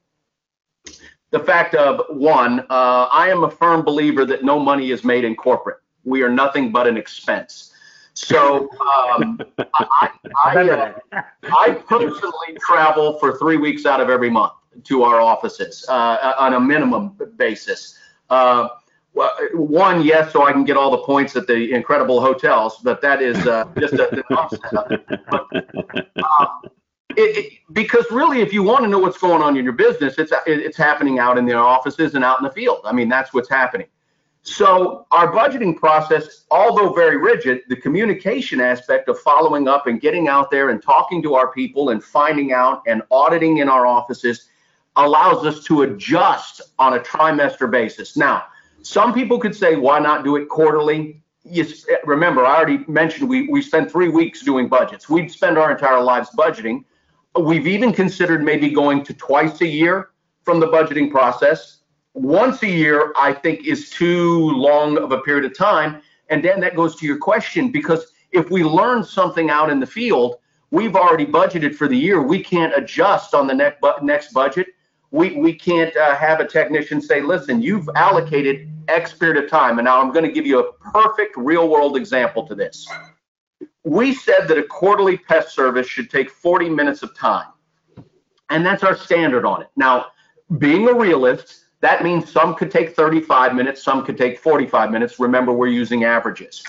the 1.31 1.41
fact 1.41 1.75
of 1.75 2.03
one. 2.11 2.61
Uh, 2.71 3.09
I 3.13 3.29
am 3.29 3.45
a 3.45 3.51
firm 3.51 3.83
believer 3.83 4.25
that 4.27 4.45
no 4.45 4.59
money 4.59 4.91
is 4.91 5.05
made 5.05 5.25
in 5.25 5.35
corporate. 5.35 5.79
We 6.05 6.23
are 6.23 6.31
nothing 6.31 6.73
but 6.73 6.87
an 6.87 6.97
expense. 6.97 7.73
So 8.15 8.69
um, 8.81 9.41
I, 9.59 10.11
I, 10.45 10.69
uh, 10.69 11.23
I, 11.45 11.71
personally 11.89 12.59
travel 12.61 13.19
for 13.19 13.39
three 13.39 13.57
weeks 13.57 13.87
out 13.87 14.01
of 14.01 14.11
every 14.11 14.29
month 14.29 14.53
to 14.85 15.03
our 15.03 15.21
offices 15.21 15.85
uh, 15.89 16.35
on 16.39 16.55
a 16.55 16.61
minimum 16.61 17.17
basis. 17.37 17.99
Uh, 18.29 18.69
one, 19.55 20.03
yes, 20.03 20.33
so 20.33 20.47
I 20.47 20.53
can 20.53 20.65
get 20.65 20.77
all 20.77 20.91
the 20.91 21.03
points 21.03 21.37
at 21.37 21.47
the 21.47 21.73
incredible 21.73 22.21
hotels, 22.21 22.79
but 22.83 23.01
that 23.03 23.21
is 23.21 23.37
uh, 23.47 23.65
just 23.79 23.95
a, 23.95 24.11
an 24.11 24.23
offset. 24.31 24.63
But, 25.31 25.47
um, 26.41 26.49
it, 27.17 27.37
it, 27.37 27.53
because 27.73 28.07
really, 28.11 28.41
if 28.41 28.53
you 28.55 28.63
want 28.63 28.85
to 28.85 28.89
know 28.89 28.99
what's 28.99 29.19
going 29.19 29.43
on 29.43 29.57
in 29.57 29.65
your 29.65 29.75
business, 29.75 30.15
it's 30.19 30.33
it's 30.47 30.79
happening 30.79 31.19
out 31.19 31.37
in 31.37 31.45
the 31.45 31.53
offices 31.53 32.15
and 32.15 32.25
out 32.25 32.39
in 32.39 32.45
the 32.45 32.51
field. 32.51 32.81
I 32.85 32.93
mean, 32.93 33.11
that's 33.11 33.35
what's 33.35 33.51
happening. 33.51 33.87
So 34.45 35.07
our 35.13 35.31
budgeting 35.31 35.77
process, 35.77 36.45
although 36.51 36.93
very 36.93 37.17
rigid, 37.17 37.61
the 37.69 37.77
communication 37.77 38.61
aspect 38.61 39.09
of 39.09 39.21
following 39.21 39.69
up 39.69 39.87
and 39.87 40.01
getting 40.01 40.27
out 40.27 40.51
there 40.51 40.71
and 40.71 40.83
talking 40.83 41.23
to 41.23 41.35
our 41.35 41.53
people 41.53 41.91
and 41.91 42.03
finding 42.03 42.53
out 42.53 42.83
and 42.87 43.03
auditing 43.11 43.59
in 43.59 43.69
our 43.69 43.87
offices 43.87 44.49
allows 44.97 45.47
us 45.47 45.63
to 45.65 45.83
adjust 45.83 46.61
on 46.79 46.95
a 46.95 46.99
trimester 46.99 47.71
basis. 47.71 48.17
Now, 48.17 48.45
some 48.83 49.15
people 49.15 49.39
could 49.39 49.55
say, 49.55 49.77
why 49.77 49.99
not 49.99 50.25
do 50.25 50.37
it 50.37 50.49
quarterly? 50.49 51.23
Yes, 51.45 51.87
eh, 51.89 51.97
remember, 52.05 52.45
I 52.45 52.57
already 52.57 52.85
mentioned 52.87 53.29
we, 53.29 53.49
we 53.49 53.63
spend 53.63 53.91
three 53.91 54.09
weeks 54.09 54.43
doing 54.43 54.69
budgets. 54.69 55.09
We'd 55.09 55.31
spend 55.31 55.59
our 55.59 55.71
entire 55.71 56.01
lives 56.01 56.31
budgeting. 56.37 56.85
We've 57.41 57.67
even 57.67 57.93
considered 57.93 58.43
maybe 58.43 58.71
going 58.71 59.05
to 59.05 59.15
twice 59.15 59.61
a 59.61 59.67
year 59.67 60.11
from 60.43 60.61
the 60.61 60.67
budgeting 60.67 61.11
process. 61.11 61.79
Once 62.15 62.63
a 62.63 62.69
year, 62.69 63.13
I 63.17 63.33
think, 63.33 63.67
is 63.67 63.91
too 63.91 64.51
long 64.51 64.99
of 64.99 65.13
a 65.13 65.21
period 65.21 65.45
of 65.45 65.57
time. 65.57 66.03
And 66.29 66.45
then 66.45 66.61
that 66.61 66.77
goes 66.77 66.97
to 66.97 67.07
your 67.07 67.19
question 67.19 67.71
because 67.71 68.13
if 68.33 68.51
we 68.51 68.65
learn 68.65 69.05
something 69.05 69.51
out 69.51 69.71
in 69.71 69.81
the 69.81 69.87
field, 69.87 70.37
we've 70.71 70.97
already 70.97 71.27
budgeted 71.27 71.75
for 71.75 71.89
the 71.89 71.97
year. 71.97 72.23
We 72.23 72.43
can't 72.43 72.73
adjust 72.77 73.35
on 73.35 73.47
the 73.47 73.55
next, 73.55 73.83
next 74.03 74.33
budget. 74.33 74.69
We, 75.13 75.37
we 75.37 75.55
can't 75.55 75.97
uh, 75.97 76.17
have 76.17 76.41
a 76.41 76.47
technician 76.47 77.01
say, 77.01 77.21
listen, 77.21 77.63
you've 77.63 77.89
allocated 77.95 78.69
X 78.89 79.13
period 79.13 79.43
of 79.43 79.49
time. 79.49 79.79
And 79.79 79.85
now 79.85 80.01
I'm 80.01 80.11
going 80.11 80.25
to 80.25 80.33
give 80.33 80.47
you 80.47 80.61
a 80.61 80.73
perfect 80.73 81.37
real 81.37 81.69
world 81.69 81.97
example 81.97 82.47
to 82.47 82.55
this. 82.55 82.89
We 83.85 84.15
said 84.15 84.49
that 84.49 84.59
a 84.59 84.63
quarterly 84.63 85.19
pest 85.19 85.55
service 85.55 85.87
should 85.87 86.11
take 86.11 86.31
40 86.31 86.71
minutes 86.71 87.03
of 87.03 87.15
time. 87.17 87.49
And 88.51 88.65
that's 88.65 88.83
our 88.83 88.97
standard 88.97 89.45
on 89.45 89.63
it. 89.63 89.69
Now, 89.77 90.07
being 90.59 90.89
a 90.89 90.95
realist, 90.95 91.67
that 91.81 92.03
means 92.03 92.31
some 92.31 92.55
could 92.55 92.71
take 92.71 92.95
35 92.95 93.55
minutes, 93.55 93.83
some 93.83 94.05
could 94.05 94.17
take 94.17 94.39
45 94.39 94.91
minutes. 94.91 95.19
Remember, 95.19 95.53
we're 95.53 95.67
using 95.67 96.05
averages. 96.05 96.63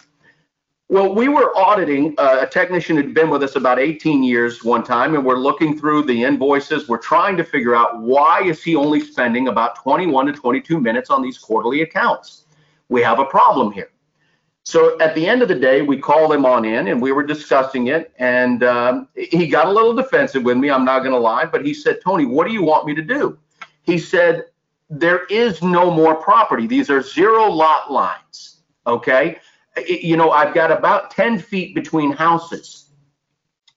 Well, 0.89 1.15
we 1.15 1.29
were 1.29 1.57
auditing 1.57 2.13
uh, 2.17 2.39
a 2.41 2.47
technician 2.47 2.97
who'd 2.97 3.13
been 3.13 3.29
with 3.29 3.41
us 3.41 3.55
about 3.55 3.79
18 3.79 4.21
years 4.21 4.63
one 4.63 4.83
time, 4.83 5.15
and 5.15 5.25
we're 5.25 5.37
looking 5.37 5.79
through 5.79 6.03
the 6.03 6.23
invoices. 6.23 6.89
We're 6.89 6.97
trying 6.97 7.37
to 7.37 7.43
figure 7.43 7.73
out 7.73 8.01
why 8.01 8.43
is 8.43 8.61
he 8.61 8.75
only 8.75 8.99
spending 8.99 9.47
about 9.47 9.77
21 9.77 10.27
to 10.27 10.33
22 10.33 10.79
minutes 10.79 11.09
on 11.09 11.21
these 11.21 11.37
quarterly 11.37 11.81
accounts. 11.81 12.45
We 12.89 13.01
have 13.01 13.19
a 13.19 13.25
problem 13.25 13.71
here. 13.71 13.91
So 14.65 14.99
at 14.99 15.15
the 15.15 15.25
end 15.25 15.41
of 15.41 15.47
the 15.47 15.55
day, 15.55 15.81
we 15.81 15.97
called 15.97 16.33
him 16.33 16.45
on 16.45 16.65
in, 16.65 16.87
and 16.87 17.01
we 17.01 17.11
were 17.13 17.23
discussing 17.23 17.87
it. 17.87 18.13
And 18.19 18.63
um, 18.63 19.07
he 19.15 19.47
got 19.47 19.67
a 19.67 19.71
little 19.71 19.93
defensive 19.93 20.43
with 20.43 20.57
me. 20.57 20.69
I'm 20.69 20.85
not 20.85 20.99
going 20.99 21.11
to 21.11 21.17
lie, 21.17 21.45
but 21.45 21.65
he 21.65 21.73
said, 21.73 21.99
"Tony, 22.03 22.25
what 22.25 22.45
do 22.45 22.53
you 22.53 22.61
want 22.61 22.85
me 22.85 22.93
to 22.95 23.01
do?" 23.01 23.37
He 23.81 23.97
said, 23.97 24.45
"There 24.89 25.25
is 25.25 25.61
no 25.61 25.89
more 25.89 26.15
property. 26.15 26.67
These 26.67 26.89
are 26.89 27.01
zero 27.01 27.49
lot 27.49 27.91
lines." 27.91 28.61
Okay 28.85 29.37
you 29.87 30.17
know, 30.17 30.31
I've 30.31 30.53
got 30.53 30.71
about 30.71 31.11
10 31.11 31.39
feet 31.39 31.75
between 31.75 32.11
houses. 32.11 32.91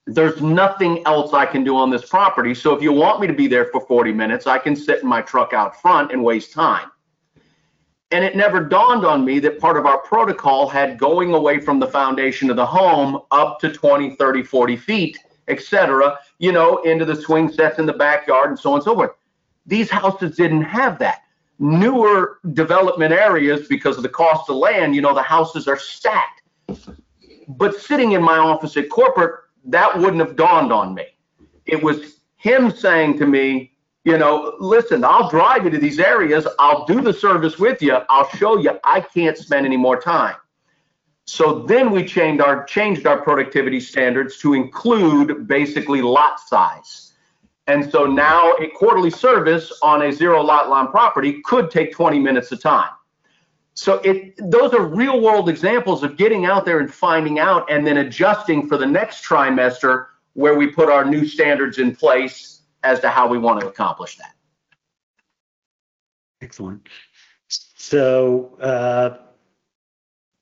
There's 0.07 0.41
nothing 0.41 1.05
else 1.07 1.33
I 1.33 1.47
can 1.47 1.65
do 1.65 1.77
on 1.77 1.91
this 1.91 2.09
property. 2.09 2.55
So 2.55 2.75
if 2.75 2.83
you 2.83 2.93
want 2.93 3.21
me 3.21 3.27
to 3.27 3.33
be 3.33 3.49
there 3.49 3.67
for 3.67 3.81
40 3.81 4.13
minutes, 4.13 4.47
I 4.47 4.59
can 4.59 4.77
sit 4.77 5.03
in 5.03 5.09
my 5.09 5.21
truck 5.21 5.53
out 5.53 5.81
front 5.81 6.13
and 6.13 6.23
waste 6.23 6.53
time. 6.53 6.91
And 8.13 8.25
it 8.25 8.37
never 8.37 8.61
dawned 8.63 9.05
on 9.05 9.25
me 9.25 9.41
that 9.41 9.59
part 9.59 9.77
of 9.77 9.85
our 9.85 9.99
protocol 9.99 10.69
had 10.69 10.97
going 10.97 11.35
away 11.35 11.59
from 11.59 11.81
the 11.81 11.89
foundation 11.89 12.51
of 12.51 12.57
the 12.57 12.67
home 12.67 13.21
up 13.33 13.59
to 13.61 13.73
20, 13.73 14.15
30, 14.15 14.45
40 14.45 14.77
feet, 14.77 15.19
et 15.49 15.61
cetera, 15.61 16.19
you 16.39 16.53
know, 16.53 16.79
into 16.83 17.05
the 17.05 17.17
swing 17.17 17.51
sets 17.51 17.81
in 17.81 17.87
the 17.87 17.93
backyard 17.93 18.51
and 18.51 18.59
so 18.59 18.71
on 18.71 18.77
and 18.77 18.85
so 18.85 18.95
forth. 18.95 19.11
These 19.67 19.91
houses 19.91 20.37
didn't 20.37 20.63
have 20.63 21.01
that. 21.01 21.23
Newer 21.59 22.39
development 22.53 23.13
areas, 23.13 23.67
because 23.67 23.97
of 23.97 24.03
the 24.03 24.09
cost 24.09 24.51
of 24.51 24.57
land, 24.57 24.95
you 24.95 25.01
know, 25.01 25.15
the 25.15 25.23
houses 25.23 25.67
are 25.67 25.79
stacked. 25.79 26.43
But 27.49 27.75
sitting 27.77 28.13
in 28.13 28.23
my 28.23 28.39
office 28.39 28.77
at 28.77 28.91
corporate, 28.91 29.41
that 29.65 29.99
wouldn't 29.99 30.19
have 30.19 30.37
dawned 30.37 30.73
on 30.73 30.95
me. 30.95 31.07
It 31.65 31.83
was 31.83 32.21
him 32.37 32.71
saying 32.71 33.19
to 33.19 33.27
me, 33.27 33.73
you 34.05 34.19
know, 34.19 34.55
listen, 34.61 35.05
I'll 35.05 35.29
drive 35.29 35.65
you 35.65 35.71
to 35.71 35.79
these 35.79 35.99
areas. 35.99 36.47
I'll 36.61 36.85
do 36.85 37.01
the 37.01 37.13
service 37.13 37.59
with 37.59 37.83
you. 37.83 37.99
I'll 38.09 38.29
show 38.29 38.59
you. 38.59 38.79
I 38.85 39.01
can't 39.01 39.37
spend 39.37 39.67
any 39.67 39.77
more 39.77 40.01
time. 40.01 40.37
So 41.25 41.61
then 41.61 41.91
we 41.91 42.05
changed 42.05 42.41
our 42.41 42.65
changed 42.65 43.05
our 43.05 43.21
productivity 43.21 43.81
standards 43.81 44.39
to 44.39 44.55
include 44.55 45.49
basically 45.49 46.03
lot 46.03 46.39
size. 46.39 47.06
And 47.67 47.91
so 47.91 48.05
now 48.07 48.53
a 48.61 48.69
quarterly 48.69 49.11
service 49.11 49.73
on 49.83 50.03
a 50.03 50.13
zero 50.13 50.41
lot 50.43 50.69
line 50.69 50.89
property 50.89 51.41
could 51.45 51.71
take 51.71 51.93
20 51.93 52.19
minutes 52.19 52.53
of 52.53 52.61
time. 52.61 52.91
So 53.75 53.97
it 53.97 54.35
those 54.51 54.73
are 54.73 54.83
real 54.83 55.21
world 55.21 55.49
examples 55.49 56.03
of 56.03 56.17
getting 56.17 56.47
out 56.47 56.65
there 56.65 56.79
and 56.81 56.93
finding 56.93 57.39
out 57.39 57.71
and 57.71 57.87
then 57.87 57.99
adjusting 57.99 58.69
for 58.69 58.79
the 58.79 58.87
next 58.87 59.25
trimester 59.25 60.07
where 60.33 60.55
we 60.55 60.69
put 60.69 60.89
our 60.89 61.05
new 61.05 61.27
standards 61.27 61.79
in 61.79 61.95
place 61.95 62.63
as 62.85 63.01
to 63.01 63.11
how 63.11 63.27
we 63.27 63.37
want 63.37 63.61
to 63.61 63.67
accomplish 63.67 64.17
that. 64.17 64.35
Excellent. 66.41 66.89
So, 67.49 68.57
uh, 68.61 69.26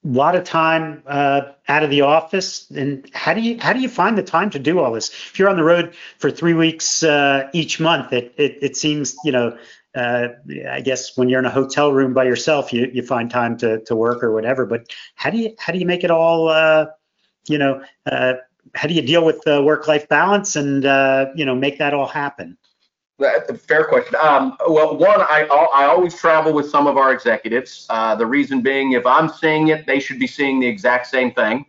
lot 0.05 0.37
of 0.37 0.45
time 0.45 1.03
uh, 1.07 1.43
out 1.69 1.83
of 1.83 1.90
the 1.90 2.03
office, 2.03 2.71
and 2.71 3.09
how 3.14 3.35
do 3.35 3.40
you 3.40 3.59
how 3.61 3.73
do 3.73 3.81
you 3.81 3.88
find 3.88 4.17
the 4.19 4.23
time 4.23 4.51
to 4.51 4.59
do 4.59 4.79
all 4.79 4.93
this? 4.93 5.09
If 5.09 5.38
you're 5.38 5.49
on 5.49 5.57
the 5.57 5.64
road 5.64 5.95
for 6.19 6.31
three 6.31 6.55
weeks 6.55 7.03
uh, 7.03 7.49
each 7.53 7.81
month, 7.81 8.12
it, 8.12 8.35
it 8.37 8.59
it 8.62 8.77
seems 8.77 9.17
you 9.25 9.33
know. 9.33 9.59
Uh, 9.97 10.31
I 10.69 10.81
guess 10.81 11.17
when 11.17 11.29
you're 11.29 11.38
in 11.38 11.45
a 11.47 11.51
hotel 11.51 11.93
room 11.93 12.14
by 12.14 12.25
yourself, 12.25 12.73
you, 12.73 12.90
you 12.93 13.01
find 13.01 13.31
time 13.31 13.57
to, 13.59 13.79
to 13.85 13.95
work 13.95 14.25
or 14.25 14.33
whatever. 14.33 14.67
But 14.67 14.93
how 15.14 15.31
do 15.31 15.38
you 15.38 15.55
how 15.57 15.73
do 15.73 15.79
you 15.79 15.87
make 15.87 16.03
it 16.03 16.11
all? 16.11 16.49
Uh, 16.49 16.87
you 17.49 17.59
know, 17.59 17.81
uh, 18.05 18.35
how 18.75 18.88
do 18.88 18.95
you 18.95 19.03
deal 19.03 19.25
with 19.25 19.43
the 19.43 19.62
work 19.62 19.87
life 19.87 20.09
balance 20.09 20.57
and 20.57 20.85
uh, 20.85 21.27
you 21.37 21.45
know 21.45 21.55
make 21.55 21.79
that 21.79 21.95
all 21.95 22.09
happen? 22.09 22.59
Fair 23.18 23.85
question. 23.85 24.16
Um, 24.20 24.57
well, 24.68 24.96
one, 24.96 25.20
I, 25.20 25.46
I 25.74 25.85
always 25.87 26.14
travel 26.16 26.53
with 26.53 26.68
some 26.68 26.88
of 26.88 26.96
our 26.96 27.12
executives. 27.12 27.87
Uh, 27.88 28.16
the 28.16 28.27
reason 28.27 28.61
being, 28.61 28.92
if 28.92 29.07
I'm 29.07 29.29
seeing 29.29 29.68
it, 29.68 29.87
they 29.87 30.00
should 30.00 30.18
be 30.18 30.27
seeing 30.27 30.59
the 30.59 30.66
exact 30.66 31.07
same 31.07 31.33
thing, 31.33 31.64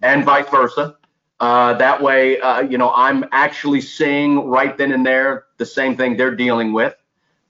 and 0.00 0.24
vice 0.24 0.48
versa. 0.48 0.96
Uh, 1.38 1.74
that 1.74 2.02
way, 2.02 2.40
uh, 2.40 2.62
you 2.62 2.78
know, 2.78 2.92
I'm 2.94 3.26
actually 3.32 3.82
seeing 3.82 4.46
right 4.46 4.76
then 4.78 4.92
and 4.92 5.04
there 5.04 5.44
the 5.58 5.66
same 5.66 5.96
thing 5.96 6.16
they're 6.16 6.34
dealing 6.34 6.72
with. 6.72 6.94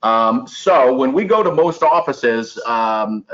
Um, 0.02 0.46
so 0.48 0.92
when 0.94 1.12
we 1.12 1.24
go 1.24 1.44
to 1.44 1.52
most 1.52 1.84
offices, 1.84 2.58
um, 2.66 3.24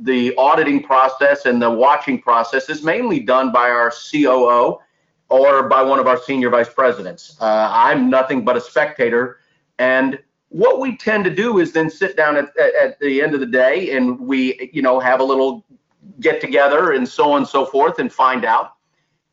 the 0.00 0.34
auditing 0.36 0.82
process 0.82 1.46
and 1.46 1.60
the 1.60 1.70
watching 1.70 2.20
process 2.20 2.70
is 2.70 2.84
mainly 2.84 3.18
done 3.18 3.50
by 3.50 3.68
our 3.68 3.90
COO 3.90 4.78
or 5.28 5.68
by 5.68 5.82
one 5.82 5.98
of 5.98 6.06
our 6.06 6.18
senior 6.18 6.50
vice 6.50 6.68
presidents. 6.72 7.36
Uh, 7.40 7.68
I'm 7.70 8.08
nothing 8.08 8.44
but 8.44 8.56
a 8.56 8.60
spectator 8.60 9.40
and 9.78 10.18
what 10.48 10.80
we 10.80 10.96
tend 10.96 11.24
to 11.24 11.30
do 11.30 11.58
is 11.58 11.72
then 11.72 11.90
sit 11.90 12.16
down 12.16 12.36
at, 12.36 12.56
at, 12.58 12.98
the 13.00 13.20
end 13.20 13.34
of 13.34 13.40
the 13.40 13.46
day 13.46 13.96
and 13.96 14.18
we, 14.18 14.70
you 14.72 14.80
know, 14.80 15.00
have 15.00 15.20
a 15.20 15.24
little 15.24 15.64
get 16.20 16.40
together 16.40 16.92
and 16.92 17.08
so 17.08 17.32
on 17.32 17.38
and 17.38 17.48
so 17.48 17.66
forth 17.66 17.98
and 17.98 18.12
find 18.12 18.44
out. 18.44 18.76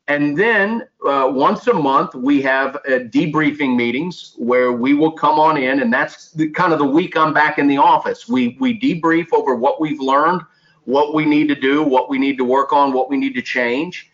And 0.08 0.38
then 0.38 0.86
uh, 1.08 1.30
once 1.34 1.66
a 1.68 1.74
month, 1.74 2.14
we 2.14 2.42
have 2.42 2.76
uh, 2.76 3.08
debriefing 3.10 3.78
meetings 3.78 4.36
where 4.38 4.74
we 4.74 4.94
will 4.94 5.14
come 5.14 5.40
on 5.40 5.56
in, 5.56 5.80
and 5.80 5.94
that's 5.94 6.32
the, 6.32 6.50
kind 6.50 6.74
of 6.74 6.80
the 6.80 6.86
week 6.86 7.16
I'm 7.16 7.34
back 7.34 7.58
in 7.58 7.68
the 7.68 7.78
office. 7.78 8.28
We 8.28 8.58
we 8.60 8.78
debrief 8.78 9.28
over 9.32 9.56
what 9.56 9.80
we've 9.80 10.02
learned, 10.02 10.42
what 10.84 11.14
we 11.14 11.24
need 11.26 11.48
to 11.48 11.56
do, 11.56 11.84
what 11.84 12.10
we 12.10 12.18
need 12.18 12.38
to 12.40 12.44
work 12.44 12.74
on, 12.74 12.92
what 12.92 13.10
we 13.10 13.16
need 13.16 13.34
to 13.36 13.42
change, 13.42 14.12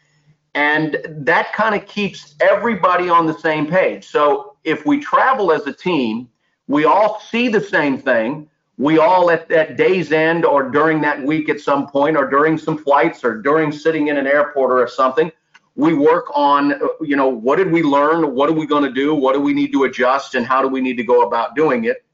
and 0.54 0.98
that 1.08 1.54
kind 1.54 1.74
of 1.74 1.88
keeps 1.88 2.36
everybody 2.40 3.10
on 3.10 3.26
the 3.26 3.38
same 3.40 3.66
page. 3.66 4.06
So 4.06 4.49
if 4.64 4.86
we 4.86 5.00
travel 5.00 5.52
as 5.52 5.66
a 5.68 5.74
team, 5.74 6.30
we 6.68 6.86
all 6.86 7.20
see 7.20 7.48
the 7.48 7.62
same 7.62 7.98
thing. 7.98 8.50
We 8.78 8.98
all 8.98 9.30
at 9.32 9.50
that 9.50 9.76
day's 9.76 10.12
end 10.12 10.46
or 10.46 10.70
during 10.70 11.02
that 11.02 11.22
week 11.22 11.50
at 11.50 11.60
some 11.60 11.88
point 11.88 12.16
or 12.16 12.30
during 12.30 12.58
some 12.58 12.78
flights 12.78 13.24
or 13.24 13.42
during 13.42 13.72
sitting 13.72 14.08
in 14.08 14.18
an 14.18 14.26
airport 14.26 14.72
or 14.72 14.88
something, 14.88 15.32
we 15.76 15.94
work 15.94 16.26
on, 16.34 16.80
you 17.02 17.16
know, 17.16 17.28
what 17.28 17.58
did 17.58 17.72
we 17.72 17.84
learn? 17.84 18.36
What 18.36 18.50
are 18.50 18.54
we 18.54 18.66
going 18.66 18.84
to 18.84 18.92
do? 18.92 19.16
What 19.16 19.34
do 19.34 19.42
we 19.42 19.54
need 19.54 19.72
to 19.74 19.84
adjust? 19.84 20.36
And 20.36 20.46
how 20.46 20.62
do 20.62 20.68
we 20.68 20.82
need 20.82 20.98
to 20.98 21.04
go 21.04 21.22
about 21.22 21.56
doing 21.56 21.86
it? 21.86 22.06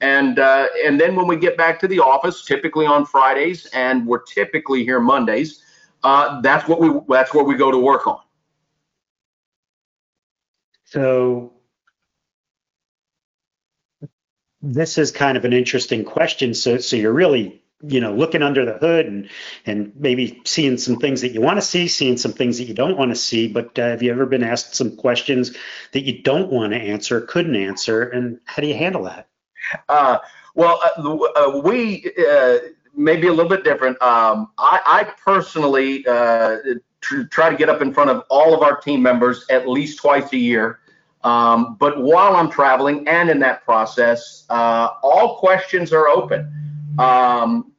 And 0.00 0.38
uh, 0.38 0.66
and 0.84 1.00
then 1.00 1.16
when 1.16 1.26
we 1.26 1.36
get 1.36 1.56
back 1.56 1.80
to 1.80 1.88
the 1.88 2.00
office, 2.00 2.44
typically 2.44 2.84
on 2.84 3.06
Fridays, 3.06 3.66
and 3.72 4.06
we're 4.06 4.22
typically 4.22 4.84
here 4.84 5.00
Mondays, 5.00 5.62
uh, 6.04 6.40
that's 6.42 6.68
what 6.68 6.80
we 6.80 7.00
that's 7.08 7.32
where 7.32 7.44
we 7.44 7.54
go 7.54 7.70
to 7.70 7.78
work 7.78 8.06
on. 8.06 8.20
So 10.84 11.55
this 14.72 14.98
is 14.98 15.12
kind 15.12 15.36
of 15.36 15.44
an 15.44 15.52
interesting 15.52 16.04
question. 16.04 16.52
So, 16.54 16.78
so 16.78 16.96
you're 16.96 17.12
really, 17.12 17.62
you 17.82 18.00
know, 18.00 18.12
looking 18.12 18.42
under 18.42 18.64
the 18.64 18.74
hood 18.74 19.06
and 19.06 19.28
and 19.64 19.92
maybe 19.96 20.40
seeing 20.44 20.76
some 20.78 20.96
things 20.96 21.20
that 21.20 21.28
you 21.28 21.40
want 21.40 21.58
to 21.58 21.62
see, 21.62 21.88
seeing 21.88 22.16
some 22.16 22.32
things 22.32 22.58
that 22.58 22.64
you 22.64 22.74
don't 22.74 22.98
want 22.98 23.10
to 23.12 23.16
see. 23.16 23.48
But 23.48 23.78
uh, 23.78 23.88
have 23.88 24.02
you 24.02 24.10
ever 24.10 24.26
been 24.26 24.42
asked 24.42 24.74
some 24.74 24.96
questions 24.96 25.56
that 25.92 26.04
you 26.04 26.22
don't 26.22 26.50
want 26.50 26.72
to 26.72 26.78
answer, 26.78 27.20
couldn't 27.20 27.56
answer, 27.56 28.02
and 28.02 28.40
how 28.44 28.60
do 28.60 28.68
you 28.68 28.74
handle 28.74 29.04
that? 29.04 29.28
Uh, 29.88 30.18
well, 30.54 30.80
uh, 30.82 31.12
uh 31.36 31.60
we 31.60 32.10
uh, 32.28 32.58
may 32.94 33.16
be 33.16 33.28
a 33.28 33.32
little 33.32 33.50
bit 33.50 33.62
different. 33.62 34.00
Um, 34.02 34.50
I, 34.58 34.80
I, 34.84 35.04
personally 35.24 36.06
uh, 36.06 36.56
tr- 37.00 37.24
try 37.24 37.50
to 37.50 37.56
get 37.56 37.68
up 37.68 37.82
in 37.82 37.92
front 37.92 38.10
of 38.10 38.24
all 38.30 38.54
of 38.54 38.62
our 38.62 38.76
team 38.80 39.02
members 39.02 39.44
at 39.50 39.68
least 39.68 39.98
twice 39.98 40.32
a 40.32 40.38
year 40.38 40.80
um, 41.26 41.74
but 41.80 42.00
while 42.00 42.36
I'm 42.36 42.48
traveling 42.48 43.08
and 43.08 43.28
in 43.28 43.40
that 43.40 43.64
process, 43.64 44.46
uh, 44.48 44.90
all 45.02 45.38
questions 45.38 45.92
are 45.92 46.06
open. 46.06 46.94
Um, 47.00 47.72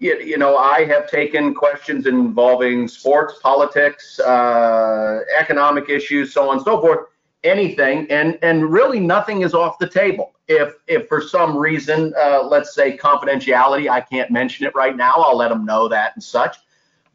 you, 0.00 0.18
you, 0.18 0.36
know, 0.36 0.56
I 0.56 0.84
have 0.86 1.08
taken 1.08 1.54
questions 1.54 2.06
involving 2.06 2.88
sports, 2.88 3.34
politics, 3.40 4.18
uh, 4.18 5.20
economic 5.38 5.88
issues, 5.88 6.32
so 6.32 6.48
on 6.50 6.56
and 6.56 6.64
so 6.64 6.80
forth, 6.80 7.06
anything, 7.44 8.10
and 8.10 8.36
and 8.42 8.68
really 8.68 8.98
nothing 8.98 9.42
is 9.42 9.54
off 9.54 9.78
the 9.78 9.88
table. 9.88 10.32
If 10.48 10.74
if 10.88 11.06
for 11.06 11.20
some 11.20 11.56
reason, 11.56 12.12
uh, 12.20 12.42
let's 12.42 12.74
say 12.74 12.96
confidentiality, 12.96 13.88
I 13.88 14.00
can't 14.00 14.32
mention 14.32 14.66
it 14.66 14.74
right 14.74 14.96
now, 14.96 15.14
I'll 15.18 15.36
let 15.36 15.50
them 15.50 15.64
know 15.64 15.86
that 15.86 16.16
and 16.16 16.22
such. 16.22 16.56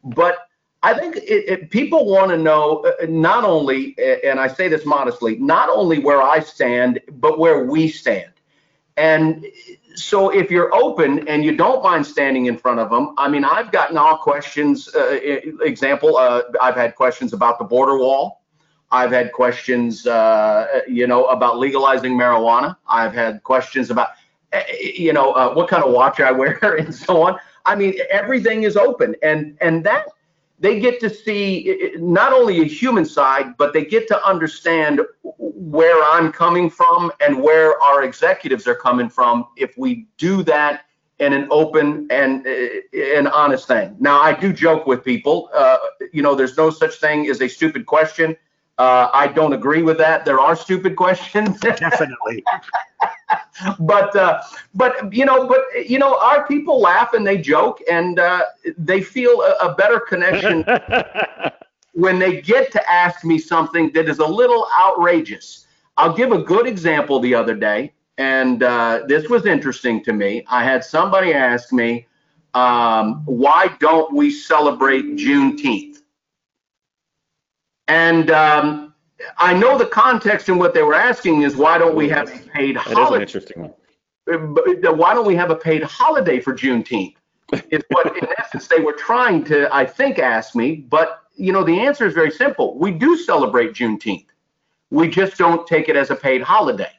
But 0.02 0.48
I 0.84 0.92
think 0.92 1.16
it, 1.16 1.48
it, 1.48 1.70
people 1.70 2.04
want 2.04 2.30
to 2.30 2.36
know 2.36 2.84
uh, 2.84 3.06
not 3.08 3.42
only, 3.42 3.96
and 4.22 4.38
I 4.38 4.48
say 4.48 4.68
this 4.68 4.84
modestly, 4.84 5.36
not 5.36 5.70
only 5.70 5.98
where 5.98 6.20
I 6.20 6.40
stand, 6.40 7.00
but 7.10 7.38
where 7.38 7.64
we 7.64 7.88
stand. 7.88 8.30
And 8.98 9.46
so 9.94 10.28
if 10.28 10.50
you're 10.50 10.74
open 10.74 11.26
and 11.26 11.42
you 11.42 11.56
don't 11.56 11.82
mind 11.82 12.06
standing 12.06 12.46
in 12.46 12.58
front 12.58 12.80
of 12.80 12.90
them, 12.90 13.14
I 13.16 13.28
mean, 13.28 13.44
I've 13.44 13.72
gotten 13.72 13.96
all 13.96 14.18
questions. 14.18 14.94
Uh, 14.94 15.18
example, 15.62 16.18
uh, 16.18 16.42
I've 16.60 16.76
had 16.76 16.94
questions 16.96 17.32
about 17.32 17.58
the 17.58 17.64
border 17.64 17.96
wall. 17.96 18.42
I've 18.90 19.10
had 19.10 19.32
questions, 19.32 20.06
uh, 20.06 20.82
you 20.86 21.06
know, 21.06 21.24
about 21.26 21.58
legalizing 21.58 22.12
marijuana. 22.12 22.76
I've 22.86 23.14
had 23.14 23.42
questions 23.42 23.90
about, 23.90 24.08
you 24.78 25.14
know, 25.14 25.32
uh, 25.32 25.54
what 25.54 25.68
kind 25.68 25.82
of 25.82 25.92
watch 25.92 26.20
I 26.20 26.30
wear 26.30 26.58
and 26.78 26.94
so 26.94 27.22
on. 27.22 27.38
I 27.64 27.74
mean, 27.74 27.94
everything 28.10 28.64
is 28.64 28.76
open, 28.76 29.16
and 29.22 29.56
and 29.62 29.82
that 29.84 30.08
they 30.64 30.80
get 30.80 30.98
to 30.98 31.10
see 31.10 31.92
not 31.98 32.32
only 32.32 32.62
a 32.62 32.64
human 32.64 33.04
side, 33.04 33.54
but 33.58 33.74
they 33.74 33.84
get 33.84 34.08
to 34.08 34.26
understand 34.26 35.02
where 35.20 36.02
I'm 36.02 36.32
coming 36.32 36.70
from 36.70 37.12
and 37.20 37.42
where 37.42 37.78
our 37.82 38.02
executives 38.02 38.66
are 38.66 38.74
coming 38.74 39.10
from 39.10 39.46
if 39.58 39.76
we 39.76 40.06
do 40.16 40.42
that 40.44 40.86
in 41.18 41.34
an 41.34 41.48
open 41.50 42.06
and 42.10 42.46
an 42.46 43.26
honest 43.26 43.68
thing. 43.68 43.94
Now, 44.00 44.22
I 44.22 44.32
do 44.32 44.54
joke 44.54 44.86
with 44.86 45.04
people. 45.04 45.50
Uh, 45.54 45.76
you 46.14 46.22
know, 46.22 46.34
there's 46.34 46.56
no 46.56 46.70
such 46.70 46.94
thing 46.94 47.28
as 47.28 47.42
a 47.42 47.48
stupid 47.48 47.84
question. 47.84 48.34
Uh, 48.78 49.08
I 49.14 49.28
don't 49.28 49.52
agree 49.52 49.82
with 49.82 49.98
that. 49.98 50.24
There 50.24 50.40
are 50.40 50.56
stupid 50.56 50.96
questions. 50.96 51.60
Definitely. 51.60 52.42
but 53.78 54.14
uh, 54.16 54.42
but 54.74 55.12
you 55.12 55.24
know, 55.24 55.46
but 55.46 55.60
you 55.88 55.98
know, 55.98 56.18
our 56.20 56.46
people 56.46 56.80
laugh 56.80 57.14
and 57.14 57.26
they 57.26 57.38
joke 57.38 57.80
and 57.90 58.18
uh, 58.18 58.44
they 58.76 59.00
feel 59.00 59.42
a, 59.42 59.54
a 59.68 59.74
better 59.74 60.00
connection 60.00 60.64
when 61.92 62.18
they 62.18 62.40
get 62.40 62.72
to 62.72 62.90
ask 62.90 63.24
me 63.24 63.38
something 63.38 63.92
that 63.92 64.08
is 64.08 64.18
a 64.18 64.26
little 64.26 64.66
outrageous. 64.84 65.66
I'll 65.96 66.14
give 66.14 66.32
a 66.32 66.42
good 66.42 66.66
example 66.66 67.20
the 67.20 67.34
other 67.34 67.54
day, 67.54 67.92
and 68.18 68.64
uh, 68.64 69.02
this 69.06 69.28
was 69.28 69.46
interesting 69.46 70.02
to 70.04 70.12
me. 70.12 70.44
I 70.48 70.64
had 70.64 70.82
somebody 70.84 71.32
ask 71.32 71.72
me 71.72 72.08
um, 72.54 73.22
why 73.26 73.68
don't 73.80 74.12
we 74.14 74.30
celebrate 74.30 75.16
Juneteenth? 75.16 75.93
And 77.88 78.30
um, 78.30 78.94
I 79.38 79.54
know 79.54 79.76
the 79.76 79.86
context 79.86 80.48
in 80.48 80.58
what 80.58 80.74
they 80.74 80.82
were 80.82 80.94
asking 80.94 81.42
is 81.42 81.56
why 81.56 81.78
don't 81.78 81.94
we 81.94 82.08
have 82.08 82.28
a 82.28 82.38
paid 82.48 82.76
holiday? 82.76 82.94
That 82.94 83.08
is 83.08 83.14
an 83.14 83.22
interesting 83.22 83.62
one. 83.62 84.96
Why 84.98 85.14
don't 85.14 85.26
we 85.26 85.36
have 85.36 85.50
a 85.50 85.56
paid 85.56 85.82
holiday 85.82 86.40
for 86.40 86.54
Juneteenth? 86.54 87.16
Is 87.70 87.82
what 87.88 88.16
in 88.16 88.26
essence 88.38 88.66
they 88.68 88.80
were 88.80 88.94
trying 88.94 89.44
to, 89.44 89.72
I 89.74 89.84
think, 89.84 90.18
ask 90.18 90.54
me. 90.54 90.76
But 90.76 91.20
you 91.36 91.52
know, 91.52 91.64
the 91.64 91.80
answer 91.80 92.06
is 92.06 92.14
very 92.14 92.30
simple. 92.30 92.78
We 92.78 92.90
do 92.92 93.16
celebrate 93.16 93.72
Juneteenth. 93.72 94.26
We 94.90 95.08
just 95.08 95.36
don't 95.36 95.66
take 95.66 95.88
it 95.88 95.96
as 95.96 96.10
a 96.10 96.16
paid 96.16 96.42
holiday 96.42 96.90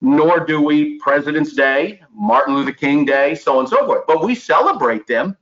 nor 0.00 0.40
do 0.40 0.60
we 0.62 0.98
President's 0.98 1.52
Day, 1.52 2.00
Martin 2.14 2.54
Luther 2.54 2.72
King 2.72 3.04
Day, 3.04 3.34
so 3.34 3.54
on 3.54 3.60
and 3.60 3.68
so 3.68 3.84
forth. 3.86 4.04
But 4.06 4.24
we 4.24 4.34
celebrate 4.34 5.06
them. 5.06 5.36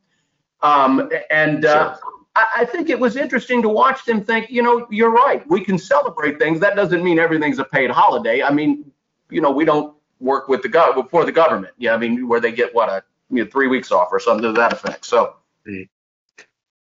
Um, 0.62 1.10
and 1.30 1.64
uh, 1.64 1.96
I, 1.96 2.17
I 2.56 2.64
think 2.64 2.90
it 2.90 2.98
was 2.98 3.16
interesting 3.16 3.62
to 3.62 3.68
watch 3.68 4.04
them 4.04 4.22
think, 4.24 4.50
you 4.50 4.62
know, 4.62 4.86
you're 4.90 5.10
right. 5.10 5.46
We 5.48 5.64
can 5.64 5.78
celebrate 5.78 6.38
things. 6.38 6.60
That 6.60 6.76
doesn't 6.76 7.02
mean 7.02 7.18
everything's 7.18 7.58
a 7.58 7.64
paid 7.64 7.90
holiday. 7.90 8.42
I 8.42 8.50
mean, 8.50 8.90
you 9.30 9.40
know, 9.40 9.50
we 9.50 9.64
don't 9.64 9.96
work 10.20 10.48
with 10.48 10.62
the 10.62 10.68
gov 10.68 11.10
for 11.10 11.24
the 11.24 11.32
government. 11.32 11.74
Yeah, 11.78 11.94
I 11.94 11.98
mean, 11.98 12.28
where 12.28 12.40
they 12.40 12.52
get 12.52 12.74
what 12.74 12.88
a 12.88 13.04
you 13.30 13.44
know, 13.44 13.50
three 13.50 13.66
weeks 13.66 13.92
off 13.92 14.08
or 14.10 14.20
something 14.20 14.42
to 14.42 14.52
that 14.52 14.72
effect. 14.72 15.04
So 15.04 15.36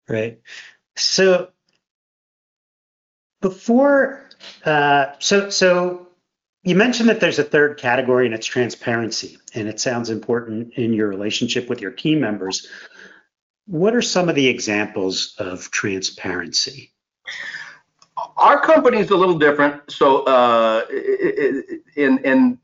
Right. 0.08 0.39
So 0.96 1.50
before, 3.41 4.30
uh, 4.63 5.13
so 5.20 5.50
so 5.50 6.08
you 6.63 6.76
mentioned 6.76 7.10
that 7.10 7.20
there's 7.20 7.39
a 7.39 7.44
third 7.44 7.78
category 7.78 8.26
and 8.26 8.36
it's 8.36 8.46
transparency, 8.46 9.38
and 9.54 9.68
it 9.68 9.80
sounds 9.80 10.10
important 10.10 10.74
in 10.74 10.94
your 10.94 11.08
relationship 11.08 11.70
with 11.70 11.82
your 11.82 11.91
key 11.91 12.15
members. 12.15 12.68
What 13.67 13.95
are 13.95 14.01
some 14.01 14.30
of 14.30 14.36
the 14.36 14.47
examples 14.47 15.36
of 15.39 15.71
transparency? 15.71 16.91
our 18.38 18.60
company 18.62 18.97
is 18.97 19.10
a 19.10 19.15
little 19.15 19.38
different. 19.38 19.89
So, 19.91 20.23
uh, 20.23 20.86
in 21.95 22.19
in 22.19 22.58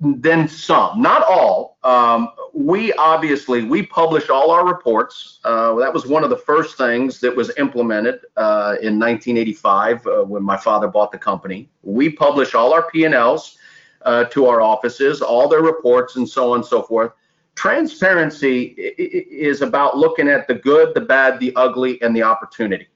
than 0.00 0.48
some, 0.48 1.00
not 1.00 1.24
all. 1.28 1.78
Um, 1.82 2.30
we 2.52 2.92
obviously 2.94 3.62
we 3.62 3.82
publish 3.84 4.28
all 4.30 4.50
our 4.50 4.66
reports. 4.66 5.40
Uh, 5.44 5.74
that 5.76 5.92
was 5.92 6.06
one 6.06 6.24
of 6.24 6.30
the 6.30 6.36
first 6.36 6.76
things 6.76 7.20
that 7.20 7.34
was 7.34 7.52
implemented 7.58 8.20
uh, 8.36 8.76
in 8.80 8.98
1985 8.98 10.06
uh, 10.06 10.10
when 10.24 10.42
my 10.42 10.56
father 10.56 10.88
bought 10.88 11.12
the 11.12 11.18
company. 11.18 11.68
We 11.82 12.10
publish 12.10 12.54
all 12.54 12.72
our 12.72 12.88
P&Ls 12.90 13.58
uh, 14.02 14.24
to 14.24 14.46
our 14.46 14.60
offices, 14.60 15.22
all 15.22 15.48
their 15.48 15.62
reports, 15.62 16.16
and 16.16 16.28
so 16.28 16.52
on 16.52 16.60
and 16.60 16.66
so 16.66 16.82
forth. 16.82 17.12
Transparency 17.56 18.74
is 18.76 19.62
about 19.62 19.96
looking 19.96 20.28
at 20.28 20.46
the 20.46 20.54
good, 20.54 20.94
the 20.94 21.00
bad, 21.00 21.40
the 21.40 21.52
ugly, 21.56 22.00
and 22.02 22.14
the 22.14 22.22
opportunity. 22.22 22.86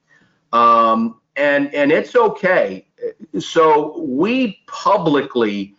Um, 0.52 1.20
and 1.36 1.74
and 1.74 1.90
it's 1.90 2.14
okay. 2.14 2.86
So 3.38 3.98
we 4.00 4.62
publicly 4.66 5.74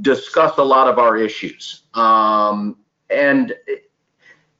discuss 0.00 0.58
a 0.58 0.62
lot 0.62 0.86
of 0.86 0.98
our 0.98 1.16
issues, 1.16 1.82
um, 1.94 2.76
and 3.10 3.54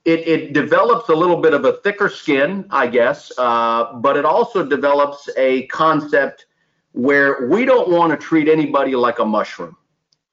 it, 0.04 0.26
it 0.26 0.52
develops 0.52 1.08
a 1.08 1.14
little 1.14 1.40
bit 1.40 1.54
of 1.54 1.64
a 1.64 1.74
thicker 1.84 2.08
skin, 2.08 2.66
I 2.70 2.86
guess, 2.86 3.30
uh, 3.38 3.92
but 3.94 4.16
it 4.16 4.24
also 4.24 4.64
develops 4.64 5.28
a 5.36 5.66
concept 5.66 6.46
where 6.92 7.46
we 7.46 7.64
don't 7.64 7.90
want 7.90 8.10
to 8.10 8.16
treat 8.16 8.48
anybody 8.48 8.96
like 8.96 9.20
a 9.20 9.24
mushroom. 9.24 9.76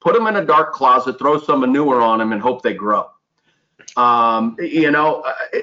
Put 0.00 0.14
them 0.14 0.26
in 0.26 0.36
a 0.36 0.44
dark 0.44 0.72
closet, 0.72 1.18
throw 1.18 1.38
some 1.38 1.60
manure 1.60 2.00
on 2.00 2.18
them, 2.18 2.32
and 2.32 2.40
hope 2.40 2.62
they 2.62 2.74
grow. 2.74 3.08
Um, 3.98 4.56
you 4.60 4.92
know, 4.92 5.22
uh, 5.22 5.58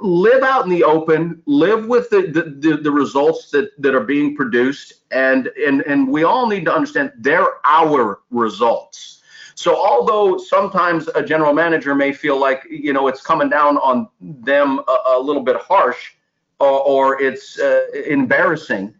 live 0.00 0.42
out 0.42 0.64
in 0.64 0.70
the 0.70 0.84
open, 0.84 1.42
live 1.46 1.86
with 1.86 2.10
the, 2.10 2.22
the, 2.22 2.76
the, 2.76 2.90
results 2.90 3.50
that, 3.52 3.70
that 3.80 3.94
are 3.94 4.04
being 4.04 4.36
produced. 4.36 4.94
And, 5.10 5.46
and, 5.66 5.80
and 5.82 6.06
we 6.06 6.24
all 6.24 6.46
need 6.46 6.66
to 6.66 6.74
understand 6.74 7.12
they're 7.16 7.64
our 7.64 8.20
results. 8.30 9.22
So 9.54 9.74
although 9.76 10.36
sometimes 10.36 11.08
a 11.08 11.22
general 11.22 11.54
manager 11.54 11.94
may 11.94 12.12
feel 12.12 12.38
like, 12.38 12.66
you 12.70 12.92
know, 12.92 13.08
it's 13.08 13.22
coming 13.22 13.48
down 13.48 13.78
on 13.78 14.08
them 14.20 14.80
a, 14.86 14.98
a 15.16 15.20
little 15.20 15.42
bit 15.42 15.56
harsh 15.56 16.12
or, 16.58 16.80
or 16.80 17.22
it's 17.22 17.58
uh, 17.58 17.86
embarrassing, 18.06 18.94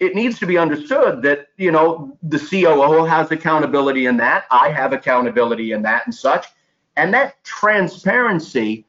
it 0.00 0.14
needs 0.14 0.38
to 0.38 0.46
be 0.46 0.58
understood 0.58 1.22
that, 1.22 1.48
you 1.56 1.70
know, 1.70 2.16
the 2.22 2.38
COO 2.38 3.04
has 3.04 3.30
accountability 3.30 4.06
in 4.06 4.16
that. 4.16 4.46
I 4.50 4.70
have 4.70 4.92
accountability 4.92 5.72
in 5.72 5.82
that 5.82 6.06
and 6.06 6.14
such. 6.14 6.46
And 6.96 7.12
that 7.14 7.42
transparency 7.44 8.86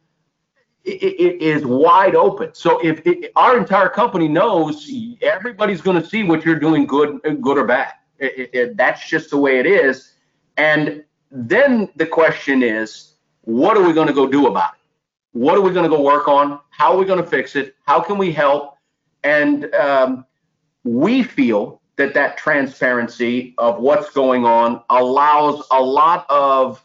is 0.84 1.66
wide 1.66 2.16
open. 2.16 2.50
So 2.54 2.80
if 2.86 3.06
it, 3.08 3.32
our 3.36 3.58
entire 3.58 3.90
company 3.90 4.28
knows 4.28 4.90
everybody's 5.22 5.82
going 5.82 6.02
to 6.02 6.08
see 6.08 6.24
what 6.24 6.44
you're 6.44 6.60
doing, 6.60 6.86
good, 6.86 7.22
good 7.42 7.58
or 7.58 7.66
bad. 7.66 7.94
It, 8.20 8.50
it, 8.54 8.78
that's 8.78 9.08
just 9.10 9.30
the 9.30 9.38
way 9.38 9.60
it 9.60 9.66
is. 9.66 10.14
And 10.58 11.04
then 11.32 11.90
the 11.96 12.06
question 12.06 12.62
is, 12.64 13.16
what 13.42 13.78
are 13.78 13.84
we 13.84 13.94
going 13.94 14.08
to 14.08 14.14
go 14.14 14.28
do 14.28 14.48
about 14.48 14.74
it? 14.74 14.80
What 15.32 15.58
are 15.58 15.62
we 15.62 15.72
going 15.72 15.90
to 15.90 15.96
go 15.96 16.02
work 16.02 16.28
on? 16.28 16.60
How 16.70 16.94
are 16.94 16.98
we 16.98 17.06
going 17.06 17.24
to 17.24 17.30
fix 17.30 17.56
it? 17.56 17.76
How 17.86 18.00
can 18.00 18.18
we 18.18 18.32
help? 18.32 18.78
And 19.24 19.74
um, 19.74 20.26
we 20.84 21.24
feel 21.24 21.82
that 21.96 22.14
that 22.14 22.38
transparency 22.38 23.54
of 23.58 23.80
what's 23.80 24.12
going 24.12 24.46
on 24.46 24.84
allows 24.90 25.66
a 25.72 25.82
lot 25.82 26.26
of 26.30 26.82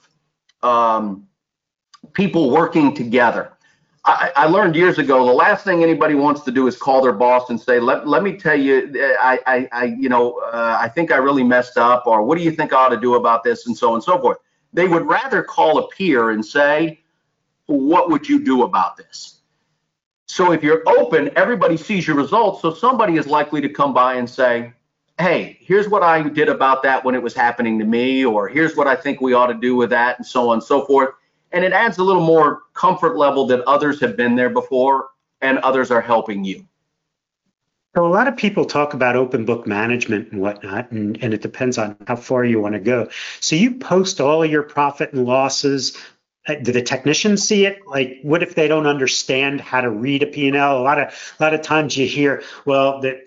um, 0.63 1.27
people 2.13 2.51
working 2.51 2.95
together 2.95 3.53
I, 4.09 4.33
I, 4.37 4.47
learned 4.47 4.75
years 4.75 4.99
ago 4.99 5.27
the 5.27 5.33
last 5.33 5.65
thing 5.65 5.83
anybody 5.83 6.15
wants 6.15 6.41
to 6.43 6.51
do 6.51 6.67
is 6.67 6.77
call 6.77 7.03
their 7.03 7.13
boss 7.13 7.51
and 7.51 7.61
say, 7.61 7.79
"Let, 7.79 8.09
let 8.09 8.23
me 8.23 8.39
tell 8.39 8.59
you, 8.59 8.91
I, 9.21 9.39
I, 9.47 9.69
I 9.71 9.85
you 9.85 10.09
know, 10.09 10.39
uh, 10.53 10.79
I 10.81 10.89
think 10.89 11.13
I 11.13 11.17
really 11.17 11.45
messed 11.45 11.77
up," 11.77 12.07
or 12.07 12.23
"What 12.23 12.39
do 12.39 12.45
you 12.45 12.51
think 12.51 12.73
I 12.73 12.77
ought 12.77 12.89
to 12.89 13.01
do 13.01 13.17
about 13.17 13.45
this?" 13.45 13.67
and 13.67 13.77
so 13.77 13.89
on 13.89 13.95
and 13.97 14.03
so 14.03 14.19
forth. 14.19 14.39
They 14.73 14.89
would 14.89 15.07
rather 15.07 15.43
call 15.43 15.79
a 15.79 15.89
peer 15.89 16.31
and 16.31 16.45
say, 16.45 17.01
"What 17.67 18.09
would 18.09 18.27
you 18.27 18.43
do 18.43 18.63
about 18.63 18.97
this?" 18.97 19.41
So 20.25 20.53
if 20.53 20.63
you're 20.63 20.83
open, 20.89 21.31
everybody 21.37 21.77
sees 21.77 22.07
your 22.07 22.17
results, 22.17 22.63
so 22.63 22.73
somebody 22.73 23.17
is 23.17 23.27
likely 23.27 23.61
to 23.61 23.69
come 23.69 23.93
by 23.93 24.15
and 24.15 24.29
say, 24.29 24.73
"Hey, 25.19 25.59
here's 25.61 25.89
what 25.89 26.03
I 26.03 26.29
did 26.29 26.49
about 26.49 26.83
that 26.85 27.05
when 27.05 27.15
it 27.15 27.23
was 27.23 27.35
happening 27.35 27.79
to 27.79 27.85
me," 27.85 28.25
or 28.25 28.49
"Here's 28.49 28.77
what 28.77 28.87
I 28.87 28.95
think 28.95 29.21
we 29.21 29.33
ought 29.33 29.49
to 29.49 29.55
do 29.55 29.77
with 29.77 29.91
that," 29.91 30.19
and 30.19 30.27
so 30.27 30.51
on 30.51 30.55
and 30.55 30.63
so 30.63 30.85
forth 30.85 31.11
and 31.53 31.65
it 31.65 31.73
adds 31.73 31.99
a 31.99 32.05
little 32.05 32.25
more 32.25 32.63
comfort 32.75 33.17
level 33.17 33.47
that 33.47 33.63
others 33.67 34.01
have 34.01 34.17
been 34.17 34.37
there 34.37 34.51
before 34.51 35.09
and 35.41 35.59
others 35.59 35.91
are 35.91 36.01
helping 36.01 36.45
you. 36.45 36.67
So 37.97 38.07
a 38.07 38.09
lot 38.09 38.29
of 38.29 38.37
people 38.37 38.65
talk 38.65 38.95
about 38.95 39.17
open 39.17 39.45
book 39.45 39.67
management 39.67 40.31
and 40.31 40.41
whatnot, 40.41 40.91
and, 40.91 41.19
and 41.23 41.33
it 41.33 41.41
depends 41.41 41.79
on 41.79 41.97
how 42.07 42.17
far 42.17 42.45
you 42.45 42.61
want 42.61 42.75
to 42.75 42.81
go. 42.81 43.09
So 43.41 43.57
you 43.57 43.75
post 43.77 44.21
all 44.21 44.45
your 44.45 44.63
profit 44.63 45.13
and 45.13 45.25
losses. 45.25 45.97
Do 46.57 46.73
the 46.73 46.83
technicians 46.83 47.43
see 47.43 47.67
it? 47.67 47.87
Like, 47.87 48.21
what 48.23 48.43
if 48.43 48.55
they 48.55 48.69
don't 48.69 48.87
understand 48.87 49.61
how 49.61 49.83
to 49.83 49.91
read 49.91 50.23
a 50.23 50.27
P&L? 50.27 50.79
A 50.79 50.81
lot 50.81 50.99
of 50.99 51.09
a 51.39 51.43
lot 51.43 51.55
of 51.55 51.63
times 51.63 51.97
you 51.97 52.07
hear, 52.07 52.43
well, 52.65 53.01
the, 53.01 53.21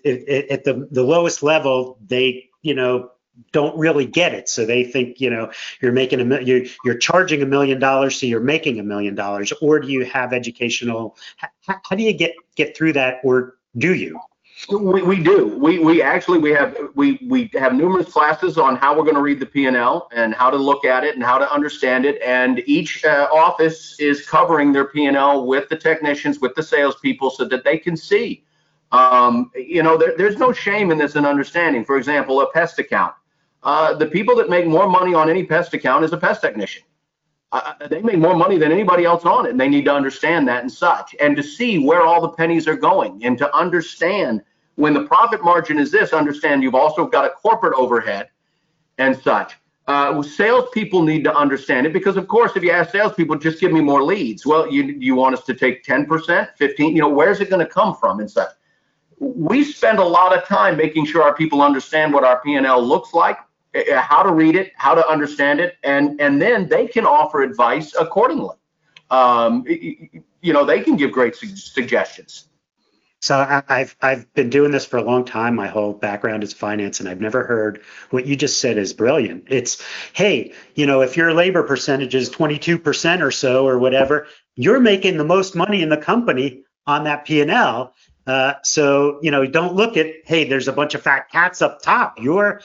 at 0.51 0.63
the 0.63 0.87
the 0.89 1.03
lowest 1.03 1.43
level, 1.43 1.97
they 2.05 2.49
you 2.61 2.73
know 2.73 3.11
don't 3.51 3.77
really 3.77 4.05
get 4.05 4.33
it. 4.33 4.49
So 4.49 4.65
they 4.65 4.83
think, 4.83 5.19
you 5.19 5.29
know, 5.29 5.51
you're 5.81 5.91
making 5.91 6.19
a 6.19 6.41
you're, 6.41 6.65
you're 6.83 6.97
charging 6.97 7.41
a 7.41 7.45
million 7.45 7.79
dollars, 7.79 8.19
so 8.19 8.25
you're 8.25 8.39
making 8.39 8.79
a 8.79 8.83
million 8.83 9.15
dollars. 9.15 9.53
Or 9.61 9.79
do 9.79 9.87
you 9.87 10.05
have 10.05 10.33
educational? 10.33 11.17
How, 11.37 11.49
how, 11.83 11.95
do 11.95 12.03
you 12.03 12.13
get 12.13 12.33
get 12.55 12.75
through 12.75 12.93
that, 12.93 13.19
or 13.23 13.55
do 13.77 13.93
you? 13.93 14.19
We, 14.69 15.01
we 15.01 15.21
do. 15.21 15.57
We 15.57 15.79
we 15.79 16.01
actually 16.01 16.37
we 16.37 16.51
have 16.51 16.77
we 16.95 17.19
we 17.27 17.49
have 17.53 17.73
numerous 17.73 18.11
classes 18.11 18.57
on 18.57 18.75
how 18.75 18.95
we're 18.95 19.03
going 19.03 19.15
to 19.15 19.21
read 19.21 19.39
the 19.39 19.45
P&L 19.45 20.07
and 20.13 20.33
how 20.33 20.49
to 20.49 20.57
look 20.57 20.85
at 20.85 21.03
it 21.03 21.15
and 21.15 21.23
how 21.23 21.37
to 21.37 21.51
understand 21.51 22.05
it. 22.05 22.21
And 22.21 22.61
each 22.65 23.03
uh, 23.03 23.27
office 23.33 23.99
is 23.99 24.25
covering 24.25 24.71
their 24.71 24.85
P&L 24.85 25.45
with 25.47 25.67
the 25.69 25.75
technicians, 25.75 26.39
with 26.39 26.53
the 26.55 26.63
salespeople, 26.63 27.31
so 27.31 27.45
that 27.45 27.63
they 27.63 27.77
can 27.77 27.97
see. 27.97 28.43
Um, 28.91 29.51
you 29.55 29.83
know, 29.83 29.97
there, 29.97 30.15
there's 30.17 30.37
no 30.37 30.51
shame 30.51 30.91
in 30.91 30.97
this 30.97 31.15
and 31.15 31.25
understanding. 31.25 31.83
For 31.83 31.97
example, 31.97 32.41
a 32.41 32.51
pest 32.51 32.77
account 32.77 33.13
uh, 33.63 33.93
the 33.93 34.07
people 34.07 34.35
that 34.35 34.49
make 34.49 34.65
more 34.65 34.89
money 34.89 35.13
on 35.13 35.29
any 35.29 35.45
pest 35.45 35.73
account 35.73 36.03
is 36.03 36.13
a 36.13 36.17
pest 36.17 36.41
technician. 36.41 36.83
Uh, 37.51 37.73
they 37.89 38.01
make 38.01 38.17
more 38.17 38.35
money 38.35 38.57
than 38.57 38.71
anybody 38.71 39.03
else 39.03 39.25
on 39.25 39.45
it, 39.45 39.51
and 39.51 39.59
they 39.59 39.67
need 39.67 39.85
to 39.85 39.93
understand 39.93 40.47
that 40.47 40.61
and 40.61 40.71
such, 40.71 41.15
and 41.19 41.35
to 41.35 41.43
see 41.43 41.77
where 41.77 42.01
all 42.01 42.21
the 42.21 42.29
pennies 42.29 42.67
are 42.67 42.77
going, 42.77 43.23
and 43.25 43.37
to 43.37 43.55
understand 43.55 44.41
when 44.81 44.95
the 44.95 45.03
profit 45.03 45.43
margin 45.43 45.77
is 45.77 45.91
this. 45.91 46.11
Understand 46.11 46.63
you've 46.63 46.75
also 46.75 47.05
got 47.05 47.23
a 47.23 47.29
corporate 47.29 47.75
overhead 47.75 48.29
and 48.97 49.15
such. 49.15 49.55
Uh, 49.87 50.21
salespeople 50.23 51.03
need 51.03 51.23
to 51.23 51.35
understand 51.35 51.85
it 51.85 51.93
because, 51.93 52.17
of 52.17 52.27
course, 52.27 52.53
if 52.55 52.63
you 52.63 52.71
ask 52.71 52.91
salespeople, 52.91 53.37
just 53.37 53.59
give 53.59 53.71
me 53.71 53.81
more 53.81 54.03
leads. 54.03 54.45
Well, 54.45 54.71
you 54.71 54.83
you 54.83 55.13
want 55.15 55.35
us 55.35 55.43
to 55.45 55.53
take 55.53 55.83
10%, 55.83 56.47
15? 56.57 56.95
You 56.95 57.01
know, 57.01 57.09
where's 57.09 57.41
it 57.41 57.49
going 57.49 57.65
to 57.65 57.71
come 57.71 57.95
from 57.95 58.19
and 58.19 58.29
such? 58.29 58.49
We 59.19 59.63
spend 59.63 59.99
a 59.99 60.03
lot 60.03 60.35
of 60.35 60.45
time 60.45 60.77
making 60.77 61.05
sure 61.05 61.21
our 61.21 61.35
people 61.35 61.61
understand 61.61 62.11
what 62.13 62.23
our 62.23 62.41
P&L 62.41 62.81
looks 62.83 63.13
like, 63.13 63.37
uh, 63.75 64.01
how 64.01 64.23
to 64.23 64.31
read 64.33 64.55
it, 64.55 64.71
how 64.77 64.95
to 64.95 65.07
understand 65.07 65.59
it, 65.59 65.77
and 65.83 66.19
and 66.19 66.41
then 66.41 66.67
they 66.67 66.87
can 66.87 67.05
offer 67.05 67.43
advice 67.43 67.93
accordingly. 67.99 68.55
Um, 69.11 69.63
you 69.67 70.53
know, 70.53 70.63
they 70.65 70.81
can 70.81 70.95
give 70.95 71.11
great 71.11 71.35
su- 71.35 71.55
suggestions. 71.55 72.47
So 73.21 73.37
I, 73.37 73.61
I've 73.69 73.95
I've 74.01 74.33
been 74.33 74.49
doing 74.49 74.71
this 74.71 74.85
for 74.85 74.97
a 74.97 75.03
long 75.03 75.25
time. 75.25 75.55
My 75.55 75.67
whole 75.67 75.93
background 75.93 76.43
is 76.43 76.53
finance, 76.53 76.99
and 76.99 77.07
I've 77.07 77.21
never 77.21 77.43
heard 77.45 77.81
what 78.09 78.25
you 78.25 78.35
just 78.35 78.59
said 78.59 78.77
is 78.77 78.93
brilliant. 78.93 79.45
It's 79.47 79.81
hey, 80.13 80.53
you 80.73 80.87
know, 80.87 81.01
if 81.01 81.15
your 81.15 81.31
labor 81.31 81.63
percentage 81.63 82.15
is 82.15 82.31
22% 82.31 83.21
or 83.21 83.29
so 83.29 83.67
or 83.67 83.77
whatever, 83.77 84.27
you're 84.55 84.79
making 84.79 85.17
the 85.17 85.23
most 85.23 85.55
money 85.55 85.83
in 85.83 85.89
the 85.89 85.97
company 85.97 86.63
on 86.87 87.03
that 87.03 87.25
P&L. 87.25 87.93
Uh, 88.25 88.53
so 88.63 89.19
you 89.21 89.29
know, 89.29 89.45
don't 89.45 89.75
look 89.75 89.97
at 89.97 90.07
hey, 90.25 90.45
there's 90.45 90.67
a 90.67 90.73
bunch 90.73 90.95
of 90.95 91.03
fat 91.03 91.29
cats 91.29 91.61
up 91.61 91.81
top. 91.83 92.19
Your 92.19 92.61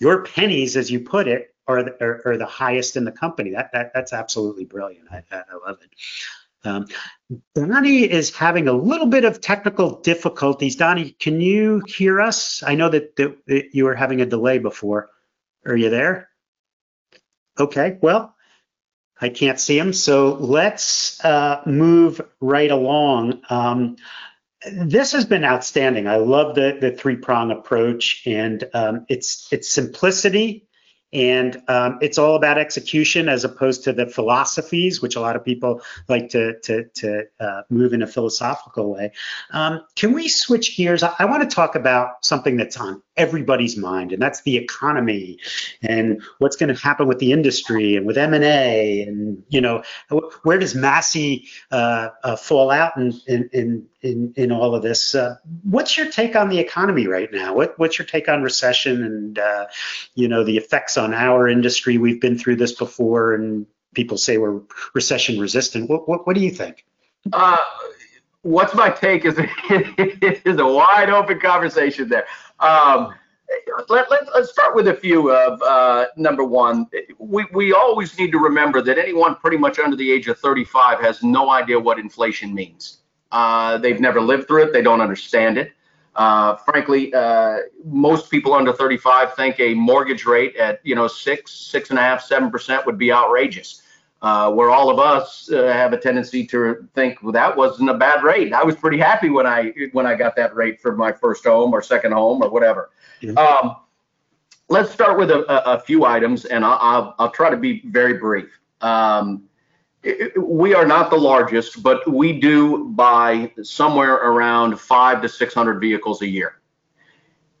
your 0.00 0.24
pennies, 0.24 0.76
as 0.76 0.90
you 0.90 1.00
put 1.00 1.28
it, 1.28 1.54
are 1.68 1.84
the, 1.84 2.04
are, 2.04 2.20
are 2.26 2.36
the 2.36 2.46
highest 2.46 2.96
in 2.96 3.04
the 3.04 3.12
company. 3.12 3.50
That, 3.50 3.70
that 3.72 3.92
that's 3.94 4.12
absolutely 4.12 4.64
brilliant. 4.64 5.06
I, 5.12 5.22
I 5.30 5.42
love 5.64 5.78
it. 5.82 5.90
Um, 6.64 6.86
Donnie 7.54 8.10
is 8.10 8.34
having 8.34 8.68
a 8.68 8.72
little 8.72 9.06
bit 9.06 9.24
of 9.24 9.40
technical 9.40 10.00
difficulties. 10.00 10.76
Donnie, 10.76 11.10
can 11.12 11.40
you 11.40 11.82
hear 11.86 12.20
us? 12.20 12.62
I 12.62 12.74
know 12.74 12.88
that, 12.88 13.16
that, 13.16 13.68
you 13.72 13.84
were 13.84 13.94
having 13.94 14.20
a 14.20 14.26
delay 14.26 14.58
before. 14.58 15.10
Are 15.66 15.76
you 15.76 15.90
there? 15.90 16.28
Okay, 17.58 17.98
well, 18.02 18.34
I 19.20 19.28
can't 19.28 19.60
see 19.60 19.78
him, 19.78 19.92
so 19.92 20.34
let's 20.34 21.24
uh, 21.24 21.62
move 21.66 22.20
right 22.40 22.70
along. 22.70 23.42
Um, 23.48 23.96
this 24.66 25.12
has 25.12 25.24
been 25.24 25.44
outstanding. 25.44 26.08
I 26.08 26.16
love 26.16 26.54
the, 26.54 26.78
the 26.80 26.90
three 26.90 27.16
prong 27.16 27.50
approach 27.50 28.22
and 28.26 28.64
um, 28.72 29.06
its 29.08 29.52
its 29.52 29.68
simplicity 29.68 30.63
and 31.14 31.62
um, 31.68 31.98
it's 32.02 32.18
all 32.18 32.34
about 32.34 32.58
execution 32.58 33.28
as 33.28 33.44
opposed 33.44 33.84
to 33.84 33.92
the 33.92 34.06
philosophies, 34.06 35.00
which 35.00 35.14
a 35.14 35.20
lot 35.20 35.36
of 35.36 35.44
people 35.44 35.80
like 36.08 36.28
to, 36.30 36.58
to, 36.60 36.84
to 36.94 37.22
uh, 37.38 37.62
move 37.70 37.92
in 37.92 38.02
a 38.02 38.06
philosophical 38.06 38.92
way. 38.92 39.12
Um, 39.52 39.80
can 39.94 40.12
we 40.12 40.28
switch 40.28 40.76
gears? 40.76 41.04
I, 41.04 41.14
I 41.20 41.24
want 41.26 41.48
to 41.48 41.54
talk 41.54 41.76
about 41.76 42.24
something 42.24 42.56
that's 42.56 42.76
on 42.76 43.00
everybody's 43.16 43.76
mind, 43.76 44.12
and 44.12 44.20
that's 44.20 44.42
the 44.42 44.56
economy 44.56 45.38
and 45.82 46.20
what's 46.38 46.56
going 46.56 46.74
to 46.74 46.80
happen 46.80 47.06
with 47.06 47.20
the 47.20 47.32
industry 47.32 47.94
and 47.94 48.06
with 48.06 48.18
M&A, 48.18 49.02
and 49.02 49.42
you 49.48 49.60
know, 49.60 49.84
where 50.42 50.58
does 50.58 50.74
Massey 50.74 51.46
uh, 51.70 52.08
uh, 52.24 52.34
fall 52.34 52.72
out 52.72 52.96
in, 52.96 53.12
in, 53.28 53.48
in, 53.52 53.86
in 54.04 54.52
all 54.52 54.74
of 54.74 54.82
this? 54.82 55.14
Uh, 55.14 55.36
what's 55.62 55.96
your 55.96 56.10
take 56.10 56.36
on 56.36 56.48
the 56.48 56.58
economy 56.58 57.06
right 57.06 57.32
now? 57.32 57.54
What, 57.54 57.78
what's 57.78 57.98
your 57.98 58.06
take 58.06 58.28
on 58.28 58.42
recession 58.42 59.02
and 59.02 59.38
uh, 59.38 59.66
you 60.14 60.28
know 60.28 60.44
the 60.44 60.56
effects 60.56 60.98
on 60.98 61.14
our 61.14 61.48
industry? 61.48 61.98
We've 61.98 62.20
been 62.20 62.38
through 62.38 62.56
this 62.56 62.72
before, 62.72 63.34
and 63.34 63.66
people 63.94 64.18
say 64.18 64.38
we're 64.38 64.60
recession 64.94 65.40
resistant. 65.40 65.88
What, 65.88 66.08
what, 66.08 66.26
what 66.26 66.34
do 66.34 66.42
you 66.42 66.50
think? 66.50 66.84
Uh, 67.32 67.56
what's 68.42 68.74
my 68.74 68.90
take 68.90 69.24
is 69.24 69.38
is 69.70 70.58
a 70.58 70.66
wide 70.66 71.10
open 71.10 71.40
conversation 71.40 72.08
there. 72.08 72.26
Um, 72.60 73.14
let, 73.88 74.10
let, 74.10 74.28
us 74.30 74.50
start 74.50 74.74
with 74.74 74.88
a 74.88 74.94
few 74.94 75.30
of 75.30 75.60
uh, 75.62 76.06
number 76.16 76.44
one. 76.44 76.86
We, 77.18 77.46
we 77.52 77.72
always 77.72 78.18
need 78.18 78.32
to 78.32 78.38
remember 78.38 78.82
that 78.82 78.98
anyone 78.98 79.36
pretty 79.36 79.58
much 79.58 79.78
under 79.78 79.96
the 79.96 80.10
age 80.10 80.28
of 80.28 80.38
35 80.38 81.00
has 81.00 81.22
no 81.22 81.50
idea 81.50 81.78
what 81.78 81.98
inflation 81.98 82.54
means. 82.54 83.03
Uh, 83.34 83.78
they've 83.78 83.98
never 83.98 84.20
lived 84.20 84.46
through 84.46 84.62
it. 84.62 84.72
They 84.72 84.80
don't 84.80 85.00
understand 85.00 85.58
it. 85.58 85.72
Uh, 86.14 86.54
frankly, 86.54 87.12
uh, 87.12 87.58
most 87.84 88.30
people 88.30 88.54
under 88.54 88.72
35 88.72 89.34
think 89.34 89.58
a 89.58 89.74
mortgage 89.74 90.24
rate 90.24 90.54
at 90.54 90.80
you 90.84 90.94
know 90.94 91.08
six, 91.08 91.52
six 91.52 91.90
and 91.90 91.98
a 91.98 92.02
half, 92.02 92.22
seven 92.22 92.48
percent 92.48 92.86
would 92.86 92.96
be 92.96 93.12
outrageous. 93.12 93.82
Uh, 94.22 94.50
where 94.50 94.70
all 94.70 94.88
of 94.88 94.98
us 94.98 95.50
uh, 95.52 95.64
have 95.64 95.92
a 95.92 95.98
tendency 95.98 96.46
to 96.46 96.88
think 96.94 97.22
well, 97.22 97.32
that 97.32 97.54
wasn't 97.54 97.90
a 97.90 97.94
bad 97.94 98.22
rate. 98.22 98.52
I 98.54 98.62
was 98.62 98.76
pretty 98.76 98.98
happy 98.98 99.28
when 99.28 99.46
I 99.46 99.74
when 99.92 100.06
I 100.06 100.14
got 100.14 100.36
that 100.36 100.54
rate 100.54 100.80
for 100.80 100.96
my 100.96 101.12
first 101.12 101.44
home 101.44 101.74
or 101.74 101.82
second 101.82 102.12
home 102.12 102.40
or 102.40 102.48
whatever. 102.48 102.90
Mm-hmm. 103.20 103.36
Um, 103.36 103.76
let's 104.68 104.92
start 104.92 105.18
with 105.18 105.30
a, 105.30 105.40
a, 105.52 105.74
a 105.74 105.80
few 105.80 106.04
items, 106.04 106.44
and 106.44 106.64
I'll, 106.64 106.78
I'll, 106.80 107.14
I'll, 107.18 107.30
try 107.30 107.50
to 107.50 107.56
be 107.56 107.82
very 107.86 108.14
brief. 108.14 108.48
Um, 108.80 109.44
we 110.36 110.74
are 110.74 110.86
not 110.86 111.10
the 111.10 111.16
largest, 111.16 111.82
but 111.82 112.06
we 112.10 112.38
do 112.38 112.88
buy 112.90 113.50
somewhere 113.62 114.14
around 114.14 114.78
five 114.78 115.22
to 115.22 115.28
600 115.28 115.80
vehicles 115.80 116.22
a 116.22 116.28
year. 116.28 116.60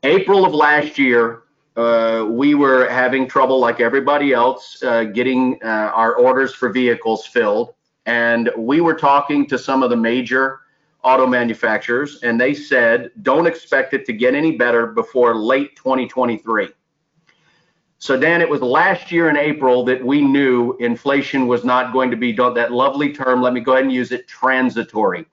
April 0.02 0.44
of 0.44 0.52
last 0.52 0.98
year, 0.98 1.44
uh, 1.76 2.26
we 2.28 2.54
were 2.54 2.88
having 2.88 3.26
trouble, 3.26 3.58
like 3.58 3.80
everybody 3.80 4.32
else, 4.32 4.82
uh, 4.82 5.04
getting 5.04 5.58
uh, 5.64 5.90
our 5.94 6.16
orders 6.16 6.54
for 6.54 6.68
vehicles 6.68 7.26
filled. 7.26 7.74
And 8.06 8.50
we 8.56 8.80
were 8.80 8.94
talking 8.94 9.46
to 9.46 9.58
some 9.58 9.82
of 9.82 9.90
the 9.90 9.96
major 9.96 10.60
auto 11.02 11.26
manufacturers, 11.26 12.22
and 12.22 12.40
they 12.40 12.54
said, 12.54 13.10
don't 13.22 13.46
expect 13.46 13.94
it 13.94 14.06
to 14.06 14.12
get 14.12 14.34
any 14.34 14.56
better 14.56 14.86
before 14.86 15.34
late 15.34 15.74
2023. 15.76 16.68
So, 18.04 18.18
Dan, 18.18 18.42
it 18.42 18.50
was 18.50 18.60
last 18.60 19.10
year 19.10 19.30
in 19.30 19.36
April 19.38 19.82
that 19.86 20.04
we 20.04 20.20
knew 20.20 20.76
inflation 20.76 21.46
was 21.46 21.64
not 21.64 21.90
going 21.90 22.10
to 22.10 22.18
be 22.18 22.32
that 22.34 22.70
lovely 22.70 23.14
term. 23.14 23.40
Let 23.40 23.54
me 23.54 23.60
go 23.60 23.72
ahead 23.72 23.84
and 23.84 23.92
use 23.94 24.12
it 24.12 24.28
transitory. 24.28 25.24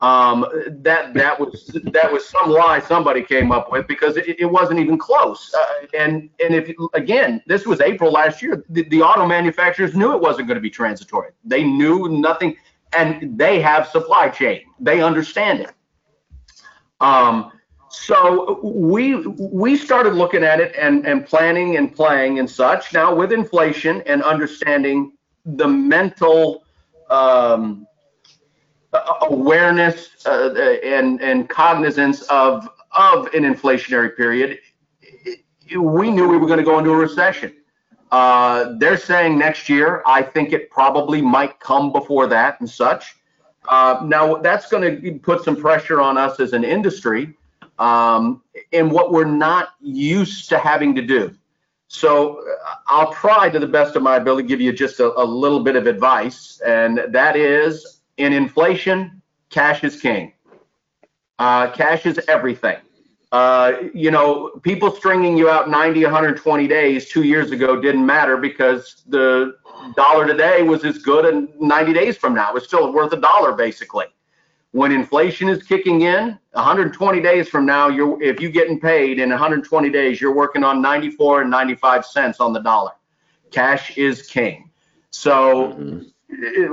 Um, 0.00 0.46
that 0.66 1.12
that 1.12 1.38
was 1.38 1.66
that 1.84 2.10
was 2.10 2.26
some 2.26 2.50
lie 2.50 2.80
somebody 2.80 3.22
came 3.22 3.52
up 3.52 3.70
with 3.70 3.86
because 3.86 4.16
it, 4.16 4.40
it 4.40 4.46
wasn't 4.46 4.80
even 4.80 4.96
close. 4.96 5.52
Uh, 5.52 5.86
and 5.92 6.30
and 6.42 6.54
if 6.54 6.74
again, 6.94 7.42
this 7.46 7.66
was 7.66 7.82
April 7.82 8.10
last 8.10 8.40
year, 8.40 8.64
the, 8.70 8.84
the 8.84 9.02
auto 9.02 9.26
manufacturers 9.26 9.94
knew 9.94 10.14
it 10.14 10.20
wasn't 10.22 10.48
going 10.48 10.56
to 10.56 10.62
be 10.62 10.70
transitory. 10.70 11.32
They 11.44 11.62
knew 11.62 12.08
nothing, 12.08 12.56
and 12.96 13.36
they 13.36 13.60
have 13.60 13.86
supply 13.88 14.30
chain. 14.30 14.62
They 14.80 15.02
understand 15.02 15.60
it. 15.60 15.72
Um, 17.02 17.52
so 17.94 18.60
we 18.62 19.16
we 19.16 19.76
started 19.76 20.14
looking 20.14 20.44
at 20.44 20.60
it 20.60 20.74
and 20.78 21.06
and 21.06 21.26
planning 21.26 21.76
and 21.76 21.94
playing 21.94 22.38
and 22.38 22.48
such. 22.48 22.92
Now 22.92 23.14
with 23.14 23.32
inflation 23.32 24.02
and 24.06 24.22
understanding 24.22 25.12
the 25.44 25.68
mental. 25.68 26.64
Um, 27.10 27.86
awareness 29.22 30.24
uh, 30.26 30.54
and 30.84 31.20
and 31.20 31.48
cognizance 31.48 32.22
of 32.22 32.68
of 32.92 33.26
an 33.34 33.42
inflationary 33.42 34.16
period, 34.16 34.58
we 35.76 36.10
knew 36.10 36.28
we 36.28 36.38
were 36.38 36.46
going 36.46 36.58
to 36.58 36.64
go 36.64 36.78
into 36.78 36.90
a 36.90 36.96
recession. 36.96 37.54
Uh, 38.12 38.74
they're 38.78 38.96
saying 38.96 39.38
next 39.38 39.68
year. 39.68 40.02
I 40.06 40.22
think 40.22 40.52
it 40.52 40.70
probably 40.70 41.20
might 41.20 41.58
come 41.58 41.92
before 41.92 42.26
that 42.28 42.60
and 42.60 42.70
such. 42.70 43.16
Uh, 43.68 44.00
now 44.04 44.36
that's 44.36 44.68
going 44.68 45.02
to 45.02 45.18
put 45.18 45.42
some 45.42 45.56
pressure 45.56 46.00
on 46.00 46.18
us 46.18 46.38
as 46.38 46.52
an 46.52 46.64
industry 46.64 47.34
um, 47.78 48.42
in 48.72 48.90
what 48.90 49.12
we're 49.12 49.24
not 49.24 49.70
used 49.80 50.48
to 50.50 50.58
having 50.58 50.94
to 50.94 51.02
do. 51.02 51.34
So 51.88 52.40
uh, 52.40 52.74
I'll 52.88 53.12
try 53.12 53.50
to 53.50 53.58
the 53.58 53.66
best 53.66 53.96
of 53.96 54.02
my 54.02 54.16
ability 54.16 54.48
give 54.48 54.60
you 54.60 54.72
just 54.72 55.00
a, 55.00 55.18
a 55.20 55.24
little 55.24 55.60
bit 55.60 55.76
of 55.76 55.86
advice, 55.86 56.60
and 56.66 57.00
that 57.08 57.36
is 57.36 58.00
in 58.16 58.32
inflation, 58.32 59.22
cash 59.50 59.84
is 59.84 60.00
king. 60.00 60.32
Uh, 61.38 61.70
cash 61.70 62.06
is 62.06 62.20
everything. 62.28 62.78
Uh, 63.32 63.88
you 63.92 64.12
know, 64.12 64.50
people 64.62 64.92
stringing 64.92 65.36
you 65.36 65.50
out 65.50 65.68
90, 65.68 66.04
120 66.04 66.68
days 66.68 67.08
two 67.08 67.24
years 67.24 67.50
ago 67.50 67.80
didn't 67.80 68.06
matter 68.06 68.36
because 68.36 69.02
the 69.08 69.56
dollar 69.96 70.26
today 70.26 70.62
was 70.62 70.84
as 70.84 70.98
good 70.98 71.26
and 71.26 71.48
90 71.60 71.92
days 71.92 72.16
from 72.16 72.34
now. 72.34 72.54
It's 72.54 72.66
still 72.66 72.92
worth 72.92 73.12
a 73.12 73.20
dollar 73.20 73.52
basically. 73.52 74.06
When 74.74 74.90
inflation 74.92 75.48
is 75.48 75.62
kicking 75.62 76.02
in, 76.02 76.38
120 76.52 77.20
days 77.20 77.48
from 77.48 77.64
now, 77.64 77.88
you're 77.88 78.20
if 78.22 78.40
you're 78.40 78.50
getting 78.50 78.80
paid 78.80 79.20
in 79.20 79.30
120 79.30 79.90
days, 79.90 80.20
you're 80.20 80.34
working 80.34 80.64
on 80.64 80.82
94 80.82 81.42
and 81.42 81.50
95 81.50 82.04
cents 82.04 82.40
on 82.40 82.52
the 82.52 82.60
dollar. 82.60 82.92
Cash 83.50 83.96
is 83.96 84.26
king. 84.26 84.70
So 85.10 85.68
mm-hmm 85.72 86.00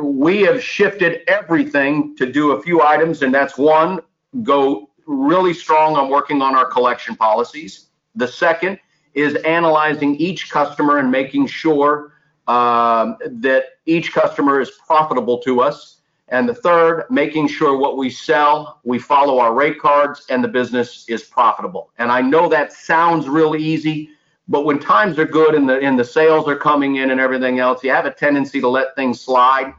we 0.01 0.41
have 0.41 0.63
shifted 0.63 1.21
everything 1.27 2.15
to 2.17 2.31
do 2.31 2.51
a 2.51 2.61
few 2.61 2.81
items, 2.81 3.21
and 3.21 3.33
that's 3.33 3.57
one, 3.57 3.99
go 4.43 4.89
really 5.05 5.53
strong 5.53 5.95
on 5.95 6.09
working 6.09 6.41
on 6.41 6.55
our 6.55 6.65
collection 6.65 7.15
policies. 7.15 7.87
The 8.15 8.27
second 8.27 8.79
is 9.13 9.35
analyzing 9.35 10.15
each 10.15 10.49
customer 10.49 10.97
and 10.97 11.11
making 11.11 11.47
sure 11.47 12.13
um, 12.47 13.17
that 13.25 13.65
each 13.85 14.13
customer 14.13 14.59
is 14.59 14.71
profitable 14.85 15.39
to 15.39 15.61
us. 15.61 16.00
And 16.31 16.47
the 16.47 16.55
third, 16.55 17.05
making 17.09 17.49
sure 17.49 17.77
what 17.77 17.97
we 17.97 18.09
sell, 18.09 18.79
we 18.85 18.99
follow 18.99 19.37
our 19.39 19.53
rate 19.53 19.79
cards 19.79 20.25
and 20.29 20.41
the 20.41 20.47
business 20.47 21.03
is 21.09 21.23
profitable. 21.23 21.91
And 21.97 22.09
I 22.09 22.21
know 22.21 22.47
that 22.47 22.71
sounds 22.71 23.27
really 23.27 23.61
easy, 23.61 24.11
but 24.47 24.63
when 24.63 24.79
times 24.79 25.19
are 25.19 25.25
good 25.25 25.55
and 25.55 25.67
the 25.67 25.79
and 25.79 25.99
the 25.99 26.05
sales 26.05 26.47
are 26.47 26.55
coming 26.55 26.95
in 26.95 27.11
and 27.11 27.19
everything 27.19 27.59
else, 27.59 27.83
you 27.83 27.91
have 27.91 28.05
a 28.05 28.13
tendency 28.13 28.61
to 28.61 28.69
let 28.69 28.95
things 28.95 29.19
slide. 29.19 29.73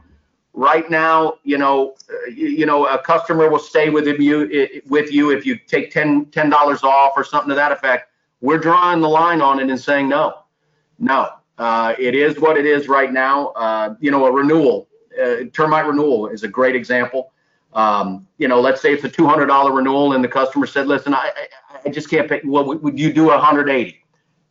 Right 0.53 0.87
now, 0.91 1.39
you 1.43 1.57
know, 1.57 1.95
you, 2.27 2.49
you 2.49 2.65
know, 2.67 2.85
a 2.85 2.99
customer 2.99 3.49
will 3.49 3.57
stay 3.57 3.89
with 3.89 4.05
you 4.05 4.69
with 4.85 5.11
you 5.11 5.31
if 5.31 5.47
you 5.47 5.57
take 5.57 5.89
10 5.89 6.29
dollars 6.51 6.83
off 6.83 7.13
or 7.17 7.23
something 7.23 7.49
to 7.49 7.55
that 7.55 7.71
effect. 7.71 8.11
We're 8.41 8.59
drawing 8.59 9.01
the 9.01 9.09
line 9.09 9.41
on 9.41 9.59
it 9.59 9.69
and 9.69 9.79
saying 9.79 10.07
no, 10.07 10.43
no. 10.99 11.29
Uh, 11.57 11.95
it 11.97 12.13
is 12.13 12.39
what 12.39 12.57
it 12.57 12.65
is 12.67 12.87
right 12.87 13.11
now. 13.11 13.47
Uh, 13.49 13.95
you 13.99 14.11
know, 14.11 14.27
a 14.27 14.31
renewal. 14.31 14.87
Uh, 15.21 15.49
termite 15.53 15.85
renewal 15.85 16.27
is 16.27 16.43
a 16.43 16.47
great 16.47 16.75
example. 16.75 17.31
Um, 17.73 18.27
you 18.37 18.47
know, 18.47 18.61
let's 18.61 18.81
say 18.81 18.93
it's 18.93 19.03
a 19.03 19.09
$200 19.09 19.75
renewal 19.75 20.13
and 20.13 20.23
the 20.23 20.27
customer 20.27 20.67
said, 20.67 20.87
listen, 20.87 21.13
I, 21.13 21.31
I, 21.35 21.79
I 21.85 21.89
just 21.89 22.09
can't 22.09 22.29
pay. 22.29 22.41
Well, 22.43 22.65
would 22.65 22.99
you 22.99 23.11
do 23.11 23.25
180? 23.25 24.03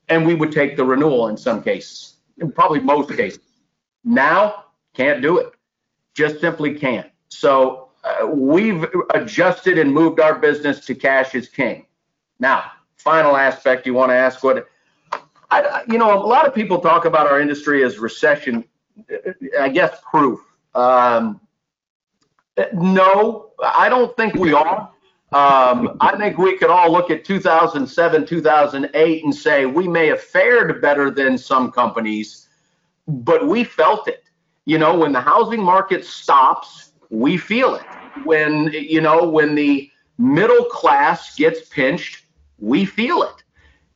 And 0.08 0.26
we 0.26 0.34
would 0.34 0.52
take 0.52 0.76
the 0.76 0.84
renewal 0.84 1.28
in 1.28 1.36
some 1.36 1.62
cases, 1.62 2.16
in 2.38 2.50
probably 2.50 2.80
most 2.80 3.10
cases. 3.16 3.40
Now, 4.04 4.64
can't 4.94 5.22
do 5.22 5.38
it. 5.38 5.52
Just 6.14 6.40
simply 6.40 6.74
can't. 6.74 7.10
So 7.28 7.88
uh, 8.04 8.26
we've 8.26 8.84
adjusted 9.14 9.78
and 9.78 9.92
moved 9.92 10.20
our 10.20 10.38
business 10.38 10.84
to 10.86 10.94
cash 10.94 11.34
is 11.34 11.48
king. 11.48 11.86
Now, 12.40 12.72
final 12.96 13.36
aspect 13.36 13.86
you 13.86 13.94
want 13.94 14.10
to 14.10 14.16
ask 14.16 14.42
what, 14.42 14.68
I, 15.50 15.84
you 15.88 15.98
know, 15.98 16.12
a 16.12 16.26
lot 16.26 16.46
of 16.46 16.54
people 16.54 16.80
talk 16.80 17.04
about 17.04 17.26
our 17.26 17.40
industry 17.40 17.84
as 17.84 17.98
recession, 17.98 18.64
I 19.58 19.68
guess, 19.68 20.00
proof. 20.10 20.40
Um, 20.74 21.40
no, 22.74 23.50
I 23.62 23.88
don't 23.88 24.16
think 24.16 24.34
we 24.34 24.52
are. 24.52 24.90
Um, 25.32 25.96
I 26.00 26.14
think 26.18 26.36
we 26.36 26.58
could 26.58 26.68
all 26.68 26.92
look 26.92 27.10
at 27.10 27.24
2007, 27.24 28.26
2008 28.26 29.24
and 29.24 29.34
say 29.34 29.64
we 29.64 29.88
may 29.88 30.08
have 30.08 30.20
fared 30.20 30.82
better 30.82 31.10
than 31.10 31.38
some 31.38 31.72
companies, 31.72 32.48
but 33.08 33.46
we 33.46 33.64
felt 33.64 34.08
it. 34.08 34.24
You 34.66 34.78
know, 34.78 34.96
when 34.96 35.12
the 35.12 35.20
housing 35.20 35.62
market 35.62 36.04
stops, 36.04 36.92
we 37.08 37.38
feel 37.38 37.74
it. 37.76 37.84
When, 38.24 38.70
you 38.72 39.00
know, 39.00 39.26
when 39.26 39.54
the 39.54 39.90
middle 40.18 40.64
class 40.66 41.34
gets 41.34 41.66
pinched, 41.68 42.26
we 42.58 42.84
feel 42.84 43.22
it. 43.22 43.41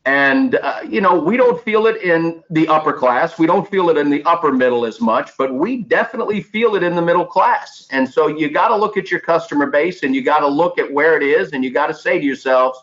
And, 0.07 0.55
uh, 0.55 0.83
you 0.89 1.01
know, 1.01 1.19
we 1.19 1.37
don't 1.37 1.61
feel 1.65 1.89
it 1.89 2.01
in 2.01 2.41
the 2.51 2.69
upper 2.69 2.93
class. 2.93 3.41
We 3.41 3.47
don't 3.49 3.69
feel 3.69 3.91
it 3.91 3.97
in 3.97 4.09
the 4.09 4.23
upper 4.23 4.53
middle 4.53 4.87
as 4.87 5.01
much, 5.01 5.33
but 5.37 5.53
we 5.53 5.79
definitely 5.83 6.41
feel 6.41 6.77
it 6.77 6.85
in 6.85 6.95
the 6.95 7.03
middle 7.03 7.27
class. 7.27 7.89
And 7.91 8.09
so 8.09 8.29
you 8.29 8.49
got 8.49 8.69
to 8.69 8.77
look 8.77 8.97
at 8.97 9.11
your 9.11 9.19
customer 9.19 9.67
base 9.67 10.05
and 10.05 10.15
you 10.15 10.23
got 10.23 10.39
to 10.39 10.47
look 10.47 10.79
at 10.79 10.93
where 10.93 11.17
it 11.17 11.25
is 11.25 11.53
and 11.53 11.65
you 11.65 11.73
got 11.73 11.89
to 11.89 11.95
say 11.95 12.21
to 12.21 12.25
yourselves, 12.25 12.79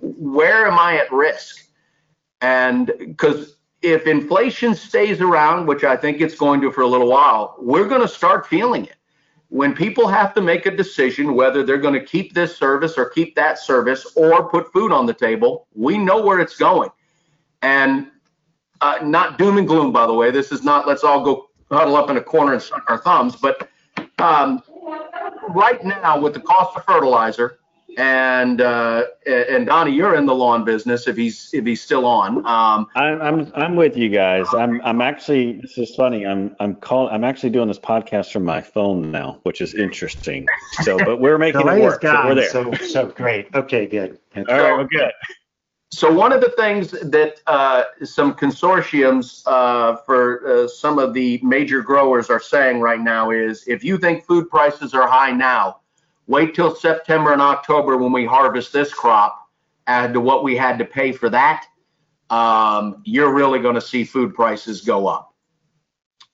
where 0.00 0.66
am 0.66 0.78
I 0.78 0.98
at 0.98 1.10
risk? 1.10 1.66
And 2.42 2.92
because 2.98 3.56
if 3.80 4.06
inflation 4.06 4.74
stays 4.74 5.22
around, 5.22 5.64
which 5.64 5.84
I 5.84 5.96
think 5.96 6.20
it's 6.20 6.36
going 6.36 6.60
to 6.60 6.70
for 6.70 6.82
a 6.82 6.86
little 6.86 7.08
while, 7.08 7.56
we're 7.58 7.88
going 7.88 8.02
to 8.02 8.08
start 8.08 8.46
feeling 8.46 8.84
it 8.84 8.96
when 9.50 9.74
people 9.74 10.06
have 10.06 10.32
to 10.34 10.40
make 10.40 10.66
a 10.66 10.70
decision 10.70 11.34
whether 11.34 11.64
they're 11.64 11.76
going 11.76 11.94
to 11.94 12.04
keep 12.04 12.34
this 12.34 12.56
service 12.56 12.96
or 12.96 13.10
keep 13.10 13.34
that 13.34 13.58
service 13.58 14.06
or 14.14 14.48
put 14.48 14.72
food 14.72 14.92
on 14.92 15.06
the 15.06 15.14
table, 15.14 15.66
we 15.74 15.98
know 15.98 16.22
where 16.22 16.38
it's 16.38 16.56
going. 16.56 16.88
And 17.62 18.08
uh, 18.80 18.98
not 19.02 19.38
doom 19.38 19.58
and 19.58 19.66
gloom, 19.66 19.92
by 19.92 20.06
the 20.06 20.14
way. 20.14 20.30
This 20.30 20.52
is 20.52 20.62
not 20.62 20.86
let's 20.86 21.04
all 21.04 21.22
go 21.24 21.50
huddle 21.70 21.96
up 21.96 22.10
in 22.10 22.16
a 22.16 22.22
corner 22.22 22.54
and 22.54 22.62
suck 22.62 22.84
our 22.88 22.98
thumbs. 22.98 23.36
But 23.36 23.68
um, 24.18 24.62
right 25.50 25.82
now, 25.84 26.18
with 26.18 26.34
the 26.34 26.40
cost 26.40 26.76
of 26.76 26.84
fertilizer, 26.84 27.58
and 27.98 28.60
uh, 28.60 29.04
and 29.26 29.66
Donnie, 29.66 29.92
you're 29.92 30.14
in 30.14 30.26
the 30.26 30.34
lawn 30.34 30.64
business 30.64 31.06
if 31.06 31.16
he's 31.16 31.50
if 31.52 31.64
he's 31.64 31.82
still 31.82 32.06
on. 32.06 32.38
Um, 32.46 32.86
I'm 32.94 33.20
I'm 33.20 33.52
I'm 33.54 33.76
with 33.76 33.96
you 33.96 34.08
guys. 34.08 34.46
I'm 34.52 34.80
I'm 34.82 35.00
actually 35.00 35.60
this 35.60 35.76
is 35.78 35.94
funny. 35.94 36.26
I'm 36.26 36.54
I'm 36.60 36.76
calling. 36.76 37.12
I'm 37.12 37.24
actually 37.24 37.50
doing 37.50 37.68
this 37.68 37.78
podcast 37.78 38.32
from 38.32 38.44
my 38.44 38.60
phone 38.60 39.10
now, 39.10 39.40
which 39.42 39.60
is 39.60 39.74
interesting. 39.74 40.46
So, 40.82 40.98
but 40.98 41.20
we're 41.20 41.38
making 41.46 41.60
it 41.62 41.80
work. 41.80 42.00
Gone, 42.00 42.22
so 42.22 42.28
we're 42.28 42.34
there. 42.34 42.50
So 42.50 42.72
so 42.86 43.06
great. 43.06 43.54
Okay, 43.54 43.86
good. 43.86 44.18
All 44.36 44.44
right, 44.44 44.72
we're 44.72 44.86
good. 44.86 45.12
So 45.92 46.12
one 46.12 46.32
of 46.32 46.40
the 46.40 46.50
things 46.50 46.92
that 46.92 47.40
uh, 47.48 47.82
some 48.04 48.34
consortiums 48.34 49.42
uh, 49.46 49.96
for 49.96 50.46
uh, 50.46 50.68
some 50.68 51.00
of 51.00 51.14
the 51.14 51.40
major 51.42 51.82
growers 51.82 52.30
are 52.30 52.38
saying 52.38 52.80
right 52.80 53.00
now 53.00 53.30
is, 53.30 53.64
if 53.66 53.82
you 53.82 53.98
think 53.98 54.24
food 54.24 54.48
prices 54.48 54.94
are 54.94 55.08
high 55.08 55.32
now, 55.32 55.80
Wait 56.30 56.54
till 56.54 56.72
September 56.72 57.32
and 57.32 57.42
October 57.42 57.96
when 57.96 58.12
we 58.12 58.24
harvest 58.24 58.72
this 58.72 58.94
crop, 58.94 59.48
add 59.88 60.12
to 60.12 60.20
what 60.20 60.44
we 60.44 60.56
had 60.56 60.78
to 60.78 60.84
pay 60.84 61.10
for 61.10 61.28
that. 61.28 61.66
Um, 62.30 63.02
you're 63.04 63.34
really 63.34 63.58
going 63.58 63.74
to 63.74 63.80
see 63.80 64.04
food 64.04 64.32
prices 64.32 64.80
go 64.82 65.08
up. 65.08 65.34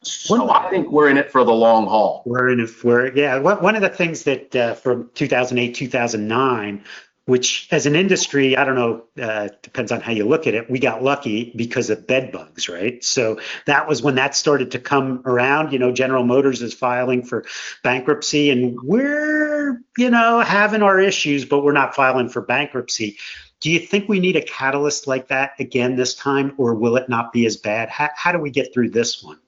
So 0.03 0.51
I 0.51 0.69
think 0.69 0.93
we're 0.93 1.09
in 1.09 1.17
it 1.17 1.33
for 1.33 1.45
the 1.45 1.53
long 1.53 1.87
haul. 1.87 2.23
We're 2.27 2.51
in 2.51 2.61
it 2.61 2.69
for 2.69 3.11
yeah. 3.17 3.39
One 3.39 3.75
of 3.75 3.81
the 3.81 3.89
things 3.89 4.25
that 4.25 4.55
uh, 4.55 4.75
from 4.75 5.11
2008 5.15 5.75
2009 5.75 6.85
which 7.27 7.67
as 7.73 7.87
an 7.87 7.97
industry, 7.97 8.57
I 8.57 8.65
don't 8.65 8.77
know, 8.77 9.05
uh, 9.21 9.49
depends 9.61 9.91
on 9.91 10.01
how 10.01 10.13
you 10.13 10.27
look 10.27 10.47
at 10.47 10.55
it. 10.55 10.71
We 10.71 10.79
got 10.79 11.03
lucky 11.03 11.53
because 11.57 11.91
of 11.91 12.07
bed 12.07 12.31
bugs, 12.31 12.69
right? 12.69 13.03
So 13.03 13.41
that 13.67 13.89
was 13.89 14.01
when 14.01 14.15
that 14.15 14.37
started 14.37 14.71
to 14.71 14.79
come 14.79 15.23
around. 15.27 15.73
You 15.73 15.81
know, 15.81 15.93
General 15.93 16.25
Motors 16.25 16.63
is 16.63 16.73
filing 16.73 17.25
for 17.25 17.45
bankruptcy, 17.83 18.51
and 18.51 18.79
we're, 18.81 19.83
you 19.99 20.09
know, 20.09 20.41
having 20.41 20.83
our 20.83 21.01
issues, 21.01 21.45
but 21.45 21.65
we're 21.65 21.73
not 21.73 21.97
filing 21.97 22.29
for 22.29 22.43
bankruptcy. 22.43 23.19
Do 23.61 23.73
you 23.73 23.81
think 23.81 24.09
we 24.09 24.21
need 24.21 24.37
a 24.37 24.43
catalyst 24.43 25.09
like 25.09 25.29
that 25.29 25.53
again 25.59 25.97
this 25.97 26.15
time, 26.15 26.55
or 26.59 26.77
will 26.77 26.97
it 26.97 27.09
not 27.09 27.33
be 27.33 27.45
as 27.47 27.57
bad? 27.57 27.89
How, 27.89 28.11
how 28.15 28.31
do 28.31 28.39
we 28.39 28.51
get 28.51 28.73
through 28.73 28.91
this 28.91 29.23
one? 29.23 29.41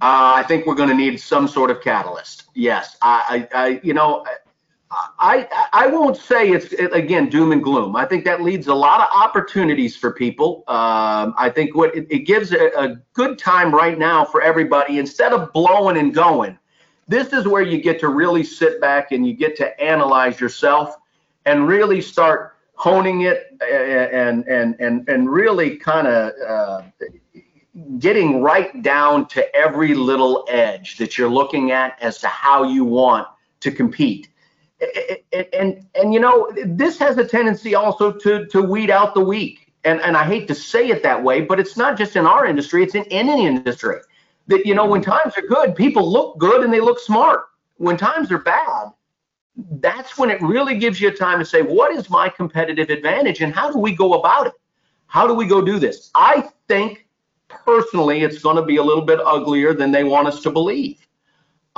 Uh, 0.00 0.32
I 0.36 0.44
think 0.44 0.64
we're 0.64 0.76
going 0.76 0.88
to 0.88 0.94
need 0.94 1.20
some 1.20 1.48
sort 1.48 1.70
of 1.70 1.82
catalyst. 1.82 2.44
Yes, 2.54 2.96
I, 3.02 3.48
I, 3.52 3.64
I 3.64 3.80
you 3.82 3.92
know, 3.92 4.24
I 5.20 5.48
I 5.72 5.88
won't 5.88 6.16
say 6.16 6.50
it's 6.50 6.72
again 6.72 7.28
doom 7.28 7.50
and 7.50 7.62
gloom. 7.62 7.96
I 7.96 8.04
think 8.04 8.24
that 8.24 8.40
leads 8.42 8.68
a 8.68 8.74
lot 8.74 9.00
of 9.00 9.08
opportunities 9.12 9.96
for 9.96 10.12
people. 10.12 10.62
Um, 10.68 11.34
I 11.36 11.50
think 11.52 11.74
what 11.74 11.94
it, 11.96 12.06
it 12.08 12.20
gives 12.20 12.52
a, 12.52 12.68
a, 12.78 12.96
good 13.14 13.36
time 13.38 13.74
right 13.74 13.98
now 13.98 14.24
for 14.24 14.42
everybody. 14.42 14.98
Instead 14.98 15.32
of 15.32 15.52
blowing 15.52 15.98
and 15.98 16.14
going, 16.14 16.56
this 17.08 17.32
is 17.32 17.48
where 17.48 17.62
you 17.62 17.82
get 17.82 17.98
to 18.00 18.08
really 18.08 18.44
sit 18.44 18.80
back 18.80 19.10
and 19.10 19.26
you 19.26 19.34
get 19.34 19.56
to 19.56 19.80
analyze 19.80 20.40
yourself 20.40 20.94
and 21.46 21.66
really 21.66 22.00
start 22.00 22.54
honing 22.74 23.22
it 23.22 23.56
and 23.68 24.46
and 24.46 24.76
and 24.78 25.08
and 25.08 25.28
really 25.28 25.76
kind 25.76 26.06
of 26.06 26.32
uh, 26.46 26.82
getting 27.98 28.40
right 28.40 28.82
down 28.82 29.26
to 29.26 29.56
every 29.56 29.94
little 29.94 30.46
edge 30.48 30.96
that 30.98 31.18
you're 31.18 31.28
looking 31.28 31.72
at 31.72 32.00
as 32.00 32.18
to 32.18 32.28
how 32.28 32.62
you 32.62 32.84
want 32.84 33.26
to 33.60 33.72
compete 33.72 34.28
and, 35.52 35.86
and 35.94 36.14
you 36.14 36.20
know 36.20 36.50
this 36.64 36.98
has 36.98 37.18
a 37.18 37.24
tendency 37.24 37.74
also 37.74 38.12
to 38.12 38.46
to 38.46 38.62
weed 38.62 38.90
out 38.90 39.14
the 39.14 39.20
weak. 39.20 39.72
And 39.84 40.00
and 40.00 40.16
I 40.16 40.24
hate 40.24 40.48
to 40.48 40.54
say 40.54 40.88
it 40.88 41.02
that 41.02 41.22
way 41.22 41.40
but 41.40 41.58
it's 41.58 41.76
not 41.76 41.96
just 41.96 42.16
in 42.16 42.26
our 42.26 42.46
industry 42.46 42.82
it's 42.82 42.94
in 42.94 43.04
any 43.10 43.46
industry. 43.46 43.98
That 44.46 44.64
you 44.64 44.74
know 44.74 44.86
when 44.86 45.02
times 45.02 45.34
are 45.36 45.42
good 45.42 45.74
people 45.74 46.10
look 46.10 46.38
good 46.38 46.64
and 46.64 46.72
they 46.72 46.80
look 46.80 47.00
smart. 47.00 47.46
When 47.76 47.96
times 47.96 48.30
are 48.32 48.38
bad 48.38 48.92
that's 49.80 50.16
when 50.16 50.30
it 50.30 50.40
really 50.40 50.78
gives 50.78 51.00
you 51.00 51.10
time 51.10 51.40
to 51.40 51.44
say 51.44 51.62
what 51.62 51.92
is 51.92 52.08
my 52.08 52.28
competitive 52.28 52.90
advantage 52.90 53.40
and 53.40 53.52
how 53.52 53.70
do 53.70 53.78
we 53.78 53.94
go 53.94 54.14
about 54.14 54.46
it? 54.46 54.52
How 55.08 55.26
do 55.26 55.34
we 55.34 55.46
go 55.46 55.60
do 55.60 55.78
this? 55.78 56.10
I 56.14 56.48
think 56.68 57.08
personally 57.48 58.22
it's 58.22 58.38
going 58.38 58.56
to 58.56 58.62
be 58.62 58.76
a 58.76 58.82
little 58.82 59.04
bit 59.04 59.20
uglier 59.24 59.74
than 59.74 59.90
they 59.90 60.04
want 60.04 60.28
us 60.28 60.42
to 60.42 60.50
believe 60.50 61.07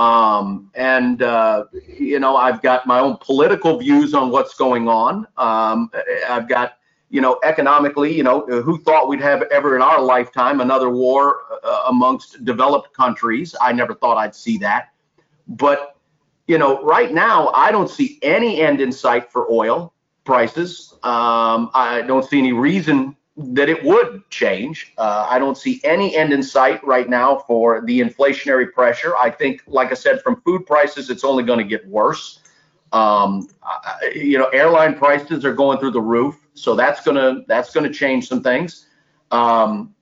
um, 0.00 0.70
and, 0.76 1.22
uh, 1.22 1.64
you 1.86 2.20
know, 2.20 2.34
I've 2.34 2.62
got 2.62 2.86
my 2.86 3.00
own 3.00 3.18
political 3.20 3.78
views 3.78 4.14
on 4.14 4.30
what's 4.30 4.54
going 4.54 4.88
on. 4.88 5.26
Um, 5.36 5.90
I've 6.26 6.48
got, 6.48 6.78
you 7.10 7.20
know, 7.20 7.38
economically, 7.44 8.16
you 8.16 8.22
know, 8.22 8.46
who 8.46 8.78
thought 8.78 9.08
we'd 9.08 9.20
have 9.20 9.42
ever 9.50 9.76
in 9.76 9.82
our 9.82 10.00
lifetime 10.00 10.62
another 10.62 10.88
war 10.88 11.40
uh, 11.62 11.82
amongst 11.88 12.46
developed 12.46 12.96
countries? 12.96 13.54
I 13.60 13.72
never 13.72 13.94
thought 13.94 14.16
I'd 14.16 14.34
see 14.34 14.56
that. 14.58 14.88
But, 15.48 15.96
you 16.46 16.56
know, 16.56 16.82
right 16.82 17.12
now, 17.12 17.48
I 17.48 17.70
don't 17.70 17.90
see 17.90 18.18
any 18.22 18.62
end 18.62 18.80
in 18.80 18.92
sight 18.92 19.30
for 19.30 19.52
oil 19.52 19.92
prices. 20.24 20.94
Um, 21.02 21.70
I 21.74 22.04
don't 22.06 22.24
see 22.24 22.38
any 22.38 22.54
reason 22.54 23.16
that 23.40 23.68
it 23.68 23.82
would 23.84 24.28
change. 24.30 24.92
Uh, 24.98 25.26
I 25.28 25.38
don't 25.38 25.56
see 25.56 25.80
any 25.84 26.16
end 26.16 26.32
in 26.32 26.42
sight 26.42 26.84
right 26.84 27.08
now 27.08 27.38
for 27.46 27.82
the 27.84 28.00
inflationary 28.00 28.72
pressure. 28.72 29.16
I 29.16 29.30
think, 29.30 29.62
like 29.66 29.90
I 29.90 29.94
said, 29.94 30.20
from 30.22 30.40
food 30.42 30.66
prices, 30.66 31.10
it's 31.10 31.24
only 31.24 31.42
going 31.42 31.58
to 31.58 31.64
get 31.64 31.86
worse. 31.88 32.40
Um, 32.92 33.48
you 34.14 34.38
know, 34.38 34.46
airline 34.46 34.96
prices 34.98 35.44
are 35.44 35.54
going 35.54 35.78
through 35.78 35.92
the 35.92 36.00
roof, 36.00 36.48
so 36.54 36.74
that's 36.74 37.02
gonna 37.02 37.44
that's 37.46 37.72
gonna 37.72 37.92
change 37.92 38.26
some 38.26 38.42
things. 38.42 38.88
Um, 39.30 39.94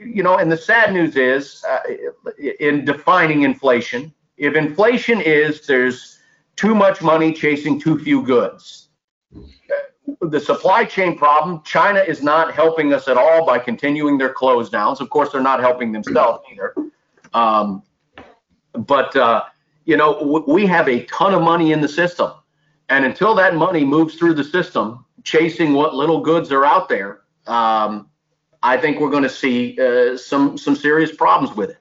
you 0.00 0.22
know, 0.22 0.38
and 0.38 0.50
the 0.50 0.56
sad 0.56 0.94
news 0.94 1.16
is, 1.16 1.62
uh, 1.68 1.80
in 2.60 2.86
defining 2.86 3.42
inflation, 3.42 4.10
if 4.38 4.54
inflation 4.54 5.20
is 5.20 5.66
there's 5.66 6.18
too 6.56 6.74
much 6.74 7.02
money 7.02 7.30
chasing 7.30 7.78
too 7.78 7.98
few 7.98 8.22
goods 8.22 8.88
the 10.20 10.40
supply 10.40 10.84
chain 10.84 11.16
problem, 11.16 11.62
China 11.64 12.00
is 12.00 12.22
not 12.22 12.52
helping 12.52 12.92
us 12.92 13.08
at 13.08 13.16
all 13.16 13.46
by 13.46 13.58
continuing 13.58 14.18
their 14.18 14.32
close 14.32 14.68
downs. 14.68 15.00
Of 15.00 15.10
course, 15.10 15.32
they're 15.32 15.42
not 15.42 15.60
helping 15.60 15.92
themselves 15.92 16.44
either. 16.52 16.74
Um, 17.34 17.82
but, 18.72 19.14
uh, 19.16 19.44
you 19.84 19.96
know, 19.96 20.14
w- 20.14 20.44
we 20.48 20.66
have 20.66 20.88
a 20.88 21.04
ton 21.06 21.34
of 21.34 21.42
money 21.42 21.72
in 21.72 21.80
the 21.80 21.88
system. 21.88 22.32
And 22.88 23.04
until 23.04 23.34
that 23.36 23.54
money 23.54 23.84
moves 23.84 24.16
through 24.16 24.34
the 24.34 24.44
system, 24.44 25.04
chasing 25.24 25.72
what 25.72 25.94
little 25.94 26.20
goods 26.20 26.50
are 26.52 26.64
out 26.64 26.88
there, 26.88 27.22
um, 27.46 28.08
I 28.62 28.76
think 28.76 29.00
we're 29.00 29.10
going 29.10 29.22
to 29.22 29.28
see 29.28 29.78
uh, 29.80 30.16
some 30.16 30.56
some 30.58 30.76
serious 30.76 31.14
problems 31.14 31.56
with 31.56 31.70
it. 31.70 31.78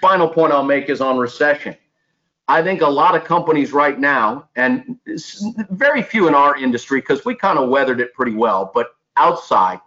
final 0.00 0.28
point 0.28 0.52
I'll 0.52 0.62
make 0.62 0.88
is 0.88 1.00
on 1.00 1.18
recession. 1.18 1.76
I 2.48 2.62
think 2.62 2.82
a 2.82 2.88
lot 2.88 3.14
of 3.14 3.24
companies 3.24 3.72
right 3.72 3.98
now, 3.98 4.48
and 4.56 4.98
very 5.70 6.02
few 6.02 6.28
in 6.28 6.34
our 6.34 6.56
industry, 6.56 7.00
because 7.00 7.24
we 7.24 7.34
kind 7.34 7.58
of 7.58 7.68
weathered 7.68 8.00
it 8.00 8.12
pretty 8.14 8.34
well, 8.34 8.70
but 8.74 8.94
outside, 9.16 9.80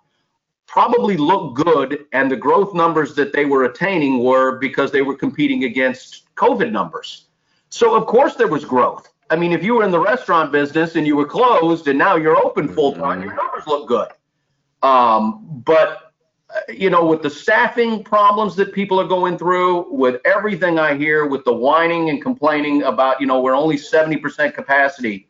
probably 0.68 1.18
look 1.18 1.56
good. 1.56 2.06
And 2.14 2.32
the 2.32 2.36
growth 2.36 2.74
numbers 2.74 3.14
that 3.16 3.34
they 3.34 3.45
were 3.45 3.66
attaining 3.66 4.24
were 4.24 4.58
because 4.58 4.91
they 4.91 5.01
were 5.01 5.16
competing 5.16 5.66
against 5.66 6.34
COVID 6.36 6.72
numbers. 6.72 7.28
So, 7.70 7.95
of 7.95 8.08
course, 8.08 8.36
there 8.36 8.47
was 8.47 8.64
growth. 8.64 9.12
I 9.30 9.36
mean, 9.36 9.51
if 9.51 9.64
you 9.64 9.76
were 9.76 9.84
in 9.84 9.91
the 9.91 9.99
restaurant 9.99 10.51
business 10.51 10.95
and 10.95 11.06
you 11.06 11.16
were 11.16 11.26
closed 11.26 11.88
and 11.88 11.97
now 11.97 12.16
you're 12.16 12.38
open 12.38 12.68
full 12.68 12.93
time, 12.93 13.22
your 13.22 13.34
numbers 13.36 13.66
look 13.68 13.88
good. 13.88 14.10
Um, 14.84 15.62
but 15.66 16.05
you 16.69 16.89
know, 16.89 17.05
with 17.05 17.21
the 17.21 17.29
staffing 17.29 18.03
problems 18.03 18.55
that 18.55 18.73
people 18.73 18.99
are 18.99 19.07
going 19.07 19.37
through, 19.37 19.93
with 19.93 20.21
everything 20.25 20.79
I 20.79 20.95
hear, 20.95 21.25
with 21.25 21.43
the 21.43 21.53
whining 21.53 22.09
and 22.09 22.21
complaining 22.21 22.83
about, 22.83 23.19
you 23.19 23.27
know, 23.27 23.41
we're 23.41 23.55
only 23.55 23.77
70% 23.77 24.53
capacity, 24.53 25.29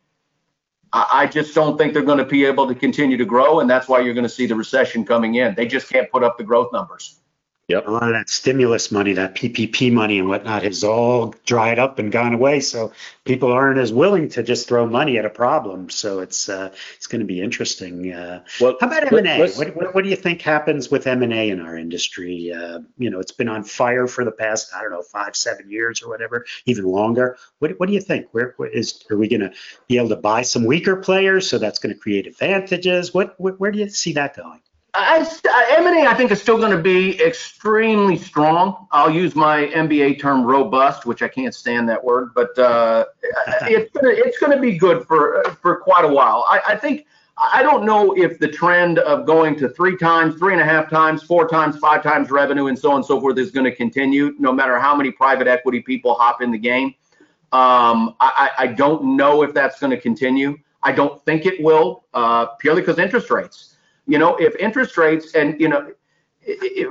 I, 0.94 1.08
I 1.12 1.28
just 1.28 1.56
don't 1.56 1.78
think 1.78 1.94
they're 1.94 2.04
going 2.04 2.18
to 2.18 2.26
be 2.26 2.46
able 2.46 2.68
to 2.68 2.76
continue 2.76 3.18
to 3.18 3.26
grow. 3.26 3.60
And 3.60 3.70
that's 3.70 3.88
why 3.88 4.02
you're 4.02 4.14
going 4.14 4.24
to 4.24 4.30
see 4.30 4.46
the 4.46 4.56
recession 4.56 5.06
coming 5.06 5.36
in. 5.36 5.56
They 5.56 5.68
just 5.68 5.90
can't 5.90 6.10
put 6.12 6.24
up 6.24 6.38
the 6.38 6.44
growth 6.44 6.72
numbers. 6.72 7.20
Yep. 7.68 7.88
A 7.88 7.92
lot 7.92 8.04
of 8.04 8.14
that 8.14 8.30
stimulus 8.30 8.92
money, 8.92 9.14
that 9.14 9.34
PPP 9.34 9.92
money 9.92 10.20
and 10.20 10.30
whatnot 10.30 10.62
has 10.62 10.84
all 10.84 11.34
dried 11.48 11.80
up 11.80 11.98
and 11.98 12.12
gone 12.12 12.36
away. 12.36 12.60
So 12.60 12.92
people 13.24 13.52
aren't 13.52 13.80
as 13.80 13.92
willing 13.92 14.30
to 14.30 14.44
just 14.44 14.68
throw 14.68 14.86
money 14.86 15.18
at 15.18 15.26
a 15.26 15.32
problem. 15.32 15.90
So 15.90 16.20
it's 16.20 16.48
uh, 16.48 16.72
it's 16.96 17.08
going 17.08 17.22
to 17.22 17.26
be 17.26 17.42
interesting. 17.42 18.14
Uh, 18.14 18.44
well, 18.62 18.78
how 18.80 18.86
about 18.86 19.12
M&A? 19.12 19.40
What, 19.40 19.76
what, 19.76 19.96
what, 19.96 20.04
do 20.04 20.12
you 20.12 20.16
think 20.16 20.44
happens 20.44 20.92
with 20.92 21.08
M&A 21.08 21.50
in 21.50 21.60
our 21.60 21.76
industry? 21.76 22.54
Uh, 22.54 22.82
you 23.00 23.10
know, 23.10 23.20
it's 23.20 23.32
been 23.32 23.50
on 23.50 23.64
fire 23.64 24.06
for 24.06 24.24
the 24.24 24.32
past, 24.32 24.70
I 24.76 24.84
don't 24.84 24.92
know, 24.92 25.02
five, 25.02 25.36
seven 25.36 25.72
years 25.72 26.04
or 26.04 26.10
whatever, 26.10 26.46
even 26.68 26.86
longer. 26.86 27.36
What, 27.58 27.80
what 27.80 27.88
do 27.88 27.94
you 27.94 28.02
think? 28.02 28.28
Where, 28.32 28.54
where 28.58 28.70
is, 28.70 29.04
are 29.10 29.18
we 29.18 29.28
going 29.28 29.42
to 29.42 29.54
be 29.88 29.98
able 29.98 30.10
to 30.10 30.18
buy 30.18 30.44
some 30.44 30.66
weaker 30.66 30.98
players? 30.98 31.50
So 31.50 31.58
that's 31.58 31.80
going 31.80 31.96
to 31.96 32.00
create 32.00 32.28
advantages. 32.28 33.12
What, 33.12 33.34
where 33.40 33.72
do 33.72 33.80
you 33.80 33.90
see 33.90 34.14
that 34.14 34.36
going? 34.36 34.62
I, 34.98 35.76
M&A, 35.78 36.08
I 36.08 36.14
think, 36.14 36.32
is 36.32 36.42
still 36.42 36.58
going 36.58 36.72
to 36.72 36.82
be 36.82 37.22
extremely 37.22 38.18
strong. 38.18 38.88
I'll 38.92 39.10
use 39.10 39.36
my 39.36 39.68
MBA 39.68 40.20
term 40.20 40.44
robust, 40.44 41.06
which 41.06 41.22
I 41.22 41.28
can't 41.28 41.54
stand 41.54 41.90
that 41.90 42.04
word, 42.04 42.34
but 42.34 42.58
uh, 42.58 43.06
it's 43.64 43.92
going 43.92 44.16
to 44.16 44.22
it's 44.22 44.38
going 44.40 44.52
to 44.52 44.62
be 44.62 44.78
good 44.78 45.06
for 45.06 45.44
for 45.62 45.78
quite 45.78 46.06
a 46.06 46.08
while. 46.08 46.46
I, 46.48 46.62
I 46.70 46.76
think 46.76 47.06
I 47.38 47.62
don't 47.62 47.86
know 47.86 48.16
if 48.16 48.40
the 48.40 48.48
trend 48.48 49.00
of 49.00 49.26
going 49.26 49.58
to 49.58 49.70
three 49.70 49.98
times, 49.98 50.36
three 50.36 50.54
and 50.54 50.62
a 50.62 50.66
half 50.66 50.90
times, 50.90 51.22
four 51.22 51.48
times, 51.48 51.78
five 51.78 52.02
times 52.02 52.32
revenue, 52.32 52.68
and 52.68 52.80
so 52.80 52.92
on 52.92 52.98
and 52.98 53.06
so 53.06 53.20
forth 53.20 53.38
is 53.38 53.52
going 53.52 53.66
to 53.66 53.76
continue, 53.76 54.34
no 54.40 54.54
matter 54.54 54.80
how 54.80 54.96
many 54.96 55.12
private 55.12 55.48
equity 55.48 55.82
people 55.82 56.14
hop 56.14 56.42
in 56.42 56.52
the 56.52 56.58
game. 56.58 56.96
Um, 57.52 58.16
I, 58.20 58.52
I 58.58 58.68
don't 58.68 59.16
know 59.18 59.44
if 59.44 59.54
that's 59.54 59.80
going 59.80 59.92
to 59.92 60.00
continue. 60.00 60.58
I 60.84 60.92
don't 60.92 61.24
think 61.26 61.46
it 61.46 61.62
will, 61.62 62.06
uh, 62.14 62.48
purely 62.60 62.82
because 62.82 63.00
interest 63.00 63.30
rates. 63.30 63.75
You 64.08 64.18
know, 64.18 64.36
if 64.36 64.56
interest 64.58 64.98
rates 64.98 65.34
and, 65.34 65.60
you 65.60 65.68
know, 65.68 65.92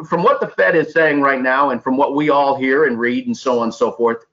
from 0.06 0.22
what 0.22 0.40
the 0.40 0.48
Fed 0.48 0.74
is 0.74 0.92
saying 0.92 1.20
right 1.20 1.40
now 1.40 1.70
and 1.70 1.82
from 1.82 1.96
what 1.96 2.14
we 2.14 2.30
all 2.30 2.56
hear 2.56 2.86
and 2.86 2.98
read 2.98 3.26
and 3.26 3.36
so 3.36 3.58
on 3.58 3.64
and 3.64 3.74
so 3.74 3.92
forth, 3.92 4.24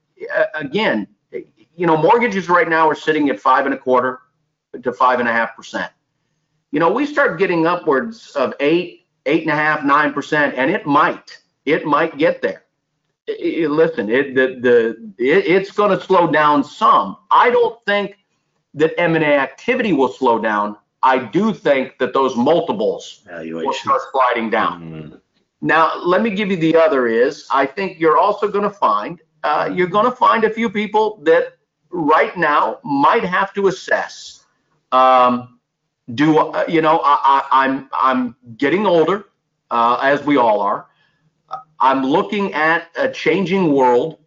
again, 0.55 1.07
you 1.31 1.87
know, 1.87 1.97
mortgages 1.97 2.49
right 2.49 2.67
now 2.67 2.89
are 2.89 2.95
sitting 2.95 3.29
at 3.29 3.39
five 3.39 3.65
and 3.65 3.73
a 3.73 3.77
quarter 3.77 4.21
to 4.81 4.91
five 4.91 5.19
and 5.19 5.29
a 5.29 5.31
half 5.31 5.55
percent. 5.55 5.91
You 6.71 6.79
know, 6.79 6.91
we 6.91 7.05
start 7.05 7.37
getting 7.37 7.67
upwards 7.67 8.31
of 8.31 8.53
eight, 8.59 9.07
eight 9.25 9.43
and 9.43 9.51
a 9.51 9.55
half, 9.55 9.83
nine 9.83 10.13
percent, 10.13 10.55
and 10.57 10.71
it 10.71 10.85
might, 10.85 11.39
it 11.65 11.85
might 11.85 12.17
get 12.17 12.41
there. 12.41 12.65
It, 13.27 13.69
listen, 13.69 14.09
it, 14.09 14.35
the 14.35 14.59
the 14.59 15.13
it, 15.17 15.45
it's 15.45 15.71
going 15.71 15.97
to 15.97 16.03
slow 16.03 16.31
down 16.31 16.63
some. 16.63 17.17
I 17.29 17.49
don't 17.49 17.77
think 17.85 18.17
that 18.73 18.99
M&A 18.99 19.37
activity 19.37 19.93
will 19.93 20.11
slow 20.11 20.39
down. 20.39 20.77
I 21.03 21.17
do 21.17 21.53
think 21.53 21.97
that 21.97 22.13
those 22.13 22.35
multiples 22.35 23.21
will 23.27 23.73
start 23.73 24.01
sliding 24.11 24.49
down. 24.49 24.81
Mm-hmm. 24.81 25.15
Now, 25.61 25.97
let 26.03 26.21
me 26.21 26.29
give 26.31 26.49
you 26.49 26.57
the 26.57 26.75
other 26.75 27.07
is 27.07 27.47
I 27.51 27.65
think 27.65 27.99
you're 27.99 28.17
also 28.17 28.47
going 28.47 28.63
to 28.63 28.75
find 28.75 29.21
uh, 29.43 29.69
you're 29.73 29.87
going 29.87 30.05
to 30.05 30.15
find 30.15 30.43
a 30.43 30.49
few 30.49 30.69
people 30.69 31.19
that 31.23 31.57
right 31.89 32.35
now 32.37 32.79
might 32.83 33.23
have 33.23 33.53
to 33.53 33.67
assess. 33.67 34.45
Um, 34.91 35.59
do 36.13 36.37
uh, 36.37 36.65
you 36.67 36.81
know? 36.81 37.01
I, 37.03 37.47
am 37.51 37.89
I'm, 37.89 37.89
I'm 37.93 38.57
getting 38.57 38.85
older, 38.85 39.25
uh, 39.71 39.99
as 40.01 40.23
we 40.23 40.37
all 40.37 40.59
are. 40.61 40.87
I'm 41.79 42.03
looking 42.03 42.53
at 42.53 42.89
a 42.95 43.09
changing 43.09 43.71
world. 43.73 44.19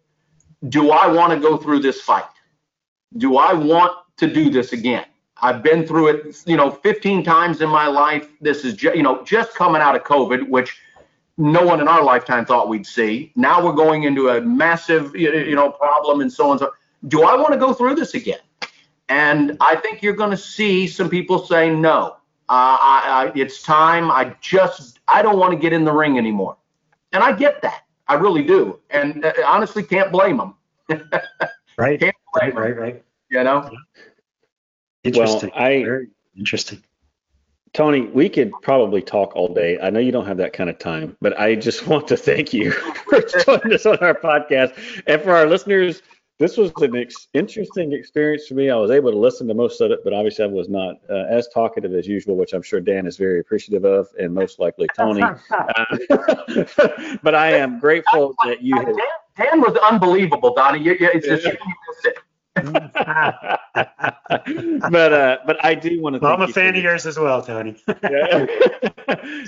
Do 0.69 0.91
I 0.91 1.07
want 1.07 1.31
to 1.33 1.39
go 1.39 1.57
through 1.57 1.79
this 1.79 2.01
fight? 2.01 2.25
Do 3.17 3.37
I 3.37 3.53
want 3.53 3.93
to 4.17 4.27
do 4.27 4.49
this 4.49 4.73
again? 4.73 5.05
I've 5.41 5.61
been 5.61 5.85
through 5.85 6.07
it, 6.07 6.43
you 6.45 6.55
know, 6.55 6.71
15 6.71 7.23
times 7.23 7.61
in 7.61 7.69
my 7.69 7.87
life. 7.87 8.29
This 8.41 8.63
is, 8.63 8.81
you 8.81 9.03
know, 9.03 9.23
just 9.23 9.53
coming 9.55 9.81
out 9.81 9.95
of 9.95 10.03
COVID, 10.03 10.47
which 10.47 10.79
no 11.37 11.65
one 11.65 11.81
in 11.81 11.87
our 11.87 12.03
lifetime 12.03 12.45
thought 12.45 12.69
we'd 12.69 12.87
see. 12.87 13.31
Now 13.35 13.63
we're 13.63 13.73
going 13.73 14.03
into 14.03 14.29
a 14.29 14.41
massive, 14.41 15.15
you 15.15 15.55
know, 15.55 15.71
problem 15.71 16.21
and 16.21 16.31
so 16.31 16.51
on. 16.51 16.59
So, 16.59 16.73
do 17.07 17.23
I 17.23 17.35
want 17.35 17.53
to 17.53 17.59
go 17.59 17.73
through 17.73 17.95
this 17.95 18.13
again? 18.13 18.39
And 19.09 19.57
I 19.59 19.75
think 19.75 20.01
you're 20.01 20.15
going 20.15 20.31
to 20.31 20.37
see 20.37 20.87
some 20.87 21.09
people 21.09 21.45
say 21.45 21.69
no. 21.69 22.17
Uh, 22.47 22.77
I, 22.79 23.03
I, 23.05 23.31
it's 23.35 23.61
time. 23.61 24.09
I 24.09 24.35
just, 24.39 24.99
I 25.07 25.21
don't 25.21 25.37
want 25.37 25.51
to 25.51 25.59
get 25.59 25.73
in 25.73 25.83
the 25.83 25.91
ring 25.91 26.17
anymore. 26.17 26.57
And 27.11 27.23
I 27.23 27.31
get 27.31 27.61
that. 27.61 27.83
I 28.07 28.15
really 28.15 28.43
do. 28.43 28.79
And 28.89 29.25
uh, 29.25 29.33
honestly, 29.45 29.83
can't 29.83 30.11
blame 30.11 30.37
them. 30.37 30.55
right. 31.77 31.99
Can't 31.99 32.15
blame 32.33 32.55
right, 32.55 32.55
them. 32.55 32.57
Right. 32.57 32.77
Right. 32.77 33.03
You 33.29 33.43
know. 33.43 33.69
Interesting. 35.05 35.51
Well, 35.55 35.63
I 35.63 35.83
Very 35.83 36.07
interesting. 36.37 36.83
Tony, 37.73 38.01
we 38.01 38.29
could 38.29 38.53
probably 38.61 39.01
talk 39.01 39.35
all 39.35 39.53
day. 39.53 39.77
I 39.81 39.89
know 39.89 39.99
you 39.99 40.13
don't 40.13 40.25
have 40.25 40.37
that 40.37 40.53
kind 40.53 40.69
of 40.69 40.79
time, 40.79 41.17
but 41.21 41.37
I 41.37 41.55
just 41.55 41.87
want 41.87 42.07
to 42.07 42.17
thank 42.17 42.53
you 42.53 42.71
for 43.09 43.21
joining 43.45 43.73
us 43.73 43.85
on 43.85 43.97
our 43.97 44.15
podcast. 44.15 45.03
And 45.07 45.21
for 45.21 45.35
our 45.35 45.45
listeners, 45.45 46.01
this 46.39 46.57
was 46.57 46.71
an 46.77 46.95
ex- 46.95 47.27
interesting 47.33 47.93
experience 47.93 48.47
for 48.47 48.55
me. 48.55 48.69
I 48.69 48.75
was 48.75 48.91
able 48.91 49.11
to 49.11 49.17
listen 49.17 49.47
to 49.47 49.53
most 49.53 49.79
of 49.81 49.91
it, 49.91 49.99
but 50.03 50.13
obviously 50.13 50.45
I 50.45 50.47
was 50.47 50.69
not 50.69 50.95
uh, 51.09 51.25
as 51.29 51.47
talkative 51.53 51.93
as 51.93 52.07
usual, 52.07 52.35
which 52.35 52.53
I'm 52.53 52.61
sure 52.61 52.79
Dan 52.79 53.07
is 53.07 53.17
very 53.17 53.39
appreciative 53.39 53.85
of, 53.85 54.07
and 54.19 54.33
most 54.33 54.59
likely 54.59 54.87
Tony. 54.97 55.21
uh, 55.51 55.85
but 57.23 57.35
I 57.35 57.53
am 57.53 57.79
grateful 57.79 58.35
that 58.45 58.61
you. 58.61 58.75
Dan, 58.75 58.95
Dan 59.37 59.61
was 59.61 59.77
unbelievable, 59.89 60.53
Donnie. 60.53 60.79
You, 60.79 60.91
you, 60.99 61.09
it's 61.13 61.27
just 61.27 61.45
you 61.45 61.51
missed 61.51 62.05
it. 62.05 62.17
but 63.75 65.13
uh, 65.13 65.37
but 65.45 65.63
I 65.65 65.75
do 65.75 66.01
want 66.01 66.15
to. 66.15 66.19
Thank 66.19 66.21
you. 66.21 66.21
Well, 66.21 66.33
I'm 66.35 66.41
a 66.41 66.47
fan 66.47 66.75
of 66.77 66.81
yours 66.81 67.05
as 67.05 67.19
well, 67.19 67.41
Tony. 67.41 67.75
yeah. 68.03 68.45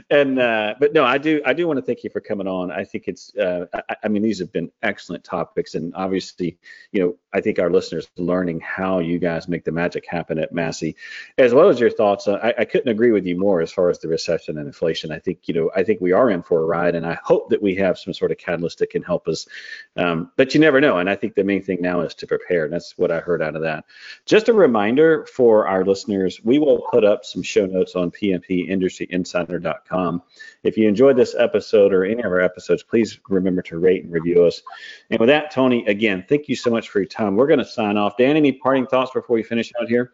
and 0.09 0.37
uh, 0.37 0.75
but 0.77 0.91
no, 0.91 1.05
I 1.05 1.17
do 1.17 1.41
I 1.45 1.53
do 1.53 1.67
want 1.67 1.77
to 1.77 1.81
thank 1.81 2.03
you 2.03 2.09
for 2.09 2.19
coming 2.19 2.47
on. 2.47 2.69
I 2.69 2.83
think 2.83 3.05
it's 3.07 3.33
uh, 3.37 3.65
I, 3.73 3.95
I, 4.03 4.07
mean 4.09 4.23
these 4.23 4.39
have 4.39 4.51
been 4.51 4.69
excellent 4.83 5.23
topics, 5.23 5.75
and 5.75 5.93
obviously 5.95 6.57
you 6.91 7.01
know 7.01 7.15
I 7.31 7.39
think 7.39 7.59
our 7.59 7.69
listeners 7.69 8.09
are 8.19 8.23
learning 8.23 8.59
how 8.59 8.99
you 8.99 9.19
guys 9.19 9.47
make 9.47 9.63
the 9.63 9.71
magic 9.71 10.05
happen 10.05 10.37
at 10.37 10.51
Massey, 10.51 10.97
as 11.37 11.53
well 11.53 11.69
as 11.69 11.79
your 11.79 11.89
thoughts. 11.89 12.27
I, 12.27 12.53
I 12.57 12.65
couldn't 12.65 12.89
agree 12.89 13.11
with 13.11 13.25
you 13.25 13.39
more 13.39 13.61
as 13.61 13.71
far 13.71 13.89
as 13.89 13.99
the 13.99 14.09
recession 14.09 14.57
and 14.57 14.67
inflation. 14.67 15.13
I 15.13 15.19
think 15.19 15.47
you 15.47 15.53
know 15.53 15.71
I 15.77 15.83
think 15.83 16.01
we 16.01 16.11
are 16.11 16.29
in 16.29 16.43
for 16.43 16.61
a 16.61 16.65
ride, 16.65 16.95
and 16.95 17.05
I 17.05 17.17
hope 17.23 17.51
that 17.51 17.61
we 17.61 17.73
have 17.75 17.97
some 17.97 18.13
sort 18.13 18.31
of 18.31 18.37
catalyst 18.37 18.79
that 18.79 18.89
can 18.89 19.01
help 19.01 19.29
us. 19.29 19.47
Um, 19.95 20.29
but 20.35 20.53
you 20.53 20.59
never 20.59 20.81
know, 20.81 20.97
and 20.97 21.09
I 21.09 21.15
think 21.15 21.35
the 21.35 21.45
main 21.45 21.63
thing 21.63 21.81
now 21.81 22.01
is 22.01 22.13
to 22.15 22.27
prepare. 22.27 22.65
And 22.65 22.73
that's 22.73 22.96
what 22.97 23.11
I 23.11 23.19
heard 23.19 23.41
out 23.41 23.55
of 23.55 23.61
that. 23.61 23.85
Just 24.25 24.49
a 24.49 24.53
reminder 24.53 25.25
for 25.25 25.67
our 25.67 25.85
listeners, 25.85 26.41
we 26.43 26.59
will 26.59 26.81
put 26.91 27.05
up 27.05 27.23
some 27.23 27.41
show 27.41 27.65
notes 27.65 27.95
on 27.95 28.11
pmpindustryinsider.com. 28.11 30.23
If 30.63 30.77
you 30.77 30.89
enjoyed 30.89 31.15
this 31.15 31.35
episode 31.35 31.93
or 31.93 32.03
any 32.03 32.21
of 32.21 32.31
our 32.31 32.41
episodes, 32.41 32.83
please 32.83 33.19
remember 33.29 33.61
to 33.63 33.79
rate 33.79 34.03
and 34.03 34.11
review 34.11 34.45
us. 34.45 34.61
And 35.09 35.19
with 35.19 35.29
that, 35.29 35.51
Tony, 35.51 35.85
again, 35.85 36.25
thank 36.27 36.49
you 36.49 36.55
so 36.55 36.69
much 36.69 36.89
for 36.89 36.99
your 36.99 37.07
time. 37.07 37.35
We're 37.35 37.47
going 37.47 37.59
to 37.59 37.65
sign 37.65 37.97
off. 37.97 38.17
Dan, 38.17 38.35
any 38.35 38.51
parting 38.51 38.87
thoughts 38.87 39.11
before 39.13 39.35
we 39.35 39.43
finish 39.43 39.71
out 39.79 39.87
here? 39.87 40.11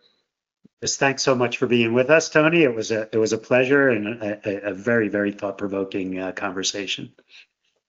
Just 0.81 0.99
thanks 0.99 1.23
so 1.23 1.33
much 1.33 1.57
for 1.57 1.67
being 1.67 1.93
with 1.93 2.09
us, 2.09 2.29
Tony. 2.29 2.63
It 2.63 2.75
was 2.75 2.91
a 2.91 3.07
it 3.13 3.17
was 3.17 3.31
a 3.31 3.37
pleasure 3.37 3.87
and 3.87 4.21
a, 4.21 4.67
a 4.67 4.73
very 4.73 5.07
very 5.07 5.31
thought 5.31 5.57
provoking 5.57 6.19
uh, 6.19 6.33
conversation. 6.33 7.13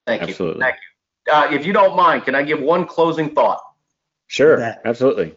Thank 0.07 0.23
you. 0.23 0.29
Absolutely. 0.29 0.61
Thank 0.61 0.77
you. 0.77 1.33
Uh, 1.33 1.49
if 1.51 1.67
you 1.67 1.73
don't 1.73 1.97
mind, 1.97 2.25
can 2.25 2.37
I 2.37 2.45
give 2.45 2.61
one 2.61 2.87
closing 2.87 3.35
thought? 3.35 3.61
Sure, 4.35 4.75
absolutely. 4.85 5.37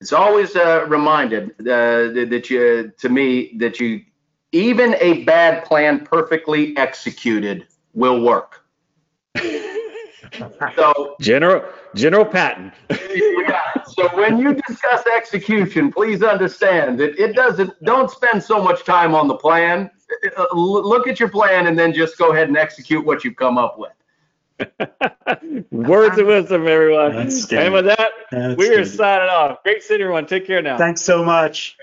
It's 0.00 0.12
always 0.12 0.56
uh, 0.56 0.86
reminded 0.88 1.52
uh, 1.60 2.10
that 2.30 2.50
you, 2.50 2.92
to 2.98 3.08
me, 3.08 3.52
that 3.58 3.78
you, 3.78 4.02
even 4.50 4.96
a 4.98 5.22
bad 5.22 5.64
plan 5.64 6.04
perfectly 6.04 6.76
executed 6.76 7.68
will 7.94 8.22
work. 8.22 8.64
so 10.74 11.14
General 11.20 11.64
General 11.94 12.24
Patton. 12.24 12.72
yeah. 12.90 13.84
So 13.86 14.08
when 14.16 14.38
you 14.38 14.54
discuss 14.54 15.04
execution, 15.06 15.92
please 15.92 16.24
understand 16.24 16.98
that 16.98 17.16
it 17.22 17.36
doesn't. 17.36 17.72
Don't 17.84 18.10
spend 18.10 18.42
so 18.42 18.60
much 18.60 18.82
time 18.82 19.14
on 19.14 19.28
the 19.28 19.36
plan. 19.36 19.92
Uh, 20.36 20.44
look 20.52 21.06
at 21.06 21.20
your 21.20 21.28
plan 21.28 21.68
and 21.68 21.78
then 21.78 21.92
just 21.92 22.18
go 22.18 22.32
ahead 22.32 22.48
and 22.48 22.56
execute 22.56 23.06
what 23.06 23.22
you've 23.22 23.36
come 23.36 23.58
up 23.58 23.78
with. 23.78 23.92
Words 25.70 26.18
of 26.18 26.26
wisdom, 26.26 26.66
everyone. 26.66 27.16
And 27.16 27.72
with 27.72 27.86
that, 27.86 28.10
we 28.56 28.68
are 28.74 28.84
signing 28.84 29.28
off. 29.28 29.62
Great 29.62 29.82
seeing 29.82 30.00
everyone. 30.00 30.26
Take 30.26 30.46
care 30.46 30.62
now. 30.62 30.78
Thanks 30.78 31.02
so 31.02 31.24
much. 31.24 31.76